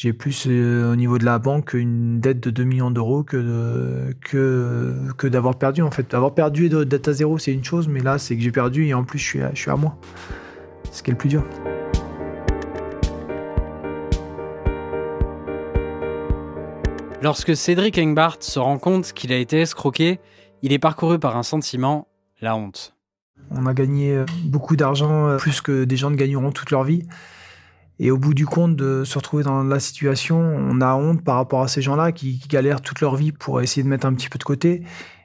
j'ai 0.00 0.12
plus 0.12 0.46
euh, 0.46 0.92
au 0.92 0.94
niveau 0.94 1.18
de 1.18 1.24
la 1.24 1.40
banque 1.40 1.74
une 1.74 2.20
dette 2.20 2.38
de 2.38 2.50
2 2.50 2.62
millions 2.62 2.92
d'euros 2.92 3.24
que, 3.24 3.36
de- 3.36 4.14
que, 4.20 4.94
que 5.16 5.26
d'avoir 5.26 5.56
perdu 5.58 5.82
en 5.82 5.90
fait. 5.90 6.08
D'avoir 6.08 6.34
perdu 6.34 6.66
et 6.66 6.84
d'être 6.84 7.08
à 7.08 7.12
zéro, 7.12 7.36
c'est 7.36 7.52
une 7.52 7.64
chose, 7.64 7.88
mais 7.88 7.98
là, 7.98 8.16
c'est 8.16 8.36
que 8.36 8.42
j'ai 8.42 8.52
perdu 8.52 8.86
et 8.86 8.94
en 8.94 9.02
plus, 9.02 9.18
je 9.18 9.24
suis 9.24 9.42
à, 9.42 9.50
je 9.54 9.58
suis 9.60 9.72
à 9.72 9.76
moi. 9.76 9.98
C'est 10.84 10.98
ce 10.98 11.02
qui 11.02 11.10
est 11.10 11.14
le 11.14 11.18
plus 11.18 11.28
dur. 11.28 11.42
Lorsque 17.20 17.56
Cédric 17.56 17.98
Engbart 17.98 18.36
se 18.40 18.58
rend 18.60 18.78
compte 18.78 19.12
qu'il 19.12 19.32
a 19.32 19.36
été 19.36 19.60
escroqué, 19.60 20.20
il 20.62 20.72
est 20.72 20.78
parcouru 20.78 21.18
par 21.18 21.36
un 21.36 21.42
sentiment, 21.42 22.06
la 22.40 22.54
honte. 22.56 22.94
On 23.50 23.66
a 23.66 23.74
gagné 23.74 24.14
euh, 24.14 24.24
beaucoup 24.44 24.76
d'argent, 24.76 25.26
euh, 25.26 25.36
plus 25.38 25.60
que 25.60 25.84
des 25.84 25.96
gens 25.96 26.10
ne 26.10 26.16
gagneront 26.16 26.52
toute 26.52 26.70
leur 26.70 26.84
vie. 26.84 27.02
Et 28.00 28.10
au 28.10 28.18
bout 28.18 28.34
du 28.34 28.46
compte, 28.46 28.76
de 28.76 29.02
se 29.04 29.18
retrouver 29.18 29.42
dans 29.42 29.64
la 29.64 29.80
situation, 29.80 30.38
on 30.38 30.80
a 30.80 30.94
honte 30.94 31.24
par 31.24 31.36
rapport 31.36 31.62
à 31.62 31.68
ces 31.68 31.82
gens-là 31.82 32.12
qui, 32.12 32.40
galèrent 32.48 32.80
toute 32.80 33.00
leur 33.00 33.16
vie 33.16 33.32
pour 33.32 33.60
essayer 33.60 33.82
de 33.82 33.88
mettre 33.88 34.06
un 34.06 34.14
petit 34.14 34.28
peu 34.28 34.38
de 34.38 34.44
côté. 34.44 34.82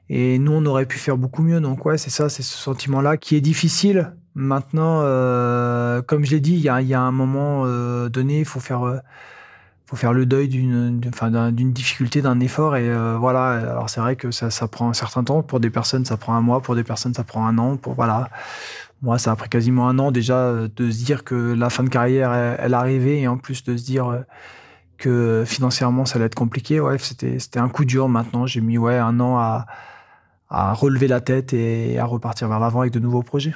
Et 0.09 0.39
nous, 0.39 0.51
on 0.51 0.65
aurait 0.65 0.85
pu 0.85 0.97
faire 0.97 1.17
beaucoup 1.17 1.43
mieux. 1.43 1.61
Donc 1.61 1.85
ouais, 1.85 1.97
c'est 1.97 2.09
ça, 2.09 2.29
c'est 2.29 2.43
ce 2.43 2.57
sentiment-là 2.57 3.17
qui 3.17 3.35
est 3.35 3.41
difficile. 3.41 4.13
Maintenant, 4.35 5.01
euh, 5.03 6.01
comme 6.01 6.25
je 6.25 6.31
l'ai 6.31 6.39
dit, 6.39 6.53
il 6.53 6.59
y 6.59 6.63
y 6.63 6.93
a 6.93 7.01
un 7.01 7.11
moment 7.11 7.63
euh, 7.65 8.09
donné, 8.09 8.39
il 8.39 8.45
faut 8.45 8.59
faire, 8.59 8.83
euh, 8.87 8.97
faut 9.85 9.95
faire 9.95 10.13
le 10.13 10.25
deuil 10.25 10.47
d'une, 10.47 10.99
d'une 10.99 11.73
difficulté, 11.73 12.23
d'un 12.23 12.39
effort. 12.39 12.75
Et 12.75 12.89
euh, 12.89 13.17
voilà. 13.19 13.51
Alors 13.51 13.89
c'est 13.91 14.01
vrai 14.01 14.15
que 14.15 14.31
ça, 14.31 14.49
ça 14.49 14.67
prend 14.67 14.89
un 14.89 14.93
certain 14.93 15.23
temps. 15.23 15.43
Pour 15.43 15.59
des 15.59 15.69
personnes, 15.69 16.05
ça 16.05 16.17
prend 16.17 16.33
un 16.33 16.41
mois. 16.41 16.61
Pour 16.61 16.75
des 16.75 16.83
personnes, 16.83 17.13
ça 17.13 17.23
prend 17.23 17.45
un 17.45 17.59
an. 17.59 17.77
Pour 17.77 17.93
voilà. 17.93 18.29
Moi, 19.03 19.19
ça 19.19 19.33
a 19.33 19.35
pris 19.35 19.49
quasiment 19.49 19.89
un 19.89 19.99
an 19.99 20.11
déjà 20.11 20.53
de 20.73 20.89
se 20.89 21.03
dire 21.03 21.25
que 21.25 21.35
la 21.35 21.69
fin 21.69 21.83
de 21.83 21.89
carrière, 21.89 22.33
elle, 22.33 22.73
arrivait, 22.73 23.19
et 23.19 23.27
en 23.27 23.37
plus 23.37 23.63
de 23.63 23.75
se 23.75 23.83
dire 23.83 24.07
euh, 24.07 24.21
que 24.97 25.43
financièrement, 25.45 26.05
ça 26.05 26.15
allait 26.15 26.27
être 26.27 26.35
compliqué. 26.35 26.79
Ouais, 26.79 26.97
c'était, 26.97 27.37
c'était 27.37 27.59
un 27.59 27.67
coup 27.67 27.83
dur. 27.83 28.07
Maintenant, 28.07 28.47
j'ai 28.47 28.61
mis 28.61 28.77
ouais 28.77 28.97
un 28.97 29.19
an 29.19 29.37
à, 29.37 29.65
à 30.49 30.73
relever 30.73 31.09
la 31.09 31.19
tête 31.19 31.51
et 31.51 31.99
à 31.99 32.05
repartir 32.05 32.47
vers 32.47 32.61
l'avant 32.61 32.79
avec 32.79 32.93
de 32.93 32.99
nouveaux 32.99 33.23
projets. 33.23 33.53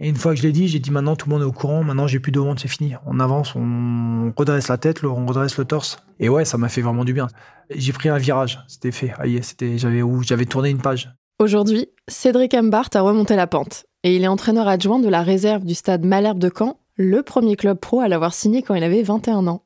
Et 0.00 0.08
une 0.08 0.16
fois 0.16 0.34
que 0.34 0.38
je 0.40 0.42
l'ai 0.42 0.52
dit, 0.52 0.66
j'ai 0.66 0.80
dit 0.80 0.90
maintenant 0.90 1.14
tout 1.14 1.28
le 1.28 1.34
monde 1.34 1.42
est 1.42 1.46
au 1.46 1.52
courant, 1.52 1.82
maintenant 1.82 2.06
j'ai 2.06 2.18
plus 2.18 2.32
de 2.32 2.40
honte, 2.40 2.58
c'est 2.58 2.68
fini. 2.68 2.94
On 3.06 3.20
avance, 3.20 3.54
on 3.54 4.32
redresse 4.36 4.68
la 4.68 4.78
tête, 4.78 5.02
on 5.04 5.26
redresse 5.26 5.56
le 5.56 5.64
torse. 5.64 6.04
Et 6.18 6.28
ouais, 6.28 6.44
ça 6.44 6.58
m'a 6.58 6.68
fait 6.68 6.82
vraiment 6.82 7.04
du 7.04 7.12
bien. 7.12 7.28
J'ai 7.70 7.92
pris 7.92 8.08
un 8.08 8.18
virage, 8.18 8.58
c'était 8.66 8.90
fait. 8.90 9.14
Ah, 9.16 9.24
c'était, 9.42 9.78
j'avais, 9.78 10.02
j'avais 10.22 10.44
tourné 10.44 10.70
une 10.70 10.82
page. 10.82 11.14
Aujourd'hui, 11.38 11.86
Cédric 12.08 12.54
Embart 12.54 12.88
a 12.94 13.00
remonté 13.00 13.36
la 13.36 13.46
pente 13.46 13.84
et 14.06 14.14
il 14.14 14.22
est 14.22 14.28
entraîneur 14.28 14.68
adjoint 14.68 15.00
de 15.00 15.08
la 15.08 15.24
réserve 15.24 15.64
du 15.64 15.74
stade 15.74 16.04
Malherbe 16.04 16.38
de 16.38 16.48
Caen, 16.56 16.78
le 16.94 17.24
premier 17.24 17.56
club 17.56 17.76
pro 17.76 17.98
à 17.98 18.06
l'avoir 18.06 18.34
signé 18.34 18.62
quand 18.62 18.76
il 18.76 18.84
avait 18.84 19.02
21 19.02 19.48
ans. 19.48 19.64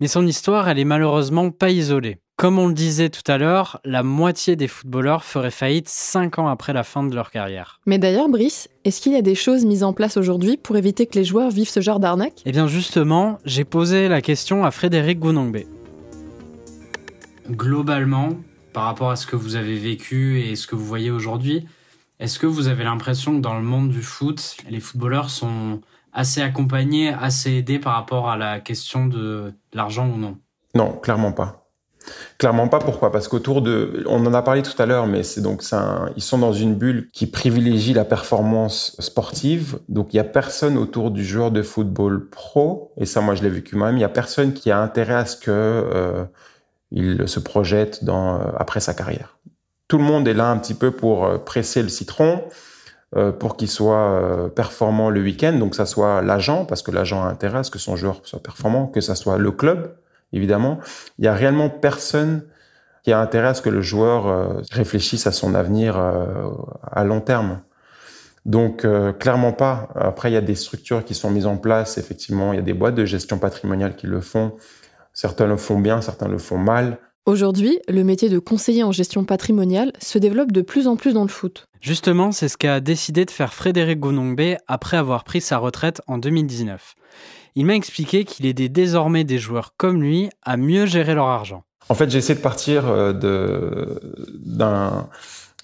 Mais 0.00 0.08
son 0.08 0.26
histoire, 0.26 0.68
elle 0.68 0.80
est 0.80 0.84
malheureusement 0.84 1.52
pas 1.52 1.70
isolée. 1.70 2.18
Comme 2.34 2.58
on 2.58 2.66
le 2.66 2.74
disait 2.74 3.08
tout 3.08 3.22
à 3.30 3.38
l'heure, 3.38 3.78
la 3.84 4.02
moitié 4.02 4.56
des 4.56 4.66
footballeurs 4.66 5.22
feraient 5.22 5.52
faillite 5.52 5.88
5 5.88 6.40
ans 6.40 6.48
après 6.48 6.72
la 6.72 6.82
fin 6.82 7.04
de 7.04 7.14
leur 7.14 7.30
carrière. 7.30 7.78
Mais 7.86 7.98
d'ailleurs, 7.98 8.28
Brice, 8.28 8.68
est-ce 8.84 9.00
qu'il 9.00 9.12
y 9.12 9.16
a 9.16 9.22
des 9.22 9.36
choses 9.36 9.64
mises 9.64 9.84
en 9.84 9.92
place 9.92 10.16
aujourd'hui 10.16 10.56
pour 10.56 10.76
éviter 10.76 11.06
que 11.06 11.16
les 11.16 11.24
joueurs 11.24 11.50
vivent 11.50 11.70
ce 11.70 11.80
genre 11.80 12.00
d'arnaque? 12.00 12.42
Eh 12.46 12.50
bien 12.50 12.66
justement, 12.66 13.38
j'ai 13.44 13.64
posé 13.64 14.08
la 14.08 14.20
question 14.22 14.64
à 14.64 14.72
Frédéric 14.72 15.20
Gounongbe. 15.20 15.58
Globalement, 17.48 18.30
par 18.72 18.86
rapport 18.86 19.12
à 19.12 19.16
ce 19.16 19.28
que 19.28 19.36
vous 19.36 19.54
avez 19.54 19.76
vécu 19.76 20.40
et 20.40 20.56
ce 20.56 20.66
que 20.66 20.74
vous 20.74 20.84
voyez 20.84 21.12
aujourd'hui, 21.12 21.64
est-ce 22.20 22.38
que 22.38 22.46
vous 22.46 22.68
avez 22.68 22.84
l'impression 22.84 23.36
que 23.36 23.40
dans 23.40 23.54
le 23.54 23.62
monde 23.64 23.90
du 23.90 24.02
foot, 24.02 24.56
les 24.68 24.80
footballeurs 24.80 25.30
sont 25.30 25.80
assez 26.12 26.42
accompagnés, 26.42 27.12
assez 27.12 27.52
aidés 27.52 27.78
par 27.78 27.94
rapport 27.94 28.28
à 28.28 28.36
la 28.36 28.60
question 28.60 29.06
de 29.06 29.52
l'argent 29.72 30.08
ou 30.08 30.16
non? 30.16 30.36
Non, 30.74 30.92
clairement 30.92 31.32
pas. 31.32 31.68
Clairement 32.38 32.68
pas. 32.68 32.78
Pourquoi? 32.78 33.12
Parce 33.12 33.28
qu'autour 33.28 33.62
de, 33.62 34.04
on 34.08 34.24
en 34.24 34.34
a 34.34 34.42
parlé 34.42 34.62
tout 34.62 34.80
à 34.80 34.86
l'heure, 34.86 35.06
mais 35.06 35.22
c'est 35.22 35.42
donc 35.42 35.62
ils 36.16 36.22
sont 36.22 36.38
dans 36.38 36.52
une 36.52 36.74
bulle 36.74 37.08
qui 37.12 37.26
privilégie 37.26 37.92
la 37.92 38.04
performance 38.04 38.96
sportive. 38.98 39.78
Donc 39.88 40.14
il 40.14 40.16
y 40.16 40.20
a 40.20 40.24
personne 40.24 40.78
autour 40.78 41.10
du 41.10 41.24
joueur 41.24 41.50
de 41.50 41.62
football 41.62 42.28
pro, 42.30 42.92
et 42.96 43.06
ça 43.06 43.20
moi 43.20 43.34
je 43.34 43.42
l'ai 43.42 43.50
vécu 43.50 43.76
moi-même. 43.76 43.98
Il 43.98 44.00
y 44.00 44.04
a 44.04 44.08
personne 44.08 44.52
qui 44.54 44.70
a 44.70 44.80
intérêt 44.80 45.14
à 45.14 45.26
ce 45.26 45.36
que 45.36 45.50
euh, 45.50 46.24
il 46.90 47.28
se 47.28 47.40
projette 47.40 48.00
euh, 48.08 48.38
après 48.56 48.80
sa 48.80 48.94
carrière. 48.94 49.38
Tout 49.88 49.98
le 49.98 50.04
monde 50.04 50.28
est 50.28 50.34
là 50.34 50.50
un 50.50 50.58
petit 50.58 50.74
peu 50.74 50.90
pour 50.90 51.24
euh, 51.26 51.38
presser 51.38 51.82
le 51.82 51.88
citron. 51.88 52.42
euh, 53.16 53.32
pour 53.32 53.56
qu'il 53.56 53.68
soit 53.68 54.20
euh, 54.22 54.48
performant 54.48 55.08
le 55.08 55.22
week-end, 55.22 55.54
donc 55.54 55.74
ça 55.74 55.86
soit 55.86 56.20
l'agent, 56.20 56.66
parce 56.66 56.82
que 56.82 56.90
l'agent 56.90 57.22
a 57.22 57.26
intérêt 57.28 57.60
à 57.60 57.62
ce 57.62 57.70
que 57.70 57.78
son 57.78 57.96
joueur 57.96 58.20
soit 58.24 58.42
performant, 58.42 58.86
que 58.86 59.00
ça 59.00 59.14
soit 59.14 59.38
le 59.38 59.50
club, 59.50 59.96
évidemment. 60.34 60.78
Il 61.18 61.24
y 61.24 61.28
a 61.28 61.32
réellement 61.32 61.70
personne 61.70 62.42
qui 63.02 63.12
a 63.12 63.18
intérêt 63.18 63.48
à 63.48 63.54
ce 63.54 63.62
que 63.62 63.70
le 63.70 63.80
joueur 63.80 64.60
réfléchisse 64.70 65.26
à 65.26 65.32
son 65.32 65.54
avenir 65.54 65.96
à 65.96 67.04
long 67.04 67.22
terme. 67.22 67.60
Donc 68.44 68.84
euh, 68.84 69.12
clairement 69.12 69.52
pas. 69.52 69.88
Après, 69.94 70.30
il 70.30 70.34
y 70.34 70.36
a 70.36 70.40
des 70.42 70.54
structures 70.54 71.04
qui 71.04 71.14
sont 71.14 71.30
mises 71.30 71.46
en 71.46 71.56
place. 71.56 71.98
Effectivement, 71.98 72.52
il 72.52 72.56
y 72.56 72.58
a 72.58 72.62
des 72.62 72.72
boîtes 72.72 72.94
de 72.94 73.04
gestion 73.04 73.38
patrimoniale 73.38 73.94
qui 73.96 74.06
le 74.06 74.20
font. 74.20 74.56
Certains 75.12 75.46
le 75.46 75.56
font 75.56 75.78
bien, 75.78 76.00
certains 76.00 76.28
le 76.28 76.38
font 76.38 76.58
mal. 76.58 76.98
Aujourd'hui, 77.28 77.78
le 77.90 78.04
métier 78.04 78.30
de 78.30 78.38
conseiller 78.38 78.82
en 78.84 78.90
gestion 78.90 79.22
patrimoniale 79.26 79.92
se 80.00 80.16
développe 80.16 80.50
de 80.50 80.62
plus 80.62 80.86
en 80.86 80.96
plus 80.96 81.12
dans 81.12 81.24
le 81.24 81.28
foot. 81.28 81.68
Justement, 81.82 82.32
c'est 82.32 82.48
ce 82.48 82.56
qu'a 82.56 82.80
décidé 82.80 83.26
de 83.26 83.30
faire 83.30 83.52
Frédéric 83.52 84.00
Gounongbe 84.00 84.56
après 84.66 84.96
avoir 84.96 85.24
pris 85.24 85.42
sa 85.42 85.58
retraite 85.58 86.00
en 86.06 86.16
2019. 86.16 86.94
Il 87.54 87.66
m'a 87.66 87.74
expliqué 87.74 88.24
qu'il 88.24 88.46
aidait 88.46 88.70
désormais 88.70 89.24
des 89.24 89.36
joueurs 89.36 89.74
comme 89.76 90.02
lui 90.02 90.30
à 90.42 90.56
mieux 90.56 90.86
gérer 90.86 91.14
leur 91.14 91.26
argent. 91.26 91.64
En 91.90 91.94
fait, 91.94 92.10
j'ai 92.10 92.16
essayé 92.16 92.34
de 92.34 92.42
partir 92.42 92.88
euh, 92.88 93.12
de, 93.12 94.00
d'un, 94.42 95.10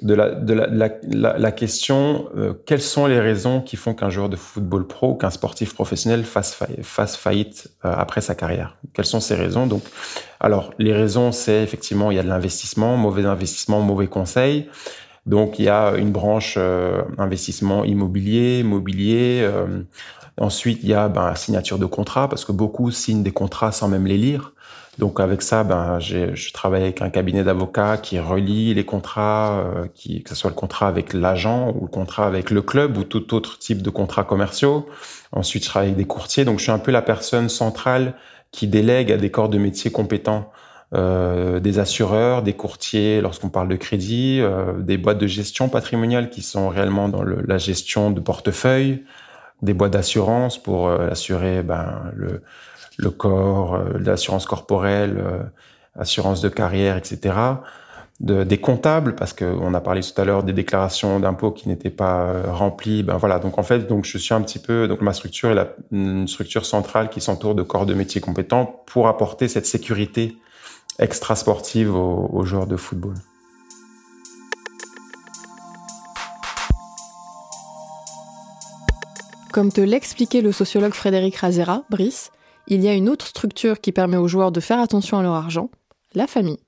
de, 0.02 0.14
la, 0.14 0.30
de 0.30 0.52
la, 0.54 0.66
la, 0.66 0.90
la, 1.08 1.38
la 1.38 1.52
question 1.52 2.28
euh, 2.36 2.52
quelles 2.66 2.82
sont 2.82 3.06
les 3.06 3.20
raisons 3.20 3.60
qui 3.60 3.76
font 3.76 3.94
qu'un 3.94 4.10
joueur 4.10 4.28
de 4.28 4.36
football 4.36 4.86
pro 4.86 5.10
ou 5.12 5.14
qu'un 5.14 5.30
sportif 5.30 5.72
professionnel 5.74 6.24
fasse, 6.24 6.52
faille- 6.52 6.82
fasse 6.82 7.16
faillite 7.16 7.68
euh, 7.84 7.94
après 7.96 8.20
sa 8.20 8.34
carrière? 8.34 8.76
Quelles 8.92 9.06
sont 9.06 9.20
ces 9.20 9.36
raisons? 9.36 9.66
Donc, 9.68 9.82
alors, 10.40 10.74
les 10.78 10.92
raisons, 10.92 11.30
c'est 11.30 11.62
effectivement, 11.62 12.10
il 12.10 12.16
y 12.16 12.18
a 12.18 12.24
de 12.24 12.28
l'investissement, 12.28 12.96
mauvais 12.96 13.24
investissement, 13.24 13.80
mauvais 13.82 14.08
conseil. 14.08 14.68
Donc, 15.26 15.58
il 15.60 15.66
y 15.66 15.68
a 15.68 15.92
une 15.96 16.10
branche 16.10 16.56
euh, 16.58 17.02
investissement 17.16 17.84
immobilier, 17.84 18.64
mobilier. 18.64 19.42
euh, 19.42 19.82
ensuite, 20.38 20.80
il 20.82 20.88
y 20.88 20.94
a 20.94 21.08
ben, 21.08 21.34
signature 21.36 21.78
de 21.78 21.86
contrat, 21.86 22.28
parce 22.28 22.44
que 22.44 22.52
beaucoup 22.52 22.90
signent 22.90 23.22
des 23.22 23.30
contrats 23.32 23.70
sans 23.70 23.88
même 23.88 24.06
les 24.06 24.18
lire. 24.18 24.53
Donc 24.98 25.18
avec 25.18 25.42
ça, 25.42 25.64
ben, 25.64 25.98
je 25.98 26.52
travaille 26.52 26.82
avec 26.82 27.02
un 27.02 27.10
cabinet 27.10 27.42
d'avocats 27.42 27.96
qui 27.96 28.20
relie 28.20 28.74
les 28.74 28.84
contrats, 28.84 29.58
euh, 29.58 29.86
qui, 29.92 30.22
que 30.22 30.30
ce 30.30 30.36
soit 30.36 30.50
le 30.50 30.56
contrat 30.56 30.86
avec 30.86 31.12
l'agent 31.12 31.72
ou 31.74 31.82
le 31.82 31.88
contrat 31.90 32.26
avec 32.26 32.50
le 32.50 32.62
club 32.62 32.96
ou 32.96 33.02
tout 33.04 33.34
autre 33.34 33.58
type 33.58 33.82
de 33.82 33.90
contrats 33.90 34.24
commerciaux. 34.24 34.86
Ensuite, 35.32 35.64
je 35.64 35.68
travaille 35.68 35.88
avec 35.88 35.98
des 35.98 36.04
courtiers. 36.06 36.44
Donc 36.44 36.58
je 36.58 36.64
suis 36.64 36.72
un 36.72 36.78
peu 36.78 36.92
la 36.92 37.02
personne 37.02 37.48
centrale 37.48 38.14
qui 38.52 38.68
délègue 38.68 39.10
à 39.10 39.16
des 39.16 39.30
corps 39.30 39.48
de 39.48 39.58
métiers 39.58 39.90
compétents 39.90 40.52
euh, 40.94 41.58
des 41.58 41.80
assureurs, 41.80 42.42
des 42.42 42.52
courtiers 42.52 43.20
lorsqu'on 43.20 43.48
parle 43.48 43.66
de 43.66 43.74
crédit, 43.74 44.38
euh, 44.40 44.74
des 44.78 44.96
boîtes 44.96 45.18
de 45.18 45.26
gestion 45.26 45.68
patrimoniale 45.68 46.30
qui 46.30 46.40
sont 46.40 46.68
réellement 46.68 47.08
dans 47.08 47.22
le- 47.24 47.42
la 47.48 47.58
gestion 47.58 48.12
de 48.12 48.20
portefeuille, 48.20 49.02
des 49.62 49.74
boîtes 49.74 49.94
d'assurance 49.94 50.62
pour 50.62 50.86
euh, 50.86 51.10
assurer 51.10 51.64
ben, 51.64 52.12
le, 52.14 52.42
le 52.98 53.10
corps, 53.10 53.74
euh, 53.74 53.98
l'assurance 53.98 54.46
corporelle, 54.46 55.18
euh, 55.18 55.42
assurance 55.98 56.40
de 56.40 56.48
carrière, 56.48 56.96
etc. 56.96 57.36
De, 58.20 58.44
des 58.44 58.58
comptables, 58.58 59.16
parce 59.16 59.32
qu'on 59.32 59.74
a 59.74 59.80
parlé 59.80 60.00
tout 60.00 60.20
à 60.20 60.24
l'heure 60.24 60.44
des 60.44 60.52
déclarations 60.52 61.18
d'impôts 61.18 61.50
qui 61.50 61.68
n'étaient 61.68 61.90
pas 61.90 62.22
euh, 62.22 62.42
remplies. 62.46 63.02
Ben 63.02 63.16
voilà, 63.16 63.38
donc 63.38 63.58
en 63.58 63.64
fait, 63.64 63.88
donc 63.88 64.04
je 64.04 64.18
suis 64.18 64.34
un 64.34 64.40
petit 64.40 64.60
peu, 64.60 64.86
donc 64.86 65.00
ma 65.00 65.12
structure 65.12 65.50
est 65.50 65.54
la, 65.54 65.74
une 65.90 66.28
structure 66.28 66.64
centrale 66.64 67.08
qui 67.10 67.20
s'entoure 67.20 67.54
de 67.54 67.62
corps 67.62 67.86
de 67.86 67.94
métiers 67.94 68.20
compétents 68.20 68.82
pour 68.86 69.08
apporter 69.08 69.48
cette 69.48 69.66
sécurité 69.66 70.36
extra 71.00 71.34
sportive 71.34 71.94
aux, 71.94 72.30
aux 72.32 72.44
joueurs 72.44 72.68
de 72.68 72.76
football. 72.76 73.14
Comme 79.52 79.70
te 79.70 79.80
l'expliquait 79.80 80.40
le 80.40 80.50
sociologue 80.50 80.94
Frédéric 80.94 81.36
Razera, 81.36 81.84
Brice, 81.88 82.32
il 82.66 82.82
y 82.82 82.88
a 82.88 82.94
une 82.94 83.08
autre 83.08 83.26
structure 83.26 83.80
qui 83.80 83.92
permet 83.92 84.16
aux 84.16 84.28
joueurs 84.28 84.52
de 84.52 84.60
faire 84.60 84.80
attention 84.80 85.18
à 85.18 85.22
leur 85.22 85.34
argent, 85.34 85.70
la 86.14 86.26
famille. 86.26 86.58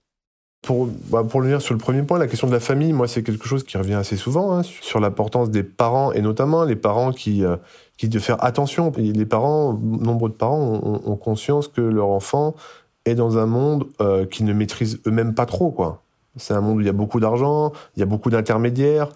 Pour, 0.62 0.88
bah 1.10 1.24
sur 1.60 1.74
le 1.74 1.78
premier 1.78 2.02
point, 2.02 2.18
la 2.18 2.26
question 2.26 2.48
de 2.48 2.52
la 2.52 2.60
famille, 2.60 2.92
moi, 2.92 3.06
c'est 3.06 3.22
quelque 3.22 3.46
chose 3.46 3.62
qui 3.62 3.78
revient 3.78 3.94
assez 3.94 4.16
souvent, 4.16 4.52
hein, 4.56 4.62
sur 4.64 4.98
l'importance 4.98 5.48
des 5.48 5.62
parents, 5.62 6.12
et 6.12 6.20
notamment 6.20 6.64
les 6.64 6.74
parents 6.74 7.12
qui, 7.12 7.44
euh, 7.44 7.56
qui 7.96 8.08
de 8.08 8.18
faire 8.18 8.42
attention. 8.42 8.92
Les 8.96 9.26
parents, 9.26 9.74
nombre 9.80 10.28
de 10.28 10.34
parents 10.34 10.80
ont, 10.82 11.16
conscience 11.16 11.68
que 11.68 11.80
leur 11.80 12.08
enfant 12.08 12.56
est 13.04 13.14
dans 13.14 13.38
un 13.38 13.46
monde 13.46 13.86
euh, 14.00 14.26
qu'ils 14.26 14.44
ne 14.44 14.52
maîtrisent 14.52 15.00
eux-mêmes 15.06 15.34
pas 15.34 15.46
trop. 15.46 15.76
C'est 16.36 16.54
un 16.54 16.60
monde 16.60 16.78
où 16.78 16.80
il 16.80 16.86
y 16.86 16.90
a 16.90 16.92
beaucoup 16.92 17.20
d'argent, 17.20 17.72
il 17.96 18.00
y 18.00 18.02
a 18.02 18.06
beaucoup 18.06 18.30
d'intermédiaires, 18.30 19.08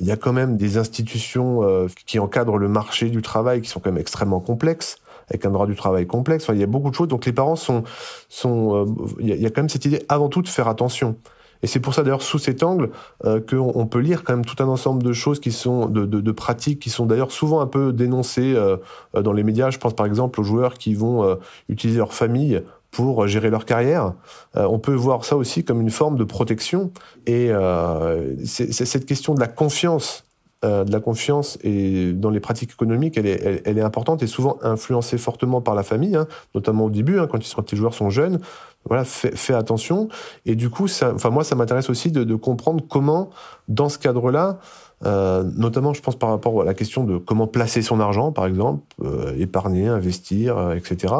il 0.00 0.06
y 0.06 0.10
a 0.10 0.16
quand 0.16 0.32
même 0.32 0.56
des 0.56 0.78
institutions 0.78 1.62
euh, 1.62 1.86
qui 2.06 2.18
encadrent 2.18 2.58
le 2.58 2.68
marché 2.68 3.08
du 3.08 3.22
travail 3.22 3.62
qui 3.62 3.68
sont 3.68 3.78
quand 3.78 3.92
même 3.92 4.00
extrêmement 4.00 4.40
complexes 4.40 4.98
avec 5.28 5.44
un 5.44 5.50
droit 5.50 5.66
du 5.66 5.76
travail 5.76 6.06
complexe. 6.06 6.44
Enfin, 6.44 6.54
il 6.54 6.60
y 6.60 6.64
a 6.64 6.66
beaucoup 6.66 6.90
de 6.90 6.94
choses. 6.94 7.08
Donc 7.08 7.26
les 7.26 7.32
parents 7.32 7.56
sont, 7.56 7.84
sont, 8.28 8.74
euh, 8.74 8.86
il 9.20 9.28
y 9.28 9.46
a 9.46 9.50
quand 9.50 9.62
même 9.62 9.68
cette 9.68 9.84
idée 9.84 10.02
avant 10.08 10.28
tout 10.28 10.42
de 10.42 10.48
faire 10.48 10.68
attention. 10.68 11.16
Et 11.62 11.66
c'est 11.66 11.80
pour 11.80 11.94
ça 11.94 12.02
d'ailleurs 12.02 12.22
sous 12.22 12.38
cet 12.38 12.62
angle 12.62 12.90
euh, 13.24 13.40
qu'on 13.40 13.72
on 13.74 13.86
peut 13.86 13.98
lire 13.98 14.22
quand 14.22 14.32
même 14.32 14.44
tout 14.44 14.62
un 14.62 14.68
ensemble 14.68 15.02
de 15.02 15.12
choses 15.12 15.40
qui 15.40 15.50
sont 15.50 15.86
de, 15.86 16.06
de, 16.06 16.20
de 16.20 16.32
pratiques 16.32 16.80
qui 16.80 16.90
sont 16.90 17.06
d'ailleurs 17.06 17.32
souvent 17.32 17.60
un 17.60 17.66
peu 17.66 17.92
dénoncées 17.92 18.54
euh, 18.54 18.76
dans 19.20 19.32
les 19.32 19.42
médias. 19.42 19.70
Je 19.70 19.78
pense 19.78 19.94
par 19.94 20.06
exemple 20.06 20.40
aux 20.40 20.44
joueurs 20.44 20.74
qui 20.74 20.94
vont 20.94 21.36
utiliser 21.68 21.98
leur 21.98 22.14
famille 22.14 22.62
pour 22.90 23.26
gérer 23.26 23.50
leur 23.50 23.64
carrière. 23.64 24.14
On 24.54 24.78
peut 24.78 24.94
voir 24.94 25.24
ça 25.24 25.36
aussi 25.36 25.64
comme 25.64 25.80
une 25.80 25.90
forme 25.90 26.16
de 26.16 26.24
protection. 26.24 26.92
Et 27.26 27.48
euh, 27.50 28.34
c'est 28.44 28.72
cette 28.72 29.06
question 29.06 29.34
de 29.34 29.40
la 29.40 29.48
confiance 29.48 30.27
euh, 30.64 30.84
de 30.84 30.90
la 30.90 31.00
confiance 31.00 31.58
et 31.62 32.12
dans 32.12 32.30
les 32.30 32.40
pratiques 32.40 32.72
économiques, 32.72 33.16
elle 33.16 33.26
est, 33.26 33.40
elle, 33.44 33.62
elle 33.64 33.78
est 33.78 33.82
importante 33.82 34.22
et 34.22 34.26
souvent 34.26 34.58
influencée 34.62 35.16
fortement 35.16 35.60
par 35.60 35.74
la 35.74 35.82
famille, 35.82 36.16
hein, 36.16 36.26
notamment 36.54 36.86
au 36.86 36.90
début, 36.90 37.18
hein, 37.18 37.28
quand, 37.30 37.38
ils, 37.38 37.54
quand 37.54 37.70
les 37.70 37.78
joueurs 37.78 37.94
sont 37.94 38.10
jeunes. 38.10 38.40
Voilà, 38.84 39.04
fais, 39.04 39.30
fais 39.36 39.54
attention. 39.54 40.08
Et 40.46 40.54
du 40.54 40.70
coup, 40.70 40.88
ça, 40.88 41.12
enfin 41.14 41.30
moi, 41.30 41.44
ça 41.44 41.54
m'intéresse 41.54 41.90
aussi 41.90 42.10
de, 42.10 42.24
de, 42.24 42.34
comprendre 42.34 42.82
comment, 42.88 43.30
dans 43.68 43.88
ce 43.88 43.98
cadre-là, 43.98 44.58
euh, 45.04 45.44
notamment, 45.56 45.94
je 45.94 46.02
pense 46.02 46.16
par 46.16 46.30
rapport 46.30 46.60
à 46.60 46.64
la 46.64 46.74
question 46.74 47.04
de 47.04 47.18
comment 47.18 47.46
placer 47.46 47.82
son 47.82 48.00
argent, 48.00 48.32
par 48.32 48.46
exemple, 48.46 48.82
euh, 49.02 49.34
épargner, 49.38 49.86
investir, 49.88 50.58
euh, 50.58 50.74
etc. 50.74 51.14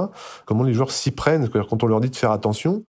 Comment 0.47 0.65
les 0.65 0.75
joueurs 0.75 0.91
s'y 0.91 1.11
prennent, 1.11 1.49
quand 1.49 1.83
on 1.83 1.87
leur 1.87 2.01
dit 2.01 2.11
de 2.11 2.17
faire 2.17 2.33
attention. 2.33 2.85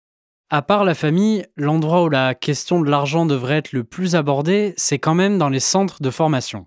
À 0.50 0.62
part 0.62 0.84
la 0.84 0.94
famille, 0.94 1.44
l'endroit 1.58 2.04
où 2.04 2.08
la 2.08 2.34
question 2.34 2.80
de 2.80 2.88
l'argent 2.88 3.26
devrait 3.26 3.58
être 3.58 3.72
le 3.72 3.84
plus 3.84 4.16
abordée, 4.16 4.72
c'est 4.78 4.98
quand 4.98 5.14
même 5.14 5.36
dans 5.36 5.50
les 5.50 5.60
centres 5.60 6.00
de 6.00 6.08
formation. 6.08 6.66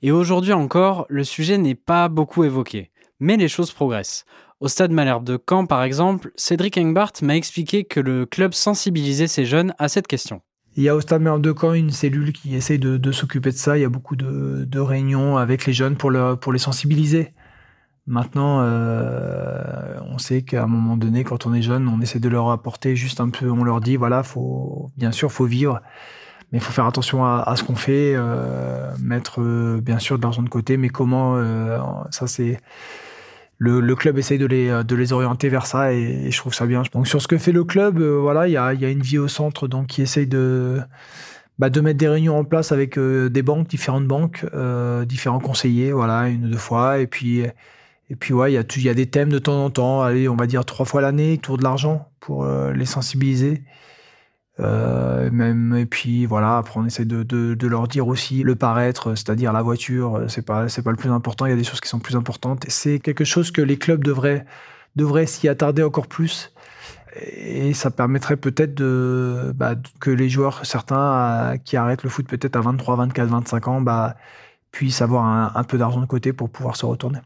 Et 0.00 0.12
aujourd'hui 0.12 0.52
encore, 0.52 1.06
le 1.08 1.24
sujet 1.24 1.58
n'est 1.58 1.74
pas 1.74 2.08
beaucoup 2.08 2.44
évoqué. 2.44 2.92
Mais 3.18 3.36
les 3.36 3.48
choses 3.48 3.72
progressent. 3.72 4.26
Au 4.60 4.68
stade 4.68 4.92
Malherbe 4.92 5.24
de 5.24 5.42
Caen, 5.44 5.66
par 5.66 5.82
exemple, 5.82 6.30
Cédric 6.36 6.78
Engbart 6.78 7.14
m'a 7.22 7.34
expliqué 7.34 7.82
que 7.82 7.98
le 7.98 8.26
club 8.26 8.54
sensibilisait 8.54 9.26
ses 9.26 9.44
jeunes 9.44 9.74
à 9.80 9.88
cette 9.88 10.06
question. 10.06 10.40
Il 10.76 10.84
y 10.84 10.88
a 10.88 10.94
au 10.94 11.00
Stade 11.00 11.22
Malherbe 11.22 11.42
de 11.42 11.54
Caen 11.58 11.72
une 11.72 11.90
cellule 11.90 12.32
qui 12.32 12.54
essaye 12.54 12.78
de, 12.78 13.10
s'occuper 13.10 13.50
de 13.50 13.56
ça. 13.56 13.76
Il 13.76 13.80
y 13.80 13.84
a 13.84 13.88
beaucoup 13.88 14.14
de, 14.14 14.78
réunions 14.78 15.36
avec 15.36 15.66
les 15.66 15.72
jeunes 15.72 15.96
pour 15.96 16.12
les 16.12 16.58
sensibiliser. 16.60 17.32
Maintenant, 18.08 18.60
euh, 18.60 19.98
on 20.08 20.18
sait 20.18 20.42
qu'à 20.42 20.62
un 20.62 20.66
moment 20.68 20.96
donné, 20.96 21.24
quand 21.24 21.44
on 21.46 21.52
est 21.54 21.62
jeune, 21.62 21.88
on 21.88 22.00
essaie 22.00 22.20
de 22.20 22.28
leur 22.28 22.50
apporter 22.50 22.94
juste 22.94 23.20
un 23.20 23.30
peu, 23.30 23.50
on 23.50 23.64
leur 23.64 23.80
dit, 23.80 23.96
voilà, 23.96 24.22
faut, 24.22 24.90
bien 24.96 25.10
sûr, 25.10 25.32
faut 25.32 25.44
vivre, 25.44 25.80
mais 26.52 26.58
il 26.58 26.60
faut 26.60 26.72
faire 26.72 26.86
attention 26.86 27.24
à, 27.24 27.52
ce 27.56 27.64
qu'on 27.64 27.74
fait, 27.74 28.12
euh, 28.14 28.92
mettre 29.00 29.40
euh, 29.40 29.80
bien 29.82 29.98
sûr 29.98 30.18
de 30.18 30.22
l'argent 30.22 30.42
de 30.42 30.48
côté, 30.48 30.76
mais 30.76 30.88
comment, 30.88 31.36
euh, 31.36 31.78
ça 32.10 32.28
c'est, 32.28 32.60
le, 33.58 33.80
le, 33.80 33.96
club 33.96 34.18
essaye 34.18 34.38
de 34.38 34.46
les, 34.46 34.84
de 34.84 34.94
les 34.94 35.12
orienter 35.12 35.48
vers 35.48 35.66
ça 35.66 35.92
et, 35.92 36.30
je 36.30 36.38
trouve 36.38 36.54
ça 36.54 36.66
bien. 36.66 36.82
Donc 36.92 37.08
sur 37.08 37.20
ce 37.20 37.26
que 37.26 37.38
fait 37.38 37.52
le 37.52 37.64
club, 37.64 37.98
euh, 37.98 38.20
voilà, 38.20 38.46
il 38.46 38.52
y 38.52 38.56
a, 38.56 38.72
y 38.72 38.84
a, 38.84 38.90
une 38.90 39.02
vie 39.02 39.18
au 39.18 39.26
centre 39.26 39.66
donc 39.66 39.88
qui 39.88 40.02
essaye 40.02 40.28
de, 40.28 40.80
bah, 41.58 41.70
de 41.70 41.80
mettre 41.80 41.98
des 41.98 42.08
réunions 42.08 42.38
en 42.38 42.44
place 42.44 42.70
avec 42.70 42.96
des 42.98 43.42
banques, 43.42 43.66
différentes 43.66 44.06
banques, 44.06 44.46
différents 45.06 45.40
conseillers, 45.40 45.90
voilà, 45.90 46.28
une 46.28 46.44
ou 46.46 46.50
deux 46.50 46.56
fois, 46.56 47.00
et 47.00 47.08
puis 47.08 47.44
et 48.08 48.16
puis 48.16 48.32
ouais, 48.34 48.52
il 48.52 48.54
y, 48.54 48.88
a, 48.88 48.94
des 48.94 49.06
thèmes 49.06 49.30
de 49.30 49.38
temps 49.38 49.64
en 49.64 49.70
temps, 49.70 50.02
allez, 50.02 50.28
on 50.28 50.36
va 50.36 50.46
dire 50.46 50.64
trois 50.64 50.86
fois 50.86 51.00
l'année, 51.00 51.34
autour 51.34 51.58
de 51.58 51.64
l'argent, 51.64 52.08
pour 52.20 52.44
euh, 52.44 52.72
les 52.72 52.86
sensibiliser. 52.86 53.64
Euh, 54.60 55.30
même, 55.30 55.74
et 55.76 55.86
puis 55.86 56.24
voilà, 56.24 56.56
après 56.58 56.80
on 56.80 56.86
essaie 56.86 57.04
de, 57.04 57.22
de, 57.24 57.54
de 57.54 57.66
leur 57.66 57.88
dire 57.88 58.08
aussi 58.08 58.42
le 58.42 58.54
paraître, 58.56 59.14
c'est-à-dire 59.14 59.52
la 59.52 59.60
voiture, 59.60 60.24
c'est 60.28 60.46
pas, 60.46 60.68
c'est 60.68 60.82
pas 60.82 60.92
le 60.92 60.96
plus 60.96 61.10
important, 61.10 61.44
il 61.46 61.50
y 61.50 61.52
a 61.52 61.56
des 61.56 61.64
choses 61.64 61.80
qui 61.80 61.88
sont 61.88 61.98
plus 61.98 62.16
importantes. 62.16 62.64
C'est 62.68 63.00
quelque 63.00 63.24
chose 63.24 63.50
que 63.50 63.60
les 63.60 63.76
clubs 63.76 64.02
devraient, 64.02 64.46
devraient 64.94 65.26
s'y 65.26 65.48
attarder 65.48 65.82
encore 65.82 66.06
plus. 66.06 66.52
Et 67.22 67.74
ça 67.74 67.90
permettrait 67.90 68.36
peut-être 68.36 68.74
bah, 69.52 69.74
que 70.00 70.10
les 70.10 70.28
joueurs, 70.28 70.64
certains 70.66 71.54
euh, 71.54 71.56
qui 71.56 71.76
arrêtent 71.76 72.02
le 72.02 72.10
foot 72.10 72.26
peut-être 72.26 72.56
à 72.56 72.60
23, 72.60 72.96
24, 72.96 73.28
25 73.28 73.68
ans, 73.68 73.80
bah, 73.80 74.16
puissent 74.70 75.02
avoir 75.02 75.56
un 75.56 75.64
peu 75.64 75.78
d'argent 75.78 76.00
de 76.00 76.06
côté 76.06 76.32
pour 76.32 76.50
pouvoir 76.50 76.76
se 76.76 76.84
retourner. 76.84 77.20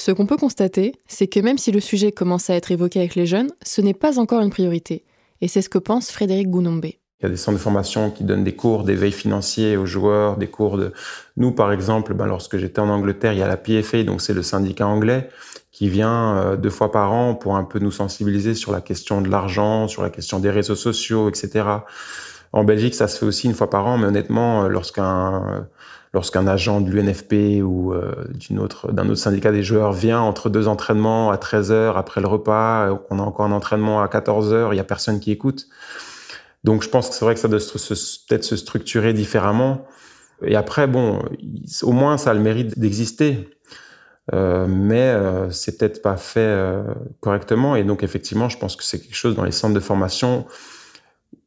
Ce 0.00 0.10
qu'on 0.10 0.24
peut 0.24 0.38
constater, 0.38 0.94
c'est 1.08 1.26
que 1.26 1.40
même 1.40 1.58
si 1.58 1.72
le 1.72 1.80
sujet 1.80 2.10
commence 2.10 2.48
à 2.48 2.54
être 2.54 2.72
évoqué 2.72 3.00
avec 3.00 3.16
les 3.16 3.26
jeunes, 3.26 3.50
ce 3.62 3.82
n'est 3.82 3.92
pas 3.92 4.18
encore 4.18 4.40
une 4.40 4.48
priorité. 4.48 5.04
Et 5.42 5.46
c'est 5.46 5.60
ce 5.60 5.68
que 5.68 5.76
pense 5.76 6.10
Frédéric 6.10 6.48
Gounombe. 6.48 6.86
Il 6.86 7.24
y 7.24 7.26
a 7.26 7.28
des 7.28 7.36
centres 7.36 7.58
de 7.58 7.62
formation 7.62 8.10
qui 8.10 8.24
donnent 8.24 8.42
des 8.42 8.56
cours 8.56 8.84
d'éveil 8.84 9.12
financier 9.12 9.76
aux 9.76 9.84
joueurs, 9.84 10.38
des 10.38 10.46
cours 10.46 10.78
de... 10.78 10.94
Nous, 11.36 11.52
par 11.52 11.70
exemple, 11.70 12.14
ben, 12.14 12.24
lorsque 12.24 12.56
j'étais 12.56 12.80
en 12.80 12.88
Angleterre, 12.88 13.34
il 13.34 13.40
y 13.40 13.42
a 13.42 13.46
la 13.46 13.58
PFA, 13.58 14.02
donc 14.04 14.22
c'est 14.22 14.32
le 14.32 14.42
syndicat 14.42 14.86
anglais, 14.86 15.28
qui 15.70 15.90
vient 15.90 16.38
euh, 16.38 16.56
deux 16.56 16.70
fois 16.70 16.90
par 16.90 17.12
an 17.12 17.34
pour 17.34 17.56
un 17.56 17.64
peu 17.64 17.78
nous 17.78 17.92
sensibiliser 17.92 18.54
sur 18.54 18.72
la 18.72 18.80
question 18.80 19.20
de 19.20 19.28
l'argent, 19.28 19.86
sur 19.86 20.02
la 20.02 20.08
question 20.08 20.38
des 20.38 20.48
réseaux 20.48 20.76
sociaux, 20.76 21.28
etc. 21.28 21.66
En 22.54 22.64
Belgique, 22.64 22.94
ça 22.94 23.06
se 23.06 23.18
fait 23.18 23.26
aussi 23.26 23.48
une 23.48 23.54
fois 23.54 23.68
par 23.68 23.86
an, 23.86 23.98
mais 23.98 24.06
honnêtement, 24.06 24.66
lorsqu'un 24.66 25.68
lorsqu'un 26.12 26.46
agent 26.46 26.80
de 26.80 26.90
l'UNFP 26.90 27.62
ou 27.62 27.92
euh, 27.92 28.12
d'une 28.34 28.58
autre, 28.58 28.92
d'un 28.92 29.08
autre 29.08 29.20
syndicat 29.20 29.52
des 29.52 29.62
joueurs 29.62 29.92
vient 29.92 30.20
entre 30.20 30.50
deux 30.50 30.68
entraînements 30.68 31.30
à 31.30 31.38
13 31.38 31.70
heures 31.72 31.96
après 31.96 32.20
le 32.20 32.26
repas, 32.26 32.94
qu'on 33.08 33.18
a 33.18 33.22
encore 33.22 33.46
un 33.46 33.52
entraînement 33.52 34.02
à 34.02 34.08
14 34.08 34.52
heures, 34.52 34.74
il 34.74 34.76
y 34.76 34.80
a 34.80 34.84
personne 34.84 35.20
qui 35.20 35.30
écoute. 35.30 35.68
Donc 36.64 36.82
je 36.82 36.88
pense 36.88 37.08
que 37.08 37.14
c'est 37.14 37.24
vrai 37.24 37.34
que 37.34 37.40
ça 37.40 37.48
doit 37.48 37.58
peut-être 37.58 38.44
se 38.44 38.56
structurer 38.56 39.12
différemment. 39.12 39.86
Et 40.42 40.56
après, 40.56 40.86
bon, 40.86 41.22
au 41.82 41.92
moins 41.92 42.18
ça 42.18 42.30
a 42.30 42.34
le 42.34 42.40
mérite 42.40 42.78
d'exister. 42.78 43.48
Euh, 44.32 44.66
mais 44.68 45.08
euh, 45.08 45.50
c'est 45.50 45.76
peut-être 45.78 46.02
pas 46.02 46.16
fait 46.16 46.40
euh, 46.40 46.82
correctement. 47.20 47.76
Et 47.76 47.84
donc 47.84 48.02
effectivement, 48.02 48.48
je 48.48 48.58
pense 48.58 48.76
que 48.76 48.84
c'est 48.84 49.00
quelque 49.00 49.16
chose 49.16 49.34
dans 49.34 49.44
les 49.44 49.52
centres 49.52 49.74
de 49.74 49.80
formation 49.80 50.46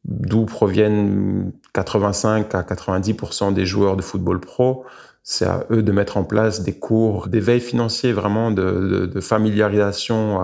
d'où 0.04 0.44
proviennent 0.44 1.52
85 1.72 2.54
à 2.54 2.62
90% 2.62 3.54
des 3.54 3.66
joueurs 3.66 3.96
de 3.96 4.02
football 4.02 4.40
pro. 4.40 4.84
C'est 5.22 5.46
à 5.46 5.64
eux 5.70 5.82
de 5.82 5.92
mettre 5.92 6.18
en 6.18 6.24
place 6.24 6.62
des 6.62 6.78
cours 6.78 7.28
d'éveil 7.28 7.60
financier, 7.60 8.12
vraiment 8.12 8.50
de, 8.50 9.20
familiarisation 9.20 10.40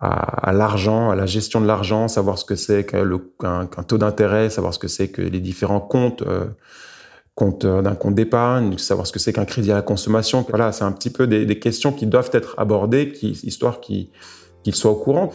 à, 0.00 0.52
l'argent, 0.52 1.10
à 1.10 1.14
la 1.14 1.26
gestion 1.26 1.60
de 1.60 1.66
l'argent, 1.66 2.08
savoir 2.08 2.38
ce 2.38 2.44
que 2.44 2.56
c'est 2.56 2.84
qu'un 2.84 3.06
qu 3.66 3.84
taux 3.86 3.98
d'intérêt, 3.98 4.50
savoir 4.50 4.74
ce 4.74 4.80
que 4.80 4.88
c'est 4.88 5.08
que 5.08 5.22
les 5.22 5.40
différents 5.40 5.80
comptes, 5.80 6.22
euh, 6.22 6.46
compte 7.36 7.64
d'un 7.64 7.94
compte 7.94 8.16
d'épargne, 8.16 8.76
savoir 8.78 9.06
ce 9.06 9.12
que 9.12 9.20
c'est 9.20 9.32
qu'un 9.32 9.44
crédit 9.44 9.70
à 9.70 9.76
la 9.76 9.82
consommation. 9.82 10.44
Voilà, 10.48 10.72
c'est 10.72 10.84
un 10.84 10.92
petit 10.92 11.10
peu 11.10 11.28
des, 11.28 11.58
questions 11.60 11.92
qui 11.92 12.06
doivent 12.06 12.30
être 12.32 12.56
abordées, 12.58 13.12
qui, 13.12 13.30
histoire 13.44 13.80
qu'ils 13.80 14.08
qu 14.64 14.72
soient 14.72 14.90
au 14.90 14.96
courant. 14.96 15.32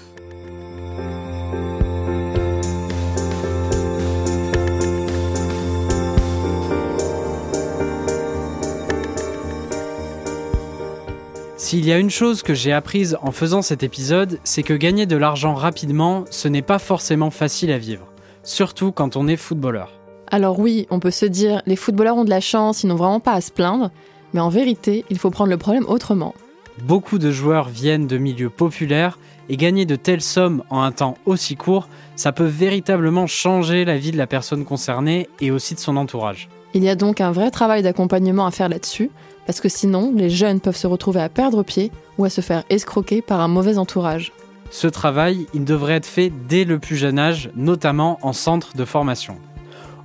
S'il 11.65 11.83
y 11.83 11.91
a 11.91 11.97
une 11.97 12.11
chose 12.11 12.43
que 12.43 12.53
j'ai 12.53 12.71
apprise 12.71 13.17
en 13.23 13.31
faisant 13.31 13.63
cet 13.63 13.81
épisode, 13.81 14.37
c'est 14.43 14.61
que 14.61 14.75
gagner 14.75 15.07
de 15.07 15.17
l'argent 15.17 15.55
rapidement, 15.55 16.25
ce 16.29 16.47
n'est 16.47 16.61
pas 16.61 16.77
forcément 16.77 17.31
facile 17.31 17.71
à 17.71 17.79
vivre, 17.79 18.05
surtout 18.43 18.91
quand 18.91 19.15
on 19.15 19.27
est 19.27 19.35
footballeur. 19.35 19.91
Alors 20.29 20.59
oui, 20.59 20.85
on 20.91 20.99
peut 20.99 21.09
se 21.09 21.25
dire, 21.25 21.63
les 21.65 21.75
footballeurs 21.75 22.17
ont 22.17 22.23
de 22.23 22.29
la 22.29 22.39
chance, 22.39 22.83
ils 22.83 22.87
n'ont 22.87 22.95
vraiment 22.95 23.19
pas 23.19 23.31
à 23.31 23.41
se 23.41 23.51
plaindre, 23.51 23.89
mais 24.35 24.41
en 24.41 24.49
vérité, 24.49 25.05
il 25.09 25.17
faut 25.17 25.31
prendre 25.31 25.49
le 25.49 25.57
problème 25.57 25.87
autrement. 25.87 26.35
Beaucoup 26.83 27.17
de 27.17 27.31
joueurs 27.31 27.67
viennent 27.67 28.05
de 28.05 28.19
milieux 28.19 28.51
populaires 28.51 29.17
Et 29.49 29.57
gagner 29.57 29.87
de 29.87 29.95
telles 29.95 30.21
sommes 30.21 30.61
en 30.69 30.83
un 30.83 30.91
temps 30.91 31.15
aussi 31.25 31.55
court, 31.55 31.89
ça 32.15 32.31
peut 32.31 32.43
véritablement 32.43 33.25
changer 33.25 33.85
la 33.85 33.97
vie 33.97 34.11
de 34.11 34.17
la 34.17 34.27
personne 34.27 34.65
concernée 34.65 35.29
et 35.41 35.49
aussi 35.49 35.73
de 35.73 35.79
son 35.79 35.97
entourage. 35.97 36.47
Il 36.75 36.83
y 36.83 36.89
a 36.89 36.95
donc 36.95 37.21
un 37.21 37.31
vrai 37.31 37.51
travail 37.51 37.81
d'accompagnement 37.81 38.45
à 38.45 38.51
faire 38.51 38.69
là-dessus, 38.69 39.09
parce 39.45 39.61
que 39.61 39.69
sinon, 39.69 40.13
les 40.15 40.29
jeunes 40.29 40.59
peuvent 40.59 40.75
se 40.75 40.87
retrouver 40.87 41.21
à 41.21 41.29
perdre 41.29 41.63
pied 41.63 41.91
ou 42.17 42.25
à 42.25 42.29
se 42.29 42.41
faire 42.41 42.63
escroquer 42.69 43.21
par 43.21 43.41
un 43.41 43.47
mauvais 43.47 43.77
entourage. 43.77 44.31
Ce 44.71 44.87
travail, 44.87 45.47
il 45.53 45.63
devrait 45.63 45.93
être 45.93 46.05
fait 46.05 46.31
dès 46.47 46.65
le 46.65 46.79
plus 46.79 46.95
jeune 46.95 47.19
âge, 47.19 47.49
notamment 47.55 48.17
en 48.23 48.33
centre 48.33 48.75
de 48.75 48.85
formation. 48.85 49.37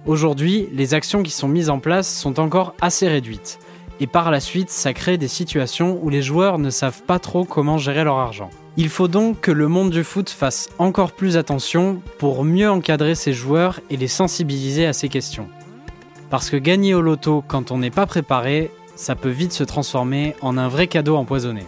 Aujourd'hui, 0.06 0.68
les 0.72 0.94
actions 0.94 1.22
qui 1.22 1.30
sont 1.30 1.48
mises 1.48 1.70
en 1.70 1.78
place 1.78 2.12
sont 2.12 2.40
encore 2.40 2.74
assez 2.80 3.08
réduites. 3.08 3.58
Et 4.00 4.06
par 4.06 4.30
la 4.30 4.40
suite, 4.40 4.70
ça 4.70 4.94
crée 4.94 5.18
des 5.18 5.28
situations 5.28 5.98
où 6.02 6.08
les 6.08 6.22
joueurs 6.22 6.58
ne 6.58 6.70
savent 6.70 7.02
pas 7.02 7.18
trop 7.18 7.44
comment 7.44 7.76
gérer 7.76 8.04
leur 8.04 8.16
argent. 8.16 8.48
Il 8.78 8.88
faut 8.88 9.08
donc 9.08 9.40
que 9.40 9.50
le 9.50 9.68
monde 9.68 9.90
du 9.90 10.04
foot 10.04 10.30
fasse 10.30 10.70
encore 10.78 11.12
plus 11.12 11.36
attention 11.36 12.00
pour 12.18 12.44
mieux 12.44 12.70
encadrer 12.70 13.14
ses 13.14 13.34
joueurs 13.34 13.80
et 13.90 13.98
les 13.98 14.08
sensibiliser 14.08 14.86
à 14.86 14.94
ces 14.94 15.10
questions. 15.10 15.48
Parce 16.30 16.48
que 16.48 16.56
gagner 16.56 16.94
au 16.94 17.02
loto 17.02 17.44
quand 17.46 17.72
on 17.72 17.78
n'est 17.78 17.90
pas 17.90 18.06
préparé, 18.06 18.70
ça 18.96 19.14
peut 19.14 19.30
vite 19.30 19.52
se 19.52 19.64
transformer 19.64 20.34
en 20.42 20.58
un 20.58 20.68
vrai 20.68 20.86
cadeau 20.86 21.16
empoisonné. 21.16 21.64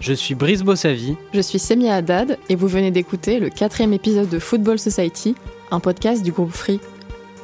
Je 0.00 0.12
suis 0.12 0.34
Brice 0.34 0.62
Bossavi. 0.62 1.16
Je 1.34 1.40
suis 1.40 1.58
Semia 1.58 1.96
Haddad 1.96 2.38
et 2.48 2.54
vous 2.54 2.68
venez 2.68 2.90
d'écouter 2.90 3.40
le 3.40 3.48
quatrième 3.48 3.92
épisode 3.92 4.28
de 4.28 4.38
Football 4.38 4.78
Society, 4.78 5.34
un 5.70 5.80
podcast 5.80 6.22
du 6.22 6.30
groupe 6.30 6.52
Free. 6.52 6.80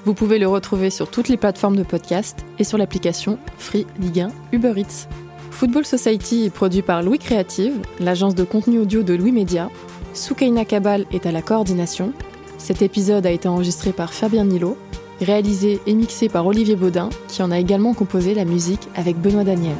Vous 0.04 0.14
pouvez 0.14 0.38
le 0.38 0.46
retrouver 0.46 0.90
sur 0.90 1.10
toutes 1.10 1.28
les 1.28 1.36
plateformes 1.36 1.76
de 1.76 1.82
podcast 1.82 2.44
et 2.58 2.64
sur 2.64 2.78
l'application 2.78 3.38
Free 3.58 3.86
Ligue 3.98 4.20
1 4.20 4.28
Uber 4.52 4.74
Eats. 4.76 5.08
Football 5.50 5.84
Society 5.84 6.44
est 6.44 6.50
produit 6.50 6.82
par 6.82 7.02
Louis 7.02 7.18
Créative, 7.18 7.74
l'agence 8.00 8.34
de 8.34 8.44
contenu 8.44 8.78
audio 8.78 9.02
de 9.02 9.14
Louis 9.14 9.32
Média. 9.32 9.70
Soukaina 10.12 10.64
Kabal 10.64 11.06
est 11.12 11.26
à 11.26 11.32
la 11.32 11.42
coordination. 11.42 12.12
Cet 12.58 12.82
épisode 12.82 13.26
a 13.26 13.30
été 13.30 13.48
enregistré 13.48 13.92
par 13.92 14.12
Fabien 14.12 14.44
Nilo 14.44 14.76
réalisé 15.24 15.80
et 15.86 15.94
mixé 15.94 16.28
par 16.28 16.46
Olivier 16.46 16.76
Baudin, 16.76 17.08
qui 17.28 17.42
en 17.42 17.50
a 17.50 17.58
également 17.58 17.94
composé 17.94 18.34
la 18.34 18.44
musique 18.44 18.88
avec 18.94 19.20
Benoît 19.20 19.44
Daniel. 19.44 19.74